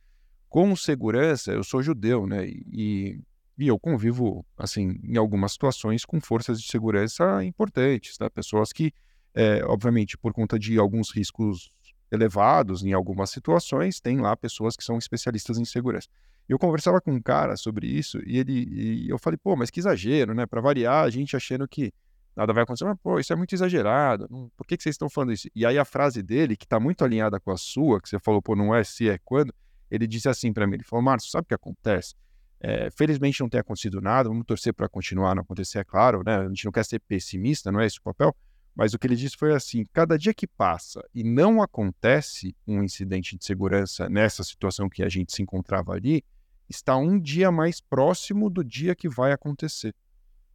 Com 0.48 0.74
segurança, 0.76 1.52
eu 1.52 1.64
sou 1.64 1.82
judeu, 1.82 2.26
né? 2.26 2.46
E, 2.46 3.20
e 3.58 3.68
eu 3.68 3.78
convivo, 3.78 4.44
assim, 4.56 4.98
em 5.02 5.16
algumas 5.16 5.52
situações 5.52 6.04
com 6.04 6.20
forças 6.20 6.60
de 6.60 6.68
segurança 6.68 7.44
importantes, 7.44 8.16
tá? 8.16 8.30
Pessoas 8.30 8.72
que, 8.72 8.92
é, 9.36 9.62
obviamente, 9.66 10.16
por 10.16 10.32
conta 10.32 10.58
de 10.58 10.78
alguns 10.78 11.14
riscos 11.14 11.70
elevados 12.10 12.82
em 12.82 12.94
algumas 12.94 13.28
situações, 13.28 14.00
tem 14.00 14.18
lá 14.18 14.34
pessoas 14.34 14.74
que 14.74 14.82
são 14.82 14.96
especialistas 14.96 15.58
em 15.58 15.64
segurança. 15.64 16.08
Eu 16.48 16.58
conversava 16.58 17.00
com 17.00 17.12
um 17.12 17.20
cara 17.20 17.56
sobre 17.56 17.86
isso 17.86 18.18
e 18.24 18.38
ele 18.38 18.64
e 18.70 19.10
eu 19.10 19.18
falei, 19.18 19.36
pô, 19.36 19.54
mas 19.54 19.68
que 19.68 19.80
exagero, 19.80 20.32
né? 20.32 20.46
Para 20.46 20.60
variar, 20.60 21.04
a 21.04 21.10
gente 21.10 21.36
achando 21.36 21.68
que 21.68 21.92
nada 22.34 22.52
vai 22.52 22.62
acontecer, 22.62 22.84
mas 22.84 22.96
pô, 23.02 23.18
isso 23.18 23.32
é 23.32 23.36
muito 23.36 23.54
exagerado, 23.54 24.28
por 24.56 24.66
que, 24.66 24.76
que 24.76 24.82
vocês 24.82 24.94
estão 24.94 25.10
falando 25.10 25.32
isso? 25.32 25.48
E 25.54 25.66
aí 25.66 25.78
a 25.78 25.84
frase 25.84 26.22
dele, 26.22 26.56
que 26.56 26.64
está 26.64 26.78
muito 26.78 27.04
alinhada 27.04 27.40
com 27.40 27.50
a 27.50 27.56
sua, 27.56 28.00
que 28.00 28.08
você 28.08 28.18
falou, 28.18 28.40
pô, 28.40 28.54
não 28.54 28.74
é 28.74 28.84
se, 28.84 29.08
é 29.08 29.18
quando, 29.24 29.52
ele 29.90 30.06
disse 30.06 30.28
assim 30.28 30.52
para 30.52 30.66
mim, 30.66 30.74
ele 30.74 30.84
falou, 30.84 31.02
Márcio, 31.02 31.30
sabe 31.30 31.44
o 31.44 31.48
que 31.48 31.54
acontece? 31.54 32.14
É, 32.60 32.90
felizmente 32.90 33.40
não 33.40 33.48
tem 33.48 33.60
acontecido 33.60 34.00
nada, 34.00 34.28
vamos 34.28 34.44
torcer 34.46 34.72
para 34.72 34.88
continuar 34.88 35.34
não 35.34 35.42
acontecer, 35.42 35.78
é 35.78 35.84
claro, 35.84 36.22
né? 36.24 36.36
A 36.36 36.48
gente 36.48 36.64
não 36.64 36.72
quer 36.72 36.84
ser 36.84 37.00
pessimista, 37.00 37.72
não 37.72 37.80
é 37.80 37.86
esse 37.86 37.98
o 37.98 38.02
papel, 38.02 38.34
mas 38.76 38.92
o 38.92 38.98
que 38.98 39.06
ele 39.06 39.16
disse 39.16 39.36
foi 39.36 39.54
assim: 39.54 39.84
cada 39.92 40.18
dia 40.18 40.34
que 40.34 40.46
passa 40.46 41.02
e 41.14 41.24
não 41.24 41.62
acontece 41.62 42.54
um 42.66 42.82
incidente 42.82 43.36
de 43.36 43.44
segurança 43.44 44.08
nessa 44.08 44.44
situação 44.44 44.88
que 44.88 45.02
a 45.02 45.08
gente 45.08 45.34
se 45.34 45.42
encontrava 45.42 45.94
ali, 45.94 46.22
está 46.68 46.94
um 46.96 47.18
dia 47.18 47.50
mais 47.50 47.80
próximo 47.80 48.50
do 48.50 48.62
dia 48.62 48.94
que 48.94 49.08
vai 49.08 49.32
acontecer. 49.32 49.94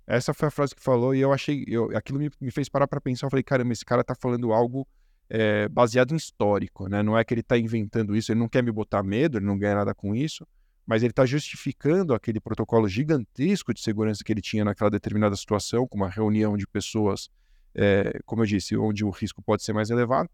Essa 0.06 0.34
foi 0.34 0.50
a 0.50 0.52
frase 0.52 0.76
que 0.76 0.84
falou 0.84 1.16
e 1.16 1.20
eu 1.20 1.34
achei, 1.34 1.64
eu, 1.68 1.96
aquilo 1.98 2.20
me, 2.20 2.30
me 2.40 2.52
fez 2.52 2.70
parar 2.70 2.88
para 2.88 3.02
pensar. 3.02 3.26
Eu 3.26 3.32
falei, 3.32 3.44
caramba, 3.44 3.74
esse 3.74 3.86
cara 3.86 4.04
tá 4.04 4.14
falando 4.14 4.52
algo 4.52 4.88
é, 5.28 5.68
baseado 5.70 6.12
em 6.12 6.18
histórico, 6.18 6.88
né? 6.88 7.02
Não 7.02 7.18
é 7.18 7.24
que 7.24 7.34
ele 7.34 7.42
tá 7.42 7.58
inventando 7.58 8.16
isso, 8.16 8.32
ele 8.32 8.40
não 8.40 8.50
quer 8.50 8.62
me 8.62 8.72
botar 8.72 9.02
medo, 9.02 9.38
ele 9.38 9.46
não 9.46 9.58
ganha 9.58 9.76
nada 9.76 9.96
com 9.96 10.14
isso, 10.14 10.46
mas 10.86 11.02
ele 11.02 11.14
tá 11.14 11.26
justificando 11.26 12.14
aquele 12.14 12.40
protocolo 12.40 12.88
gigantesco 12.88 13.74
de 13.74 13.82
segurança 13.82 14.24
que 14.24 14.32
ele 14.32 14.42
tinha 14.42 14.66
naquela 14.66 14.92
determinada 14.92 15.36
situação, 15.36 15.88
com 15.88 15.98
uma 15.98 16.10
reunião 16.10 16.58
de 16.58 16.68
pessoas, 16.68 17.30
é, 17.76 18.20
como 18.26 18.44
eu 18.44 18.46
disse, 18.46 18.76
onde 18.78 19.04
o 19.04 19.10
risco 19.10 19.42
pode 19.42 19.64
ser 19.64 19.74
mais 19.74 19.90
elevado. 19.90 20.30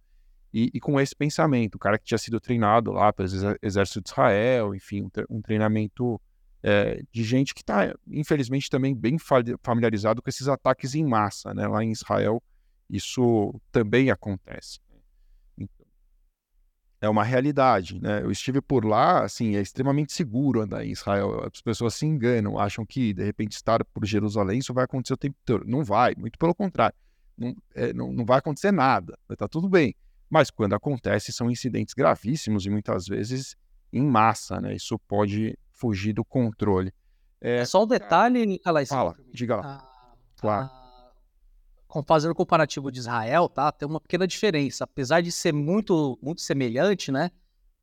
E, 0.53 0.71
e, 0.73 0.79
com 0.79 0.99
esse 0.99 1.15
pensamento, 1.15 1.75
o 1.75 1.79
cara 1.79 1.97
que 1.97 2.05
tinha 2.05 2.17
sido 2.17 2.39
treinado 2.39 2.91
lá 2.91 3.11
pelo 3.11 3.27
exército 3.61 4.01
de 4.01 4.09
Israel, 4.09 4.73
enfim, 4.73 5.09
um, 5.29 5.41
treinamento 5.41 6.19
é, 6.63 7.03
de 7.11 7.23
gente 7.23 7.53
que 7.53 7.61
está, 7.61 7.93
infelizmente, 8.07 8.69
também 8.69 8.95
bem 8.95 9.17
familiarizado 9.61 10.21
com 10.21 10.29
esses 10.29 10.47
ataques 10.47 10.95
em 10.95 11.05
massa. 11.05 11.53
Né? 11.53 11.67
Lá 11.67 11.83
em 11.83 11.91
Israel, 11.91 12.41
isso 12.89 13.59
também 13.71 14.09
acontece. 14.09 14.79
Então, 15.57 15.85
é 17.01 17.09
uma 17.09 17.25
realidade. 17.25 18.01
Né? 18.01 18.21
Eu 18.23 18.31
estive 18.31 18.61
por 18.61 18.85
lá, 18.85 19.25
assim, 19.25 19.57
é 19.57 19.61
extremamente 19.61 20.13
seguro 20.13 20.61
andar 20.61 20.85
em 20.85 20.91
Israel. 20.91 21.45
As 21.53 21.61
pessoas 21.61 21.93
se 21.93 22.05
enganam, 22.05 22.57
acham 22.57 22.85
que, 22.85 23.13
de 23.13 23.23
repente, 23.23 23.51
estar 23.51 23.83
por 23.83 24.05
Jerusalém, 24.05 24.59
isso 24.59 24.73
vai 24.73 24.85
acontecer 24.85 25.13
o 25.13 25.17
tempo 25.17 25.35
todo. 25.45 25.65
Não 25.65 25.83
vai, 25.83 26.15
muito 26.17 26.39
pelo 26.39 26.55
contrário. 26.55 26.95
Não, 27.37 27.55
é, 27.75 27.93
não, 27.93 28.11
não 28.11 28.25
vai 28.25 28.39
acontecer 28.39 28.71
nada, 28.71 29.17
estar 29.29 29.47
tudo 29.47 29.69
bem. 29.69 29.95
Mas 30.29 30.49
quando 30.49 30.73
acontece, 30.73 31.31
são 31.31 31.49
incidentes 31.49 31.93
gravíssimos 31.93 32.65
e 32.65 32.69
muitas 32.69 33.05
vezes 33.05 33.55
em 33.93 34.03
massa, 34.03 34.59
né? 34.59 34.75
Isso 34.75 34.99
pode 35.07 35.57
fugir 35.71 36.13
do 36.13 36.25
controle. 36.25 36.93
É, 37.39 37.63
Só 37.63 37.83
um 37.83 37.87
detalhe, 37.87 38.45
Nicolás. 38.45 38.89
Fala, 38.89 39.15
diga 39.31 39.55
lá. 39.55 39.77
Ah, 39.79 40.15
claro. 40.35 40.65
Ah, 40.65 42.03
fazendo 42.05 42.31
o 42.31 42.35
comparativo 42.35 42.91
de 42.91 42.99
Israel, 42.99 43.47
tá? 43.47 43.71
Tem 43.71 43.87
uma 43.87 44.01
pequena 44.01 44.27
diferença. 44.27 44.83
Apesar 44.83 45.21
de 45.21 45.31
ser 45.31 45.53
muito, 45.53 46.17
muito 46.21 46.41
semelhante, 46.41 47.11
né? 47.11 47.31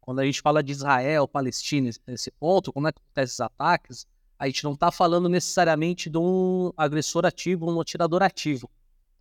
Quando 0.01 0.19
a 0.19 0.25
gente 0.25 0.43
fala 0.43 0.63
de 0.63 0.73
Israel, 0.73 1.27
Palestina, 1.27 1.91
nesse 2.07 2.31
ponto, 2.33 2.73
quando 2.73 2.89
acontecem 2.89 3.25
esses 3.25 3.41
ataques, 3.41 4.07
a 4.39 4.47
gente 4.47 4.63
não 4.63 4.73
está 4.73 4.91
falando 4.93 5.29
necessariamente 5.29 6.11
de 6.11 6.19
um 6.19 6.71
agressor 6.77 7.25
ativo, 7.25 7.71
um 7.71 7.81
atirador 7.81 8.23
ativo. 8.23 8.69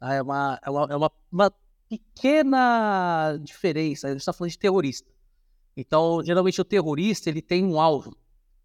Tá? 0.04 0.14
É, 0.14 0.22
uma, 0.22 0.60
é, 0.62 0.70
uma, 0.70 0.88
é 0.90 0.96
uma, 0.98 1.12
uma 1.32 1.54
pequena 1.88 3.38
diferença. 3.42 4.08
A 4.08 4.10
gente 4.12 4.20
está 4.20 4.34
falando 4.34 4.52
de 4.52 4.60
terrorista. 4.60 5.10
Então, 5.78 6.22
geralmente 6.22 6.60
o 6.60 6.66
terrorista 6.66 7.30
ele 7.30 7.42
tem 7.42 7.64
um 7.64 7.80
alvo. 7.80 8.14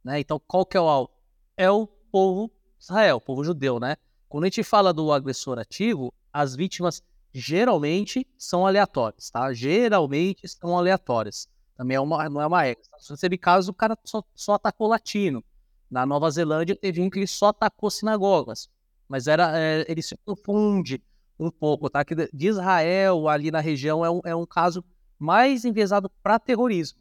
Né? 0.03 0.19
Então, 0.19 0.41
qual 0.45 0.67
que 0.67 0.77
é 0.77 0.81
o 0.81 0.89
alvo? 0.89 1.11
É 1.57 1.71
o 1.71 1.87
povo 1.87 2.51
Israel, 2.81 3.17
o 3.17 3.21
povo 3.21 3.45
judeu, 3.45 3.79
né? 3.79 3.97
Quando 4.29 4.45
a 4.45 4.47
gente 4.49 4.65
fala 4.65 4.93
do 4.93 5.13
agressor 5.13 5.59
ativo, 5.59 6.13
as 6.33 6.57
vítimas 6.57 7.03
geralmente 7.33 8.27
são 8.37 8.67
aleatórias, 8.67 9.31
tá? 9.31 9.53
Geralmente 9.53 10.47
são 10.49 10.77
aleatórias. 10.77 11.49
Também 11.77 11.97
é 11.97 12.01
uma, 12.01 12.29
não 12.29 12.41
é 12.41 12.47
uma 12.47 12.63
regra. 12.63 12.83
Tá? 12.91 12.99
Se 12.99 13.09
você 13.09 13.23
teve 13.23 13.39
casos, 13.39 13.69
o 13.69 13.75
cara 13.75 13.97
só, 14.05 14.25
só 14.35 14.55
atacou 14.55 14.89
latino. 14.89 15.43
Na 15.89 16.05
Nova 16.05 16.31
Zelândia 16.31 16.75
teve 16.75 17.01
um 17.01 17.09
que 17.09 17.21
ele 17.21 17.27
só 17.27 17.49
atacou 17.49 17.91
sinagogas. 17.91 18.69
Mas 19.09 19.27
era, 19.27 19.59
é, 19.59 19.85
ele 19.89 20.03
se 20.03 20.17
confunde 20.25 21.03
um 21.39 21.51
pouco, 21.51 21.89
tá? 21.89 22.05
Que 22.05 22.15
de 22.15 22.49
Israel, 22.49 23.29
ali 23.29 23.51
na 23.51 23.61
região, 23.61 24.05
é 24.05 24.11
um, 24.11 24.21
é 24.25 24.35
um 24.35 24.47
caso 24.47 24.85
mais 25.19 25.65
enviesado 25.65 26.11
para 26.23 26.39
terrorismo 26.39 26.99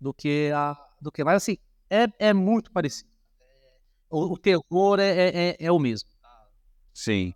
do 0.00 0.12
que 0.12 0.50
a. 0.54 0.76
Do 1.00 1.12
que, 1.12 1.22
mas 1.22 1.36
assim, 1.36 1.58
é, 1.88 2.06
é 2.18 2.32
muito 2.32 2.72
parecido. 2.72 3.08
O, 4.10 4.32
o 4.32 4.38
terror 4.38 4.98
é, 4.98 5.08
é, 5.08 5.48
é, 5.50 5.56
é, 5.60 5.72
o 5.72 5.78
mesmo. 5.78 6.08
Sim. 6.92 7.34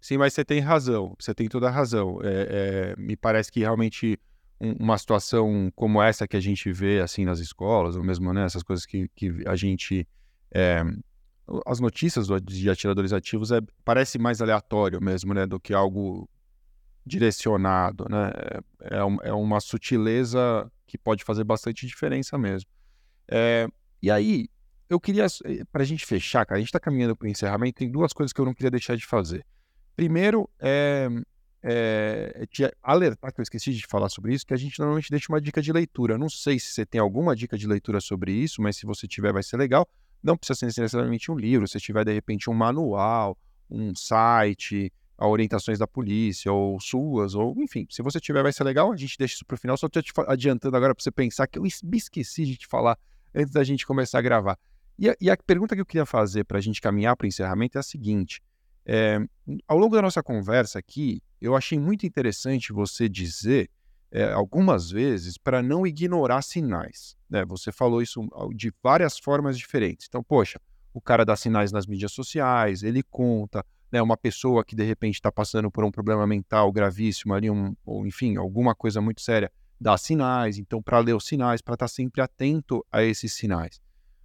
Sim, 0.00 0.18
mas 0.18 0.34
você 0.34 0.44
tem 0.44 0.60
razão. 0.60 1.14
Você 1.18 1.34
tem 1.34 1.48
toda 1.48 1.68
a 1.68 1.70
razão. 1.70 2.18
É, 2.22 2.94
é, 2.96 2.96
me 3.00 3.16
parece 3.16 3.50
que 3.50 3.60
realmente 3.60 4.18
um, 4.60 4.72
uma 4.72 4.98
situação 4.98 5.72
como 5.74 6.02
essa 6.02 6.26
que 6.26 6.36
a 6.36 6.40
gente 6.40 6.70
vê 6.72 7.00
assim 7.00 7.24
nas 7.24 7.38
escolas, 7.38 7.96
ou 7.96 8.02
mesmo 8.02 8.32
né, 8.32 8.44
essas 8.44 8.62
coisas 8.62 8.84
que, 8.84 9.08
que 9.14 9.32
a 9.46 9.56
gente. 9.56 10.06
É, 11.48 11.60
as 11.66 11.80
notícias 11.80 12.26
de 12.42 12.70
atiradores 12.70 13.12
ativos 13.12 13.50
é, 13.50 13.60
parece 13.84 14.18
mais 14.18 14.40
aleatório 14.40 15.00
mesmo, 15.00 15.34
né? 15.34 15.46
Do 15.46 15.60
que 15.60 15.72
algo 15.74 16.28
direcionado, 17.06 18.06
né? 18.08 18.30
É, 18.80 18.96
é, 18.96 19.28
é 19.28 19.32
uma 19.32 19.60
sutileza 19.60 20.70
que 20.86 20.96
pode 20.96 21.24
fazer 21.24 21.44
bastante 21.44 21.86
diferença 21.86 22.38
mesmo. 22.38 22.70
É, 23.28 23.66
e 24.02 24.10
aí, 24.10 24.48
eu 24.88 25.00
queria, 25.00 25.26
eh, 25.44 25.64
para 25.72 25.82
a 25.82 25.86
gente 25.86 26.04
fechar, 26.04 26.44
cara, 26.44 26.58
a 26.58 26.60
gente 26.60 26.68
está 26.68 26.80
caminhando 26.80 27.16
para 27.16 27.26
o 27.26 27.28
encerramento, 27.28 27.78
tem 27.78 27.90
duas 27.90 28.12
coisas 28.12 28.32
que 28.32 28.40
eu 28.40 28.44
não 28.44 28.54
queria 28.54 28.70
deixar 28.70 28.96
de 28.96 29.06
fazer. 29.06 29.44
Primeiro, 29.96 30.48
é, 30.60 31.08
é, 31.62 32.46
te 32.50 32.70
alertar, 32.82 33.32
que 33.32 33.40
eu 33.40 33.42
esqueci 33.42 33.72
de 33.72 33.86
falar 33.86 34.08
sobre 34.08 34.34
isso, 34.34 34.46
que 34.46 34.52
a 34.52 34.56
gente 34.56 34.78
normalmente 34.78 35.10
deixa 35.10 35.32
uma 35.32 35.40
dica 35.40 35.62
de 35.62 35.72
leitura. 35.72 36.18
Não 36.18 36.28
sei 36.28 36.58
se 36.58 36.66
você 36.66 36.84
tem 36.84 37.00
alguma 37.00 37.34
dica 37.34 37.56
de 37.56 37.66
leitura 37.66 38.00
sobre 38.00 38.32
isso, 38.32 38.60
mas 38.60 38.76
se 38.76 38.84
você 38.84 39.08
tiver, 39.08 39.32
vai 39.32 39.42
ser 39.42 39.56
legal. 39.56 39.88
Não 40.24 40.38
precisa 40.38 40.58
ser 40.58 40.66
necessariamente 40.80 41.30
um 41.30 41.36
livro, 41.36 41.68
se 41.68 41.78
tiver, 41.78 42.02
de 42.02 42.14
repente, 42.14 42.48
um 42.48 42.54
manual, 42.54 43.36
um 43.70 43.94
site, 43.94 44.90
orientações 45.18 45.78
da 45.78 45.86
polícia, 45.86 46.50
ou 46.50 46.80
suas, 46.80 47.34
ou 47.34 47.54
enfim, 47.58 47.86
se 47.90 48.02
você 48.02 48.18
tiver, 48.18 48.42
vai 48.42 48.52
ser 48.52 48.64
legal. 48.64 48.90
A 48.90 48.96
gente 48.96 49.18
deixa 49.18 49.34
isso 49.34 49.44
para 49.44 49.54
o 49.54 49.58
final, 49.58 49.76
só 49.76 49.86
te 49.86 50.00
adiantando 50.26 50.76
agora 50.76 50.94
para 50.94 51.02
você 51.02 51.10
pensar 51.10 51.46
que 51.46 51.58
eu 51.58 51.62
me 51.62 51.98
esqueci 51.98 52.46
de 52.46 52.56
te 52.56 52.66
falar 52.66 52.98
antes 53.34 53.52
da 53.52 53.62
gente 53.62 53.86
começar 53.86 54.18
a 54.18 54.22
gravar. 54.22 54.58
E 54.98 55.10
a, 55.10 55.16
e 55.20 55.30
a 55.30 55.36
pergunta 55.36 55.74
que 55.74 55.80
eu 55.82 55.86
queria 55.86 56.06
fazer 56.06 56.44
para 56.44 56.56
a 56.56 56.60
gente 56.60 56.80
caminhar 56.80 57.16
para 57.16 57.26
o 57.26 57.28
encerramento 57.28 57.76
é 57.76 57.80
a 57.80 57.82
seguinte: 57.82 58.40
é, 58.86 59.18
ao 59.68 59.76
longo 59.76 59.94
da 59.94 60.00
nossa 60.00 60.22
conversa 60.22 60.78
aqui, 60.78 61.22
eu 61.38 61.54
achei 61.54 61.78
muito 61.78 62.06
interessante 62.06 62.72
você 62.72 63.08
dizer 63.08 63.68
é, 64.14 64.32
algumas 64.32 64.92
vezes 64.92 65.36
para 65.36 65.60
não 65.60 65.84
ignorar 65.84 66.40
sinais. 66.40 67.16
Né? 67.28 67.44
Você 67.46 67.72
falou 67.72 68.00
isso 68.00 68.26
de 68.54 68.72
várias 68.80 69.18
formas 69.18 69.58
diferentes. 69.58 70.06
Então, 70.08 70.22
poxa, 70.22 70.60
o 70.94 71.00
cara 71.00 71.24
dá 71.24 71.34
sinais 71.34 71.72
nas 71.72 71.84
mídias 71.84 72.12
sociais, 72.12 72.84
ele 72.84 73.02
conta, 73.02 73.66
né, 73.90 74.00
uma 74.00 74.16
pessoa 74.16 74.64
que 74.64 74.76
de 74.76 74.84
repente 74.84 75.16
está 75.16 75.32
passando 75.32 75.68
por 75.68 75.82
um 75.82 75.90
problema 75.90 76.24
mental 76.28 76.70
gravíssimo 76.70 77.34
ali, 77.34 77.50
um, 77.50 77.74
ou 77.84 78.06
enfim, 78.06 78.36
alguma 78.36 78.72
coisa 78.72 79.00
muito 79.00 79.20
séria, 79.20 79.50
dá 79.80 79.98
sinais. 79.98 80.58
Então, 80.58 80.80
para 80.80 81.00
ler 81.00 81.16
os 81.16 81.26
sinais, 81.26 81.60
para 81.60 81.74
estar 81.74 81.86
tá 81.86 81.92
sempre 81.92 82.22
atento 82.22 82.86
a 82.92 83.02
esses 83.02 83.32
sinais. 83.32 83.80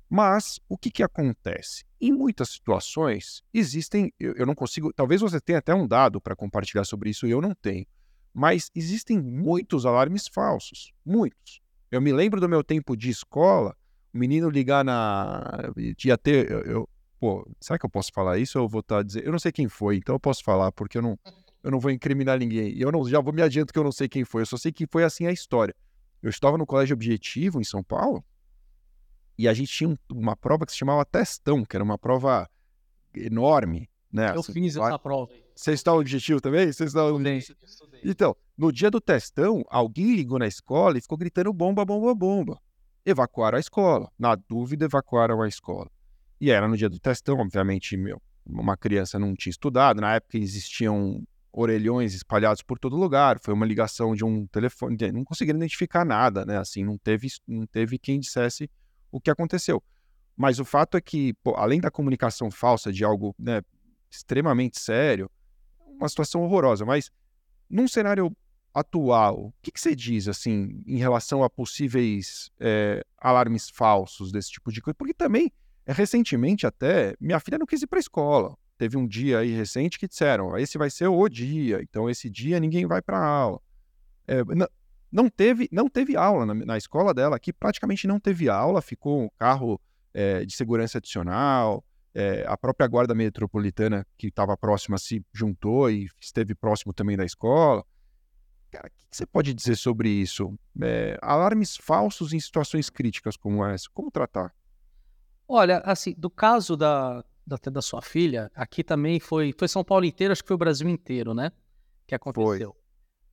Mas 0.08 0.60
o 0.70 0.78
que, 0.78 0.92
que 0.92 1.02
acontece? 1.02 1.84
Em 2.00 2.12
muitas 2.12 2.50
situações, 2.50 3.44
existem. 3.52 4.14
Eu, 4.20 4.34
eu 4.34 4.46
não 4.46 4.56
consigo. 4.56 4.94
Talvez 4.94 5.22
você 5.22 5.40
tenha 5.40 5.60
até 5.60 5.74
um 5.74 5.88
dado 5.88 6.22
para 6.22 6.36
compartilhar 6.36 6.84
sobre 6.84 7.10
isso 7.10 7.28
e 7.28 7.32
eu 7.32 7.42
não 7.42 7.54
tenho. 7.56 7.86
Mas 8.34 8.70
existem 8.76 9.20
muitos 9.20 9.86
alarmes 9.86 10.28
falsos. 10.28 10.92
Muitos. 11.06 11.62
Eu 11.92 12.02
me 12.02 12.14
lembro 12.14 12.40
do 12.40 12.48
meu 12.48 12.64
tempo 12.64 12.96
de 12.96 13.10
escola, 13.10 13.76
o 14.14 14.18
menino 14.18 14.50
ligar 14.50 14.84
na. 14.84 15.72
Ia 16.06 16.18
ter. 16.18 16.50
Eu, 16.50 16.62
eu, 16.62 16.90
pô, 17.20 17.50
será 17.60 17.80
que 17.80 17.86
eu 17.86 17.90
posso 17.90 18.12
falar 18.14 18.38
isso 18.38 18.58
eu 18.58 18.68
vou 18.68 18.82
estar 18.82 18.98
tá 18.98 19.04
dizendo. 19.04 19.26
Eu 19.26 19.32
não 19.32 19.40
sei 19.40 19.52
quem 19.52 19.68
foi, 19.68 19.98
então 19.98 20.16
eu 20.16 20.20
posso 20.20 20.44
falar, 20.44 20.72
porque 20.72 20.98
eu 20.98 21.02
não, 21.02 21.18
eu 21.64 21.72
não 21.72 21.80
vou 21.80 21.92
incriminar 21.92 22.38
ninguém. 22.38 22.72
E 22.74 22.82
eu 22.82 22.92
não, 22.92 23.08
já 23.08 23.20
vou 23.20 23.34
me 23.34 23.42
adianto 23.42 23.74
que 23.74 23.80
eu 23.80 23.84
não 23.84 23.92
sei 23.92 24.08
quem 24.08 24.24
foi, 24.24 24.42
eu 24.42 24.46
só 24.46 24.58
sei 24.58 24.72
que 24.72 24.86
foi 24.88 25.04
assim 25.04 25.26
a 25.26 25.32
história. 25.32 25.76
Eu 26.22 26.30
estava 26.30 26.58
no 26.58 26.66
Colégio 26.66 26.94
Objetivo, 26.94 27.60
em 27.62 27.64
São 27.64 27.84
Paulo, 27.84 28.24
e 29.38 29.48
a 29.48 29.54
gente 29.54 29.72
tinha 29.72 29.98
uma 30.12 30.36
prova 30.36 30.66
que 30.66 30.72
se 30.72 30.78
chamava 30.78 31.06
testão, 31.06 31.64
que 31.64 31.76
era 31.76 31.84
uma 31.84 31.98
prova 31.98 32.50
enorme, 33.16 33.90
né? 34.12 34.32
Eu 34.36 34.40
assim, 34.40 34.54
fiz 34.54 34.76
essa 34.76 35.00
prova. 35.00 35.32
Você 35.56 35.74
está 35.74 35.92
no 35.92 36.00
objetivo 36.00 36.42
também? 36.42 36.72
Você 36.72 36.86
está. 36.86 37.02
Então, 38.04 38.36
no 38.58 38.72
dia 38.72 38.90
do 38.90 39.00
testão, 39.00 39.64
alguém 39.70 40.16
ligou 40.16 40.40
na 40.40 40.48
escola 40.48 40.98
e 40.98 41.02
ficou 41.02 41.18
gritando 41.18 41.52
bomba, 41.54 41.86
bomba, 41.86 42.14
bomba. 42.16 42.60
Evacuaram 43.06 43.58
a 43.58 43.60
escola. 43.60 44.10
Na 44.18 44.36
dúvida, 44.36 44.86
evacuaram 44.86 45.42
a 45.42 45.48
escola. 45.48 45.90
E 46.40 46.50
era 46.50 46.68
no 46.68 46.78
dia 46.78 46.90
do 46.90 47.00
testão, 47.00 47.38
obviamente, 47.40 47.98
meu, 47.98 48.22
uma 48.46 48.78
criança 48.78 49.20
não 49.20 49.36
tinha 49.36 49.52
estudado. 49.52 50.00
Na 50.00 50.16
época 50.16 50.38
existiam 50.38 51.22
orelhões 51.52 52.14
espalhados 52.14 52.62
por 52.62 52.80
todo 52.80 52.96
lugar. 52.96 53.40
Foi 53.40 53.54
uma 53.54 53.66
ligação 53.66 54.16
de 54.16 54.24
um 54.24 54.48
telefone, 54.48 54.98
não 55.12 55.24
conseguiram 55.24 55.58
identificar 55.58 56.06
nada, 56.06 56.46
né? 56.46 56.58
Assim, 56.58 56.84
não 56.84 56.98
teve, 56.98 57.28
não 57.48 57.66
teve 57.66 58.00
quem 58.00 58.20
dissesse 58.20 58.70
o 59.12 59.20
que 59.20 59.30
aconteceu. 59.30 59.84
Mas 60.38 60.58
o 60.58 60.64
fato 60.64 60.96
é 60.96 61.02
que, 61.02 61.34
pô, 61.44 61.56
além 61.58 61.82
da 61.82 61.92
comunicação 61.92 62.50
falsa 62.50 62.94
de 62.94 63.04
algo 63.04 63.36
né, 63.38 63.62
extremamente 64.10 64.80
sério, 64.80 65.30
uma 65.98 66.10
situação 66.10 66.42
horrorosa. 66.44 66.86
Mas 66.86 67.12
num 67.70 67.88
cenário 67.88 68.36
atual, 68.74 69.48
o 69.48 69.54
que, 69.62 69.72
que 69.72 69.80
você 69.80 69.96
diz 69.96 70.28
assim 70.28 70.84
em 70.86 70.98
relação 70.98 71.44
a 71.44 71.50
possíveis 71.50 72.52
é, 72.60 73.04
alarmes 73.18 73.70
falsos 73.70 74.32
desse 74.32 74.52
tipo 74.52 74.72
de 74.72 74.82
coisa? 74.82 74.96
Porque 74.96 75.14
também, 75.14 75.52
é, 75.86 75.94
recentemente 75.94 76.66
até, 76.66 77.16
minha 77.20 77.40
filha 77.40 77.58
não 77.58 77.66
quis 77.66 77.82
ir 77.82 77.88
para 77.88 78.00
a 78.00 78.02
escola. 78.02 78.56
Teve 78.78 78.96
um 78.96 79.06
dia 79.06 79.40
aí 79.40 79.52
recente 79.52 80.00
que 80.00 80.08
disseram, 80.08 80.58
esse 80.58 80.78
vai 80.78 80.90
ser 80.90 81.08
o 81.08 81.28
dia, 81.28 81.82
então 81.82 82.10
esse 82.10 82.30
dia 82.30 82.60
ninguém 82.60 82.86
vai 82.86 83.02
para 83.02 83.20
aula. 83.20 83.62
É, 84.26 84.42
não 85.12 85.30
teve, 85.30 85.68
não 85.72 85.90
teve 85.90 86.16
aula 86.16 86.46
na, 86.46 86.54
na, 86.54 86.78
escola 86.78 87.14
dela 87.14 87.36
aqui, 87.36 87.52
praticamente 87.52 88.08
não 88.08 88.20
teve 88.20 88.48
aula, 88.48 88.82
ficou 88.82 89.24
um 89.24 89.30
carro 89.38 89.82
é, 90.14 90.46
de 90.46 90.56
segurança 90.56 91.00
adicional, 91.00 91.84
é, 92.14 92.44
a 92.48 92.58
própria 92.58 92.88
guarda 92.88 93.14
metropolitana 93.14 94.06
que 94.18 94.28
estava 94.28 94.58
próxima 94.58 94.98
se 94.98 95.24
juntou 95.34 95.90
e 95.90 96.08
esteve 96.20 96.56
próximo 96.56 96.94
também 96.94 97.16
da 97.16 97.26
escola. 97.26 97.86
Cara, 98.72 98.88
o 98.88 98.92
que 98.92 99.06
você 99.12 99.26
pode 99.26 99.54
dizer 99.54 99.76
sobre 99.76 100.10
isso? 100.10 100.54
É, 100.82 101.18
alarmes 101.22 101.76
falsos 101.76 102.34
em 102.34 102.40
situações 102.40 102.90
críticas 102.90 103.36
como 103.36 103.66
essa, 103.66 103.88
como 103.94 104.12
tratar? 104.12 104.54
Olha, 105.48 105.80
assim, 105.80 106.14
do 106.16 106.30
caso 106.30 106.78
da, 106.78 107.24
da, 107.46 107.58
da 107.72 107.82
sua 107.82 108.02
filha, 108.02 108.52
aqui 108.54 108.84
também 108.84 109.20
foi, 109.20 109.54
foi 109.58 109.68
São 109.68 109.84
Paulo 109.84 110.06
inteiro, 110.06 110.32
acho 110.32 110.44
que 110.44 110.48
foi 110.48 110.56
o 110.56 110.60
Brasil 110.60 110.88
inteiro, 110.88 111.34
né? 111.34 111.52
Que 112.06 112.14
aconteceu. 112.14 112.74
Foi. 112.74 112.82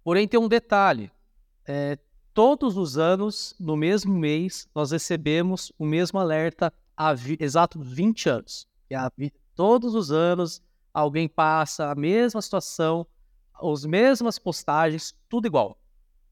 Porém, 0.02 0.26
tem 0.26 0.40
um 0.40 0.48
detalhe 0.48 1.10
é, 1.66 1.98
todos 2.32 2.76
os 2.76 2.96
anos, 2.96 3.54
no 3.58 3.76
mesmo 3.76 4.14
mês, 4.14 4.68
nós 4.74 4.92
recebemos 4.92 5.72
o 5.78 5.84
mesmo 5.84 6.18
alerta 6.18 6.72
há 6.96 7.12
vi, 7.12 7.36
exato 7.40 7.80
20 7.80 8.28
anos. 8.28 8.66
E 8.90 9.30
todos 9.54 9.94
os 9.94 10.10
anos 10.10 10.62
alguém 10.92 11.28
passa 11.28 11.90
a 11.90 11.94
mesma 11.94 12.40
situação, 12.40 13.06
as 13.54 13.84
mesmas 13.84 14.38
postagens, 14.38 15.14
tudo 15.28 15.46
igual. 15.46 15.78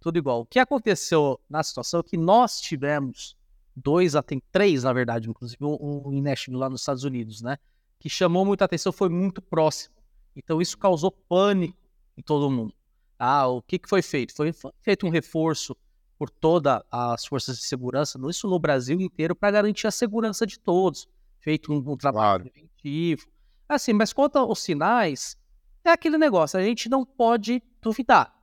Tudo 0.00 0.18
igual. 0.18 0.40
O 0.40 0.46
que 0.46 0.58
aconteceu 0.58 1.40
na 1.48 1.62
situação 1.62 2.00
é 2.00 2.02
que 2.02 2.16
nós 2.16 2.60
tivemos 2.60 3.36
dois, 3.74 4.12
tem 4.26 4.42
três, 4.52 4.84
na 4.84 4.92
verdade, 4.92 5.28
inclusive 5.28 5.64
um 5.64 6.12
em 6.12 6.22
Nashville, 6.22 6.58
lá 6.58 6.70
nos 6.70 6.82
Estados 6.82 7.04
Unidos, 7.04 7.42
né? 7.42 7.58
Que 7.98 8.08
chamou 8.08 8.44
muita 8.44 8.64
atenção, 8.64 8.92
foi 8.92 9.08
muito 9.08 9.40
próximo. 9.42 9.94
Então 10.36 10.60
isso 10.60 10.76
causou 10.76 11.10
pânico 11.10 11.76
em 12.16 12.22
todo 12.22 12.50
mundo. 12.50 12.74
Ah, 13.18 13.46
o 13.48 13.62
que, 13.62 13.78
que 13.78 13.88
foi 13.88 14.02
feito? 14.02 14.34
Foi 14.34 14.52
feito 14.80 15.06
um 15.06 15.10
reforço 15.10 15.76
por 16.18 16.30
todas 16.30 16.80
as 16.90 17.26
forças 17.26 17.58
de 17.58 17.64
segurança, 17.64 18.18
isso 18.28 18.48
no 18.48 18.58
Brasil 18.58 19.00
inteiro, 19.00 19.34
para 19.34 19.50
garantir 19.50 19.86
a 19.86 19.90
segurança 19.90 20.46
de 20.46 20.58
todos. 20.58 21.08
Feito 21.40 21.72
um, 21.72 21.76
um 21.76 21.96
trabalho 21.96 22.44
claro. 22.44 22.50
preventivo. 22.50 23.26
Assim, 23.68 23.92
mas 23.92 24.12
quanto 24.12 24.38
aos 24.38 24.60
sinais, 24.60 25.36
é 25.84 25.90
aquele 25.90 26.16
negócio, 26.16 26.58
a 26.58 26.62
gente 26.62 26.88
não 26.88 27.04
pode 27.04 27.62
duvidar. 27.80 28.34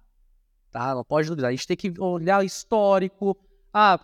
Tá? 0.72 0.94
Não 0.94 1.04
pode 1.04 1.28
duvidar. 1.28 1.50
A 1.50 1.52
gente 1.52 1.68
tem 1.68 1.78
que 1.78 1.94
olhar 2.00 2.46
histórico. 2.46 3.38
Ah, 3.74 4.00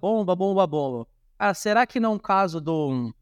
bomba, 0.00 0.34
bomba, 0.34 0.66
bomba. 0.66 1.06
Ah, 1.38 1.54
será 1.54 1.86
que 1.86 1.98
não 1.98 2.12
é 2.12 2.14
um 2.14 2.18
caso 2.18 2.60
do, 2.60 3.14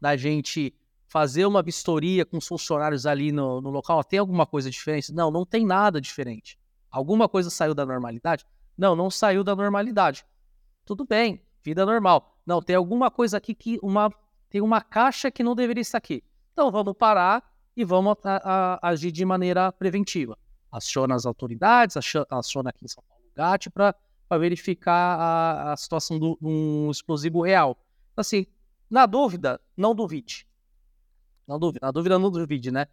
da 0.00 0.16
gente 0.16 0.74
fazer 1.08 1.44
uma 1.44 1.62
vistoria 1.62 2.24
com 2.24 2.38
os 2.38 2.46
funcionários 2.46 3.04
ali 3.04 3.32
no, 3.32 3.60
no 3.60 3.70
local, 3.70 4.02
tem 4.04 4.18
alguma 4.18 4.46
coisa 4.46 4.70
diferente? 4.70 5.12
Não, 5.12 5.30
não 5.30 5.44
tem 5.44 5.66
nada 5.66 6.00
diferente. 6.00 6.58
Alguma 6.90 7.28
coisa 7.28 7.50
saiu 7.50 7.74
da 7.74 7.84
normalidade? 7.84 8.46
Não, 8.80 8.96
não 8.96 9.10
saiu 9.10 9.44
da 9.44 9.54
normalidade. 9.54 10.24
Tudo 10.86 11.04
bem, 11.04 11.44
vida 11.62 11.84
normal. 11.84 12.40
Não, 12.46 12.62
tem 12.62 12.74
alguma 12.74 13.10
coisa 13.10 13.36
aqui 13.36 13.54
que 13.54 13.78
uma 13.82 14.10
tem 14.48 14.62
uma 14.62 14.80
caixa 14.80 15.30
que 15.30 15.42
não 15.42 15.54
deveria 15.54 15.82
estar 15.82 15.98
aqui. 15.98 16.24
Então 16.54 16.70
vamos 16.70 16.94
parar 16.96 17.44
e 17.76 17.84
vamos 17.84 18.16
a, 18.24 18.78
a, 18.82 18.88
agir 18.88 19.12
de 19.12 19.22
maneira 19.22 19.70
preventiva. 19.70 20.38
Aciona 20.72 21.14
as 21.14 21.26
autoridades, 21.26 21.98
aciona 22.30 22.70
aqui 22.70 22.86
em 22.86 22.88
São 22.88 23.04
Paulo 23.06 23.22
o 23.30 23.36
GAT 23.36 23.68
para 23.68 23.94
verificar 24.38 25.20
a, 25.20 25.72
a 25.72 25.76
situação 25.76 26.18
de 26.18 26.36
um 26.40 26.90
explosivo 26.90 27.42
real. 27.42 27.76
Assim, 28.16 28.46
na 28.88 29.04
dúvida, 29.04 29.60
não 29.76 29.94
duvide. 29.94 30.48
Não 31.46 31.58
dúvida, 31.58 31.86
na 31.86 31.92
dúvida 31.92 32.18
não 32.18 32.30
duvide, 32.30 32.70
né? 32.70 32.86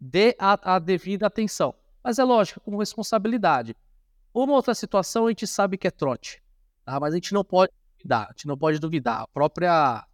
Dê 0.00 0.34
a, 0.36 0.74
a 0.74 0.78
devida 0.80 1.28
atenção. 1.28 1.76
Mas 2.02 2.18
é 2.18 2.24
lógico, 2.24 2.60
com 2.60 2.76
responsabilidade. 2.76 3.76
Uma 4.32 4.54
outra 4.54 4.74
situação 4.74 5.26
a 5.26 5.30
gente 5.30 5.46
sabe 5.46 5.76
que 5.76 5.86
é 5.86 5.90
trote, 5.90 6.42
tá? 6.84 6.98
mas 7.00 7.12
a 7.12 7.16
gente 7.16 7.32
não 7.32 7.44
pode 7.44 7.72
duvidar, 7.96 8.26
a 8.26 8.32
gente 8.32 8.46
não 8.46 8.56
pode 8.56 8.78
duvidar. 8.78 9.22
A 9.22 9.26
própria, 9.28 10.06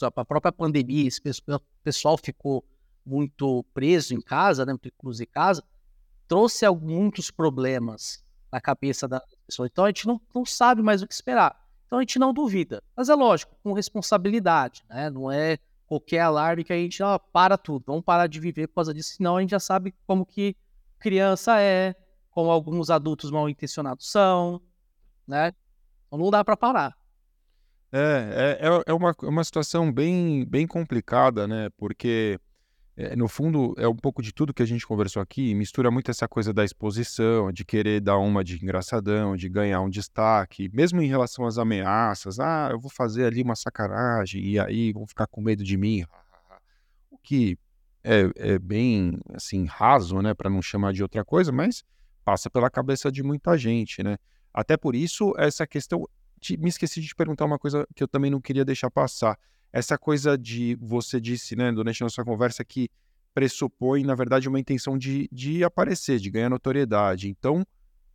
a 0.00 0.24
própria 0.24 0.52
pandemia, 0.52 1.06
esse 1.06 1.20
pessoal 1.82 2.16
ficou 2.16 2.64
muito 3.04 3.64
preso 3.74 4.14
em 4.14 4.20
casa, 4.20 4.64
né, 4.64 4.72
muito 4.72 4.86
recluso 4.86 5.22
em 5.22 5.26
casa, 5.26 5.62
trouxe 6.26 6.68
muitos 6.70 7.30
problemas 7.30 8.24
na 8.50 8.60
cabeça 8.60 9.06
da 9.06 9.22
pessoa. 9.46 9.66
Então 9.66 9.84
a 9.84 9.88
gente 9.88 10.06
não, 10.06 10.20
não 10.34 10.46
sabe 10.46 10.82
mais 10.82 11.02
o 11.02 11.06
que 11.06 11.14
esperar. 11.14 11.60
Então 11.86 11.98
a 11.98 12.02
gente 12.02 12.18
não 12.18 12.32
duvida. 12.32 12.82
Mas 12.96 13.08
é 13.08 13.14
lógico, 13.14 13.54
com 13.62 13.72
responsabilidade, 13.72 14.84
né? 14.88 15.10
Não 15.10 15.30
é 15.30 15.58
qualquer 15.86 16.20
alarme 16.20 16.64
que 16.64 16.72
a 16.72 16.76
gente 16.76 17.02
ó, 17.02 17.18
para 17.18 17.58
tudo, 17.58 17.84
vamos 17.86 18.04
parar 18.04 18.26
de 18.26 18.40
viver 18.40 18.66
por 18.68 18.76
causa 18.76 18.94
disso, 18.94 19.14
senão 19.16 19.36
a 19.36 19.40
gente 19.40 19.50
já 19.50 19.60
sabe 19.60 19.94
como 20.06 20.24
que 20.24 20.56
criança 20.98 21.60
é, 21.60 21.94
como 22.34 22.50
alguns 22.50 22.90
adultos 22.90 23.30
mal 23.30 23.48
intencionados 23.48 24.10
são, 24.10 24.60
né? 25.26 25.52
Então 26.06 26.18
não 26.18 26.30
dá 26.30 26.44
para 26.44 26.56
parar. 26.56 26.94
É, 27.92 28.58
é, 28.60 28.68
é, 28.68 28.82
é 28.88 28.92
uma, 28.92 29.14
é 29.22 29.26
uma 29.26 29.44
situação 29.44 29.92
bem, 29.92 30.44
bem 30.44 30.66
complicada, 30.66 31.46
né? 31.46 31.70
Porque, 31.76 32.40
é, 32.96 33.14
no 33.14 33.28
fundo, 33.28 33.72
é 33.78 33.86
um 33.86 33.94
pouco 33.94 34.20
de 34.20 34.32
tudo 34.32 34.52
que 34.52 34.64
a 34.64 34.66
gente 34.66 34.84
conversou 34.84 35.22
aqui, 35.22 35.54
mistura 35.54 35.92
muito 35.92 36.10
essa 36.10 36.26
coisa 36.26 36.52
da 36.52 36.64
exposição, 36.64 37.52
de 37.52 37.64
querer 37.64 38.00
dar 38.00 38.18
uma 38.18 38.42
de 38.42 38.56
engraçadão, 38.56 39.36
de 39.36 39.48
ganhar 39.48 39.80
um 39.80 39.88
destaque, 39.88 40.68
mesmo 40.74 41.00
em 41.00 41.06
relação 41.06 41.46
às 41.46 41.56
ameaças. 41.56 42.40
Ah, 42.40 42.68
eu 42.72 42.80
vou 42.80 42.90
fazer 42.90 43.26
ali 43.26 43.42
uma 43.42 43.54
sacanagem 43.54 44.42
e 44.42 44.58
aí 44.58 44.92
vão 44.92 45.06
ficar 45.06 45.28
com 45.28 45.40
medo 45.40 45.62
de 45.62 45.76
mim. 45.76 46.04
O 47.12 47.18
que 47.18 47.56
é, 48.02 48.28
é 48.34 48.58
bem, 48.58 49.20
assim, 49.32 49.66
raso, 49.66 50.20
né? 50.20 50.34
Para 50.34 50.50
não 50.50 50.60
chamar 50.60 50.92
de 50.92 51.00
outra 51.00 51.24
coisa, 51.24 51.52
mas 51.52 51.84
passa 52.24 52.48
pela 52.48 52.70
cabeça 52.70 53.12
de 53.12 53.22
muita 53.22 53.56
gente, 53.58 54.02
né? 54.02 54.16
Até 54.52 54.76
por 54.76 54.94
isso, 54.94 55.34
essa 55.36 55.66
questão 55.66 56.08
me 56.58 56.68
esqueci 56.68 57.00
de 57.00 57.08
te 57.08 57.14
perguntar 57.14 57.44
uma 57.44 57.58
coisa 57.58 57.86
que 57.94 58.02
eu 58.02 58.08
também 58.08 58.30
não 58.30 58.40
queria 58.40 58.64
deixar 58.64 58.90
passar. 58.90 59.38
Essa 59.72 59.98
coisa 59.98 60.36
de, 60.36 60.76
você 60.80 61.20
disse, 61.20 61.56
né, 61.56 61.72
durante 61.72 62.02
a 62.02 62.06
nossa 62.06 62.22
conversa, 62.24 62.64
que 62.64 62.88
pressupõe, 63.32 64.04
na 64.04 64.14
verdade, 64.14 64.48
uma 64.48 64.60
intenção 64.60 64.96
de, 64.96 65.28
de 65.32 65.64
aparecer, 65.64 66.20
de 66.20 66.30
ganhar 66.30 66.48
notoriedade. 66.48 67.28
Então, 67.28 67.66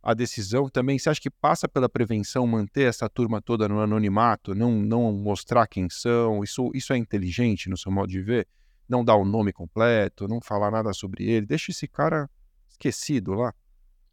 a 0.02 0.14
decisão 0.14 0.68
também, 0.68 0.98
você 0.98 1.10
acha 1.10 1.20
que 1.20 1.28
passa 1.28 1.68
pela 1.68 1.88
prevenção 1.88 2.46
manter 2.46 2.88
essa 2.88 3.08
turma 3.08 3.42
toda 3.42 3.68
no 3.68 3.80
anonimato, 3.80 4.54
não, 4.54 4.72
não 4.72 5.12
mostrar 5.12 5.66
quem 5.66 5.90
são? 5.90 6.42
Isso, 6.42 6.70
isso 6.74 6.92
é 6.94 6.96
inteligente 6.96 7.68
no 7.68 7.76
seu 7.76 7.92
modo 7.92 8.08
de 8.08 8.22
ver? 8.22 8.48
Não 8.88 9.04
dar 9.04 9.16
o 9.16 9.24
nome 9.24 9.52
completo, 9.52 10.26
não 10.26 10.40
falar 10.40 10.70
nada 10.70 10.92
sobre 10.94 11.24
ele, 11.24 11.44
deixa 11.44 11.70
esse 11.70 11.86
cara 11.86 12.30
esquecido 12.70 13.34
lá. 13.34 13.52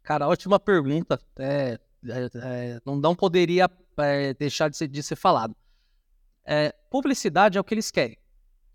Cara, 0.08 0.26
ótima 0.26 0.58
pergunta. 0.58 1.20
É, 1.38 1.78
é, 2.08 2.30
é, 2.34 2.80
não, 2.82 2.96
não 2.96 3.14
poderia 3.14 3.70
é, 3.98 4.32
deixar 4.32 4.70
de 4.70 4.76
ser, 4.78 4.88
de 4.88 5.02
ser 5.02 5.16
falado. 5.16 5.54
É, 6.46 6.74
publicidade 6.88 7.58
é 7.58 7.60
o 7.60 7.64
que 7.64 7.74
eles 7.74 7.90
querem. 7.90 8.16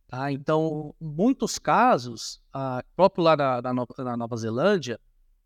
Tá? 0.08 0.32
Então, 0.32 0.94
muitos 1.02 1.58
casos, 1.58 2.40
próprio 2.96 3.24
lá 3.24 3.36
na, 3.36 3.62
na, 3.64 3.74
Nova, 3.74 3.96
na 3.98 4.16
Nova 4.16 4.38
Zelândia, 4.38 5.00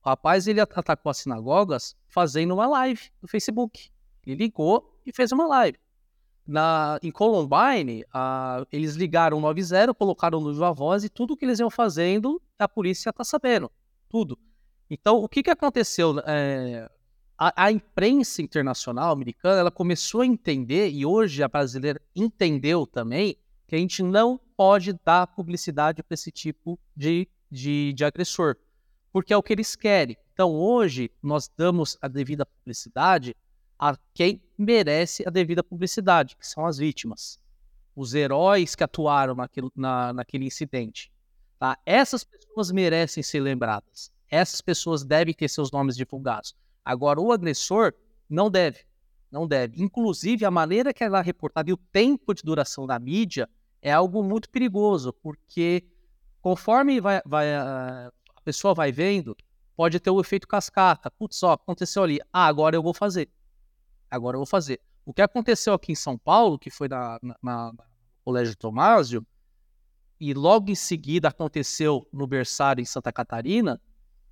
o 0.03 0.09
rapaz 0.09 0.45
ele 0.45 0.59
atacou 0.59 1.09
as 1.09 1.19
sinagogas 1.19 1.95
fazendo 2.09 2.53
uma 2.53 2.67
live 2.67 3.09
no 3.21 3.27
Facebook. 3.29 3.89
Ele 4.25 4.35
ligou 4.35 4.93
e 5.05 5.13
fez 5.13 5.31
uma 5.31 5.47
live. 5.47 5.79
Na, 6.45 6.99
em 7.01 7.11
Columbine, 7.11 8.03
eles 8.73 8.95
ligaram 8.95 9.39
90, 9.39 9.93
colocaram 9.93 10.41
no 10.41 10.51
viva 10.51 10.73
voz 10.73 11.05
e 11.05 11.09
tudo 11.09 11.37
que 11.37 11.45
eles 11.45 11.59
iam 11.59 11.69
fazendo, 11.69 12.41
a 12.59 12.67
polícia 12.67 13.09
está 13.09 13.23
sabendo. 13.23 13.71
Tudo. 14.09 14.37
Então, 14.89 15.17
o 15.17 15.27
que, 15.27 15.43
que 15.43 15.49
aconteceu? 15.49 16.19
É, 16.25 16.89
a, 17.37 17.65
a, 17.65 17.71
imprensa 17.71 18.41
internacional 18.41 19.11
americana 19.11 19.59
ela 19.59 19.71
começou 19.71 20.21
a 20.21 20.25
entender, 20.25 20.89
e 20.89 21.05
hoje 21.05 21.43
a 21.43 21.47
brasileira 21.47 22.01
entendeu 22.15 22.87
também, 22.87 23.37
que 23.67 23.75
a 23.75 23.79
gente 23.79 24.01
não 24.01 24.39
pode 24.55 24.93
dar 25.05 25.27
publicidade 25.27 26.01
para 26.01 26.13
esse 26.13 26.31
tipo 26.31 26.79
de, 26.95 27.27
de, 27.51 27.93
de 27.93 28.05
agressor, 28.05 28.55
porque 29.11 29.33
é 29.33 29.37
o 29.37 29.43
que 29.43 29.53
eles 29.53 29.75
querem. 29.75 30.17
Então, 30.33 30.51
hoje, 30.51 31.11
nós 31.21 31.49
damos 31.55 31.97
a 32.01 32.07
devida 32.07 32.45
publicidade 32.45 33.35
a 33.77 33.97
quem 34.13 34.41
merece 34.57 35.23
a 35.27 35.29
devida 35.29 35.63
publicidade, 35.63 36.35
que 36.35 36.47
são 36.47 36.65
as 36.65 36.77
vítimas, 36.77 37.39
os 37.95 38.13
heróis 38.13 38.73
que 38.73 38.83
atuaram 38.83 39.35
naquilo, 39.35 39.71
na, 39.75 40.13
naquele 40.13 40.45
incidente. 40.45 41.11
Tá? 41.59 41.77
Essas 41.85 42.23
pessoas 42.23 42.71
merecem 42.71 43.21
ser 43.21 43.39
lembradas. 43.39 44.11
Essas 44.29 44.61
pessoas 44.61 45.03
devem 45.03 45.33
ter 45.33 45.47
seus 45.47 45.71
nomes 45.71 45.95
divulgados. 45.95 46.55
Agora, 46.83 47.19
o 47.19 47.31
agressor 47.31 47.93
não 48.29 48.49
deve. 48.49 48.85
Não 49.31 49.47
deve. 49.47 49.81
Inclusive, 49.81 50.45
a 50.45 50.51
maneira 50.51 50.93
que 50.93 51.03
ela 51.03 51.19
é 51.19 51.23
reportada 51.23 51.69
e 51.69 51.73
o 51.73 51.77
tempo 51.77 52.33
de 52.33 52.43
duração 52.43 52.87
da 52.87 52.97
mídia 52.97 53.49
é 53.81 53.91
algo 53.91 54.23
muito 54.23 54.49
perigoso, 54.49 55.13
porque 55.13 55.85
conforme 56.41 56.99
vai, 57.01 57.21
vai, 57.25 57.55
a 57.55 58.11
pessoa 58.43 58.73
vai 58.73 58.91
vendo, 58.91 59.35
pode 59.75 59.99
ter 59.99 60.09
o 60.09 60.19
efeito 60.19 60.47
cascata. 60.47 61.11
Putz, 61.11 61.43
ó, 61.43 61.53
aconteceu 61.53 62.03
ali. 62.03 62.19
Ah, 62.31 62.47
agora 62.47 62.75
eu 62.75 62.83
vou 62.83 62.93
fazer. 62.93 63.29
Agora 64.09 64.35
eu 64.35 64.39
vou 64.39 64.47
fazer. 64.47 64.79
O 65.05 65.13
que 65.13 65.21
aconteceu 65.21 65.73
aqui 65.73 65.91
em 65.91 65.95
São 65.95 66.17
Paulo, 66.17 66.57
que 66.57 66.69
foi 66.69 66.87
na, 66.87 67.19
na, 67.21 67.37
na 67.41 67.73
Colégio 68.23 68.57
Tomásio, 68.57 69.25
e 70.19 70.33
logo 70.33 70.71
em 70.71 70.75
seguida 70.75 71.27
aconteceu 71.27 72.07
no 72.11 72.25
berçário 72.25 72.81
em 72.81 72.85
Santa 72.85 73.11
Catarina, 73.11 73.79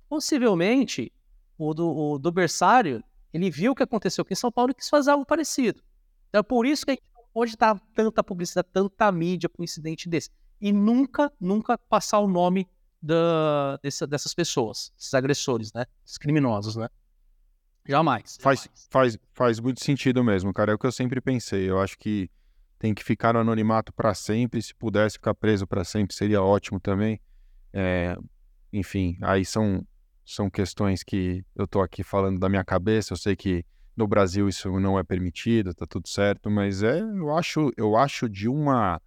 possivelmente 0.08 1.12
o 1.58 1.72
do, 1.72 1.88
o 1.88 2.18
do 2.18 2.30
berçário, 2.30 3.02
ele 3.32 3.50
viu 3.50 3.72
o 3.72 3.74
que 3.74 3.82
aconteceu 3.82 4.22
aqui 4.22 4.32
em 4.32 4.36
São 4.36 4.52
Paulo 4.52 4.70
e 4.70 4.74
quis 4.74 4.88
fazer 4.88 5.10
algo 5.10 5.24
parecido. 5.24 5.82
Então 6.28 6.40
é 6.40 6.42
por 6.42 6.66
isso 6.66 6.84
que 6.84 6.92
a 6.92 6.94
gente 6.94 7.04
não 7.14 7.24
pode 7.32 7.56
dar 7.56 7.80
tanta 7.94 8.22
publicidade, 8.22 8.68
tanta 8.72 9.10
mídia 9.12 9.48
para 9.48 9.60
um 9.60 9.64
incidente 9.64 10.08
desse. 10.08 10.30
E 10.60 10.72
nunca, 10.72 11.32
nunca 11.40 11.76
passar 11.76 12.18
o 12.20 12.26
nome 12.26 12.68
da, 13.00 13.78
dessa, 13.82 14.06
dessas 14.06 14.34
pessoas, 14.34 14.92
esses 14.98 15.12
agressores, 15.14 15.72
né? 15.72 15.84
Esses 16.04 16.18
criminosos, 16.18 16.76
né? 16.76 16.88
Jamais. 17.86 18.36
Faz, 18.40 18.60
jamais. 18.60 18.88
faz, 18.90 19.18
faz 19.32 19.60
muito 19.60 19.84
sentido 19.84 20.24
mesmo, 20.24 20.52
cara. 20.52 20.72
É 20.72 20.74
o 20.74 20.78
que 20.78 20.86
eu 20.86 20.92
sempre 20.92 21.20
pensei. 21.20 21.68
Eu 21.68 21.78
acho 21.78 21.98
que 21.98 22.30
tem 22.78 22.94
que 22.94 23.04
ficar 23.04 23.34
no 23.34 23.40
anonimato 23.40 23.92
para 23.92 24.14
sempre. 24.14 24.60
Se 24.60 24.74
pudesse 24.74 25.14
ficar 25.14 25.34
preso 25.34 25.66
para 25.66 25.84
sempre, 25.84 26.14
seria 26.14 26.42
ótimo 26.42 26.80
também. 26.80 27.20
É, 27.72 28.16
enfim, 28.72 29.16
aí 29.22 29.44
são 29.44 29.86
são 30.26 30.50
questões 30.50 31.04
que 31.04 31.44
eu 31.54 31.64
estou 31.64 31.80
aqui 31.80 32.02
falando 32.02 32.40
da 32.40 32.48
minha 32.48 32.64
cabeça. 32.64 33.12
Eu 33.12 33.16
sei 33.16 33.36
que 33.36 33.64
no 33.96 34.08
Brasil 34.08 34.48
isso 34.48 34.68
não 34.80 34.98
é 34.98 35.04
permitido, 35.04 35.72
tá 35.72 35.86
tudo 35.86 36.08
certo, 36.08 36.50
mas 36.50 36.82
é, 36.82 37.00
eu 37.00 37.34
acho, 37.34 37.72
eu 37.76 37.96
acho 37.96 38.28
de 38.28 38.48
uma 38.48 39.00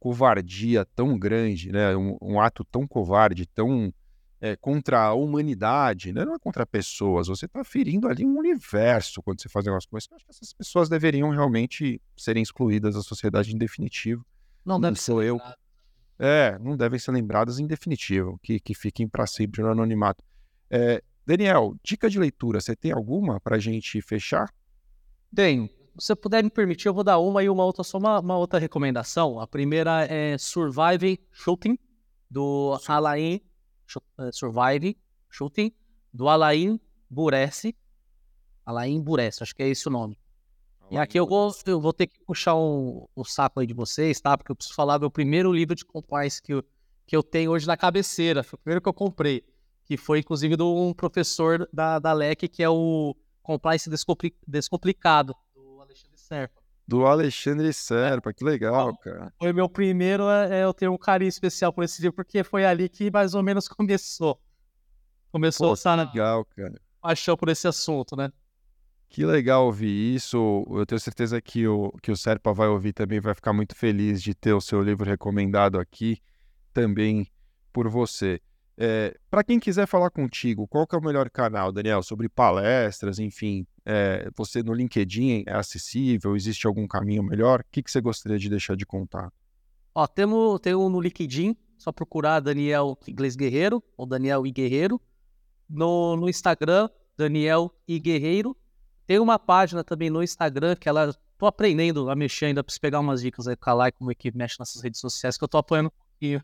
covardia 0.00 0.84
tão 0.94 1.16
grande, 1.16 1.72
né? 1.72 1.96
Um, 1.96 2.18
um 2.20 2.40
ato 2.40 2.64
tão 2.64 2.86
covarde, 2.86 3.46
tão 3.46 3.94
é, 4.40 4.56
contra 4.56 5.00
a 5.00 5.14
humanidade, 5.14 6.12
né? 6.12 6.24
não 6.24 6.34
é 6.34 6.38
contra 6.38 6.66
pessoas. 6.66 7.28
Você 7.28 7.46
está 7.46 7.64
ferindo 7.64 8.06
ali 8.08 8.26
um 8.26 8.36
universo 8.36 9.22
quando 9.22 9.40
você 9.40 9.48
faz 9.48 9.64
um 9.64 9.70
negócio 9.70 9.88
como 9.88 9.96
esse. 9.96 10.10
Eu 10.10 10.16
acho 10.16 10.24
que 10.26 10.30
essas 10.30 10.52
pessoas 10.52 10.88
deveriam 10.90 11.30
realmente 11.30 11.98
serem 12.14 12.42
excluídas 12.42 12.94
da 12.94 13.00
sociedade 13.00 13.54
em 13.54 13.58
definitivo. 13.58 14.26
Não 14.62 14.78
deve 14.78 15.00
sou 15.00 15.22
eu. 15.22 15.40
É, 16.18 16.58
não 16.58 16.76
devem 16.76 16.98
ser 16.98 17.12
lembradas 17.12 17.58
em 17.58 17.66
definitivo, 17.66 18.38
que, 18.42 18.60
que 18.60 18.74
fiquem 18.74 19.08
para 19.08 19.26
sempre 19.26 19.62
no 19.62 19.70
anonimato. 19.70 20.22
É, 20.70 21.02
Daniel, 21.26 21.74
dica 21.82 22.10
de 22.10 22.18
leitura, 22.18 22.60
você 22.60 22.76
tem 22.76 22.92
alguma 22.92 23.40
para 23.40 23.56
a 23.56 23.58
gente 23.58 24.00
fechar? 24.02 24.52
Tenho. 25.34 25.68
Se 25.98 26.06
você 26.06 26.16
puder 26.16 26.42
me 26.42 26.50
permitir, 26.50 26.88
eu 26.88 26.94
vou 26.94 27.04
dar 27.04 27.18
uma 27.18 27.42
e 27.42 27.48
uma 27.48 27.64
outra, 27.64 27.84
só 27.84 27.98
uma, 27.98 28.20
uma 28.20 28.36
outra 28.36 28.58
recomendação. 28.58 29.38
A 29.38 29.46
primeira 29.46 30.04
é 30.06 30.36
Survive 30.36 31.20
Shooting, 31.32 31.78
do 32.28 32.76
Sim. 32.78 32.92
Alain 32.92 33.40
é, 34.18 34.32
Survive 34.32 34.96
Shooting, 35.30 35.72
do 36.12 36.28
Alain 36.28 36.80
Buresse. 37.08 37.76
Alain 38.66 39.00
Buresse, 39.00 39.42
acho 39.42 39.54
que 39.54 39.62
é 39.62 39.68
esse 39.68 39.86
o 39.86 39.90
nome. 39.90 40.18
Alain 40.80 40.94
e 40.94 40.98
aqui 40.98 41.18
eu 41.18 41.26
vou, 41.26 41.52
eu 41.66 41.80
vou 41.80 41.92
ter 41.92 42.08
que 42.08 42.18
puxar 42.24 42.56
um, 42.56 43.06
um 43.16 43.24
saco 43.24 43.60
aí 43.60 43.66
de 43.66 43.74
vocês, 43.74 44.20
tá? 44.20 44.36
Porque 44.36 44.50
eu 44.50 44.56
preciso 44.56 44.74
falar 44.74 44.98
do 44.98 45.02
meu 45.02 45.10
primeiro 45.10 45.52
livro 45.52 45.74
de 45.74 45.84
compliance 45.84 46.42
que 46.42 46.54
eu, 46.54 46.64
que 47.06 47.16
eu 47.16 47.22
tenho 47.22 47.52
hoje 47.52 47.66
na 47.66 47.76
cabeceira. 47.76 48.42
Foi 48.42 48.56
o 48.56 48.60
primeiro 48.60 48.80
que 48.82 48.88
eu 48.88 48.94
comprei 48.94 49.44
que 49.84 49.96
foi 49.96 50.20
inclusive 50.20 50.56
de 50.56 50.62
um 50.62 50.92
professor 50.92 51.68
da, 51.72 51.98
da 51.98 52.12
LEC, 52.12 52.48
que 52.48 52.62
é 52.62 52.68
o 52.68 53.14
Compliance 53.42 53.88
Descomplicado, 54.46 55.34
do 55.54 55.80
Alexandre 55.80 56.18
Serpa. 56.18 56.62
Do 56.86 57.06
Alexandre 57.06 57.72
Serpa, 57.72 58.32
que 58.32 58.44
legal, 58.44 58.96
cara. 58.98 59.32
Foi 59.38 59.52
meu 59.52 59.68
primeiro, 59.68 60.28
é, 60.28 60.60
é, 60.60 60.64
eu 60.64 60.74
tenho 60.74 60.92
um 60.92 60.98
carinho 60.98 61.28
especial 61.28 61.72
por 61.72 61.84
esse 61.84 62.00
livro, 62.02 62.16
porque 62.16 62.42
foi 62.44 62.64
ali 62.64 62.88
que 62.88 63.10
mais 63.10 63.34
ou 63.34 63.42
menos 63.42 63.68
começou. 63.68 64.40
Começou 65.32 65.74
Pô, 65.74 65.88
a 65.88 65.94
legal, 65.94 66.44
cara. 66.44 66.80
paixão 67.00 67.36
por 67.36 67.48
esse 67.48 67.66
assunto, 67.66 68.14
né? 68.16 68.30
Que 69.08 69.24
legal 69.24 69.66
ouvir 69.66 70.14
isso. 70.14 70.66
Eu 70.70 70.84
tenho 70.84 71.00
certeza 71.00 71.40
que 71.40 71.66
o, 71.66 71.92
que 72.02 72.10
o 72.10 72.16
Serpa 72.16 72.52
vai 72.52 72.68
ouvir 72.68 72.92
também, 72.92 73.20
vai 73.20 73.34
ficar 73.34 73.52
muito 73.52 73.74
feliz 73.74 74.22
de 74.22 74.34
ter 74.34 74.52
o 74.52 74.60
seu 74.60 74.82
livro 74.82 75.08
recomendado 75.08 75.78
aqui 75.78 76.20
também 76.72 77.26
por 77.72 77.88
você. 77.88 78.40
É, 78.76 79.16
para 79.30 79.44
quem 79.44 79.60
quiser 79.60 79.86
falar 79.86 80.10
contigo, 80.10 80.66
qual 80.66 80.86
que 80.86 80.94
é 80.94 80.98
o 80.98 81.02
melhor 81.02 81.30
canal, 81.30 81.70
Daniel? 81.70 82.02
Sobre 82.02 82.28
palestras, 82.28 83.18
enfim, 83.18 83.66
é, 83.84 84.28
você 84.36 84.62
no 84.62 84.72
LinkedIn 84.72 85.44
é 85.46 85.54
acessível? 85.54 86.34
Existe 86.34 86.66
algum 86.66 86.86
caminho 86.86 87.22
melhor? 87.22 87.60
O 87.60 87.64
que, 87.70 87.82
que 87.82 87.90
você 87.90 88.00
gostaria 88.00 88.38
de 88.38 88.48
deixar 88.48 88.76
de 88.76 88.84
contar? 88.84 89.32
Ó, 89.94 90.06
temos, 90.06 90.58
temos 90.60 90.90
no 90.90 91.00
LinkedIn, 91.00 91.56
só 91.78 91.92
procurar 91.92 92.40
Daniel 92.40 92.98
Inglês 93.06 93.36
Guerreiro 93.36 93.82
ou 93.96 94.06
Daniel 94.06 94.44
I 94.44 94.50
Guerreiro. 94.50 95.00
No, 95.70 96.16
no 96.16 96.28
Instagram, 96.28 96.90
Daniel 97.16 97.72
I 97.86 97.98
Guerreiro. 98.00 98.56
Tem 99.06 99.18
uma 99.18 99.38
página 99.38 99.84
também 99.84 100.10
no 100.10 100.22
Instagram 100.22 100.74
que 100.74 100.88
ela 100.88 101.14
tô 101.38 101.46
aprendendo 101.46 102.10
a 102.10 102.16
mexer 102.16 102.46
ainda, 102.46 102.62
preciso 102.62 102.80
pegar 102.80 103.00
umas 103.00 103.20
dicas 103.20 103.46
aí 103.46 103.56
com 103.56 103.70
a 103.70 103.92
como 103.92 104.10
é 104.10 104.14
que 104.14 104.36
mexe 104.36 104.56
nessas 104.58 104.82
redes 104.82 105.00
sociais, 105.00 105.36
que 105.36 105.44
eu 105.44 105.48
tô 105.48 105.58
apoiando 105.58 105.88
um 105.88 106.10
pouquinho 106.10 106.42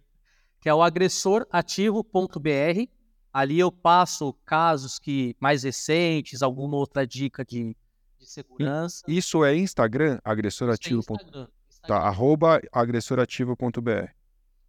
que 0.60 0.68
é 0.68 0.74
o 0.74 0.82
agressorativo.br. 0.82 2.88
Ali 3.32 3.60
eu 3.60 3.70
passo 3.70 4.34
casos 4.44 4.98
que 4.98 5.36
mais 5.40 5.62
recentes, 5.62 6.42
alguma 6.42 6.76
outra 6.76 7.06
dica 7.06 7.44
de, 7.44 7.76
de 8.18 8.26
segurança. 8.26 9.04
Isso 9.08 9.44
é 9.44 9.56
Instagram, 9.56 10.18
agressorativo. 10.24 10.98
Instagram, 10.98 11.46
Instagram. 11.68 11.86
Tá, 11.86 11.96
arroba 11.96 12.60
agressorativo.br. 12.72 14.10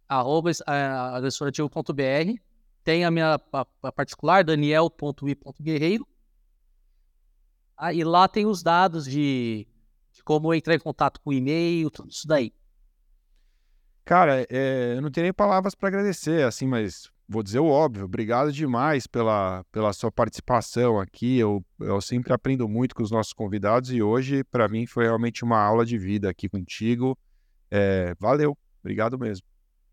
Arroba 0.08 0.50
é, 0.50 0.86
agressorativo.br. 1.16 2.40
Tem 2.84 3.04
a 3.04 3.10
minha 3.10 3.40
a, 3.52 3.66
a 3.82 3.92
particular, 3.92 4.44
daniel.i.guerreiro. 4.44 6.06
Ah, 7.76 7.92
e 7.92 8.04
lá 8.04 8.28
tem 8.28 8.46
os 8.46 8.62
dados 8.62 9.04
de, 9.04 9.66
de 10.12 10.22
como 10.22 10.54
entrar 10.54 10.74
em 10.74 10.78
contato 10.78 11.20
com 11.20 11.30
o 11.30 11.32
e-mail, 11.32 11.90
tudo 11.90 12.10
isso 12.10 12.28
daí. 12.28 12.52
Cara, 14.04 14.44
é, 14.50 14.94
eu 14.96 15.02
não 15.02 15.10
tenho 15.10 15.24
nem 15.24 15.32
palavras 15.32 15.74
para 15.74 15.88
agradecer, 15.88 16.44
assim, 16.44 16.66
mas 16.66 17.10
vou 17.28 17.42
dizer 17.42 17.60
o 17.60 17.66
óbvio. 17.66 18.04
Obrigado 18.04 18.52
demais 18.52 19.06
pela, 19.06 19.64
pela 19.70 19.92
sua 19.92 20.10
participação 20.10 20.98
aqui. 20.98 21.38
Eu, 21.38 21.64
eu 21.80 22.00
sempre 22.00 22.32
aprendo 22.32 22.68
muito 22.68 22.94
com 22.94 23.02
os 23.02 23.10
nossos 23.10 23.32
convidados 23.32 23.92
e 23.92 24.02
hoje, 24.02 24.42
para 24.44 24.68
mim, 24.68 24.86
foi 24.86 25.04
realmente 25.04 25.44
uma 25.44 25.58
aula 25.58 25.86
de 25.86 25.96
vida 25.96 26.28
aqui 26.28 26.48
contigo. 26.48 27.16
É, 27.70 28.14
valeu, 28.18 28.56
obrigado 28.80 29.18
mesmo. 29.18 29.46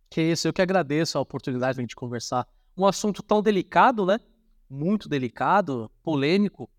Que 0.10 0.22
isso, 0.22 0.47
eu 0.47 0.53
que 0.53 0.62
agradeço 0.62 1.18
a 1.18 1.22
oportunidade 1.22 1.76
de 1.76 1.82
a 1.82 1.84
gente 1.84 1.95
conversar. 1.95 2.47
Um 2.76 2.86
assunto 2.86 3.22
tão 3.22 3.41
delicado, 3.41 4.05
né? 4.05 4.20
Muito 4.68 5.07
delicado, 5.07 5.89
polêmico, 6.01 6.70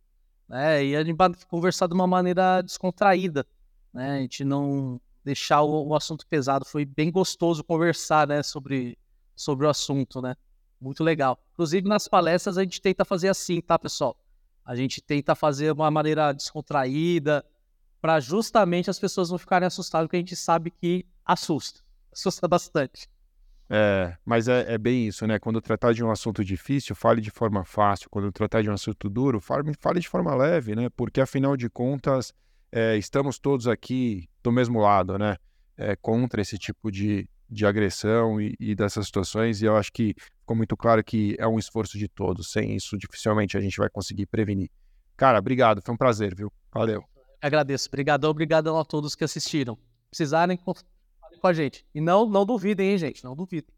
né? 0.48 0.84
E 0.84 0.96
a 0.96 1.04
gente 1.04 1.16
conversar 1.46 1.86
de 1.86 1.94
uma 1.94 2.08
maneira 2.08 2.60
descontraída, 2.60 3.46
né? 3.94 4.18
A 4.18 4.20
gente 4.20 4.44
não 4.44 5.00
deixar 5.24 5.62
o, 5.62 5.88
o 5.88 5.94
assunto 5.94 6.26
pesado. 6.26 6.64
Foi 6.64 6.84
bem 6.84 7.10
gostoso 7.10 7.64
conversar, 7.64 8.26
né? 8.26 8.42
Sobre, 8.42 8.98
sobre 9.34 9.66
o 9.66 9.68
assunto, 9.68 10.20
né? 10.20 10.36
Muito 10.80 11.04
legal. 11.04 11.38
Inclusive, 11.52 11.88
nas 11.88 12.08
palestras 12.08 12.56
a 12.56 12.62
gente 12.62 12.80
tenta 12.80 13.04
fazer 13.04 13.28
assim, 13.28 13.60
tá, 13.60 13.78
pessoal? 13.78 14.16
A 14.64 14.74
gente 14.74 15.00
tenta 15.00 15.34
fazer 15.34 15.72
uma 15.72 15.90
maneira 15.90 16.32
descontraída, 16.32 17.44
para 18.00 18.18
justamente 18.18 18.88
as 18.88 18.98
pessoas 18.98 19.30
não 19.30 19.38
ficarem 19.38 19.66
assustadas, 19.66 20.06
porque 20.06 20.16
a 20.16 20.20
gente 20.20 20.36
sabe 20.36 20.70
que 20.70 21.06
assusta. 21.24 21.80
Assusta 22.12 22.48
bastante. 22.48 23.08
É, 23.72 24.16
mas 24.24 24.48
é, 24.48 24.74
é, 24.74 24.76
bem 24.76 25.06
isso, 25.06 25.24
né? 25.28 25.38
Quando 25.38 25.60
tratar 25.60 25.92
de 25.92 26.02
um 26.02 26.10
assunto 26.10 26.44
difícil, 26.44 26.96
fale 26.96 27.20
de 27.20 27.30
forma 27.30 27.64
fácil. 27.64 28.10
Quando 28.10 28.32
tratar 28.32 28.62
de 28.62 28.68
um 28.68 28.72
assunto 28.72 29.08
duro, 29.08 29.40
fale, 29.40 29.72
fale 29.78 30.00
de 30.00 30.08
forma 30.08 30.34
leve, 30.34 30.74
né? 30.74 30.88
Porque 30.96 31.20
afinal 31.20 31.56
de 31.56 31.70
contas, 31.70 32.34
é, 32.72 32.96
estamos 32.96 33.38
todos 33.38 33.66
aqui 33.66 34.28
do 34.42 34.52
mesmo 34.52 34.80
lado, 34.80 35.18
né? 35.18 35.36
É, 35.76 35.96
contra 35.96 36.40
esse 36.42 36.58
tipo 36.58 36.90
de, 36.90 37.28
de 37.48 37.64
agressão 37.64 38.40
e, 38.40 38.54
e, 38.60 38.74
dessas 38.74 39.06
situações. 39.06 39.62
E 39.62 39.64
eu 39.64 39.76
acho 39.76 39.92
que 39.92 40.14
ficou 40.40 40.54
muito 40.54 40.76
claro 40.76 41.02
que 41.02 41.34
é 41.38 41.46
um 41.46 41.58
esforço 41.58 41.98
de 41.98 42.08
todos. 42.08 42.50
Sem 42.52 42.76
isso, 42.76 42.98
dificilmente 42.98 43.56
a 43.56 43.60
gente 43.60 43.78
vai 43.78 43.88
conseguir 43.88 44.26
prevenir. 44.26 44.70
Cara, 45.16 45.38
obrigado. 45.38 45.82
Foi 45.82 45.94
um 45.94 45.98
prazer, 45.98 46.34
viu? 46.34 46.52
Valeu. 46.72 47.02
Agradeço. 47.40 47.88
Obrigadão, 47.88 48.30
obrigadão 48.30 48.78
a 48.78 48.84
todos 48.84 49.14
que 49.14 49.24
assistiram. 49.24 49.78
Precisarem, 50.10 50.56
com 50.56 50.74
a 51.46 51.52
gente. 51.52 51.84
E 51.94 52.00
não, 52.00 52.28
não 52.28 52.44
duvidem, 52.44 52.90
hein, 52.90 52.98
gente? 52.98 53.24
Não 53.24 53.34
duvidem. 53.34 53.72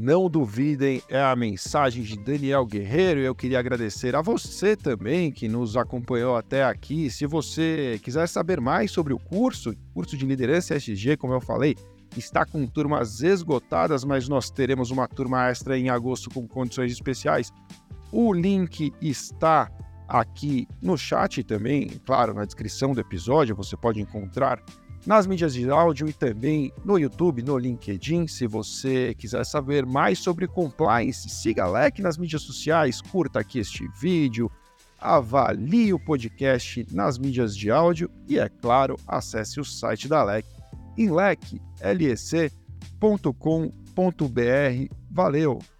Não 0.00 0.30
duvidem, 0.30 1.02
é 1.08 1.20
a 1.20 1.34
mensagem 1.34 2.04
de 2.04 2.16
Daniel 2.16 2.64
Guerreiro. 2.64 3.18
Eu 3.18 3.34
queria 3.34 3.58
agradecer 3.58 4.14
a 4.14 4.22
você 4.22 4.76
também 4.76 5.32
que 5.32 5.48
nos 5.48 5.76
acompanhou 5.76 6.36
até 6.36 6.62
aqui. 6.62 7.10
Se 7.10 7.26
você 7.26 7.98
quiser 8.00 8.28
saber 8.28 8.60
mais 8.60 8.92
sobre 8.92 9.12
o 9.12 9.18
curso, 9.18 9.74
curso 9.92 10.16
de 10.16 10.24
liderança 10.24 10.76
SG, 10.76 11.16
como 11.16 11.34
eu 11.34 11.40
falei, 11.40 11.74
está 12.16 12.46
com 12.46 12.64
turmas 12.64 13.22
esgotadas, 13.24 14.04
mas 14.04 14.28
nós 14.28 14.50
teremos 14.50 14.92
uma 14.92 15.08
turma 15.08 15.48
extra 15.48 15.76
em 15.76 15.88
agosto 15.88 16.30
com 16.30 16.46
condições 16.46 16.92
especiais. 16.92 17.52
O 18.12 18.32
link 18.32 18.92
está 19.02 19.68
aqui 20.06 20.68
no 20.80 20.96
chat 20.96 21.42
também, 21.42 21.88
claro, 22.06 22.32
na 22.32 22.44
descrição 22.44 22.92
do 22.92 23.00
episódio 23.00 23.56
você 23.56 23.76
pode 23.76 24.00
encontrar 24.00 24.62
nas 25.06 25.26
mídias 25.26 25.54
de 25.54 25.68
áudio 25.70 26.08
e 26.08 26.12
também 26.12 26.72
no 26.84 26.98
YouTube, 26.98 27.42
no 27.42 27.56
LinkedIn. 27.56 28.26
Se 28.26 28.46
você 28.46 29.14
quiser 29.14 29.44
saber 29.44 29.86
mais 29.86 30.18
sobre 30.18 30.46
compliance, 30.46 31.28
siga 31.28 31.64
a 31.64 31.68
LEC 31.68 32.00
nas 32.00 32.18
mídias 32.18 32.42
sociais, 32.42 33.00
curta 33.00 33.40
aqui 33.40 33.58
este 33.58 33.88
vídeo, 34.00 34.50
avalie 35.00 35.92
o 35.92 35.98
podcast 35.98 36.86
nas 36.90 37.18
mídias 37.18 37.56
de 37.56 37.70
áudio 37.70 38.10
e, 38.26 38.38
é 38.38 38.48
claro, 38.48 38.96
acesse 39.06 39.60
o 39.60 39.64
site 39.64 40.08
da 40.08 40.22
LEC 40.24 40.44
em 40.96 41.10
lec.lec.com.br. 41.10 42.54
Valeu! 45.10 45.77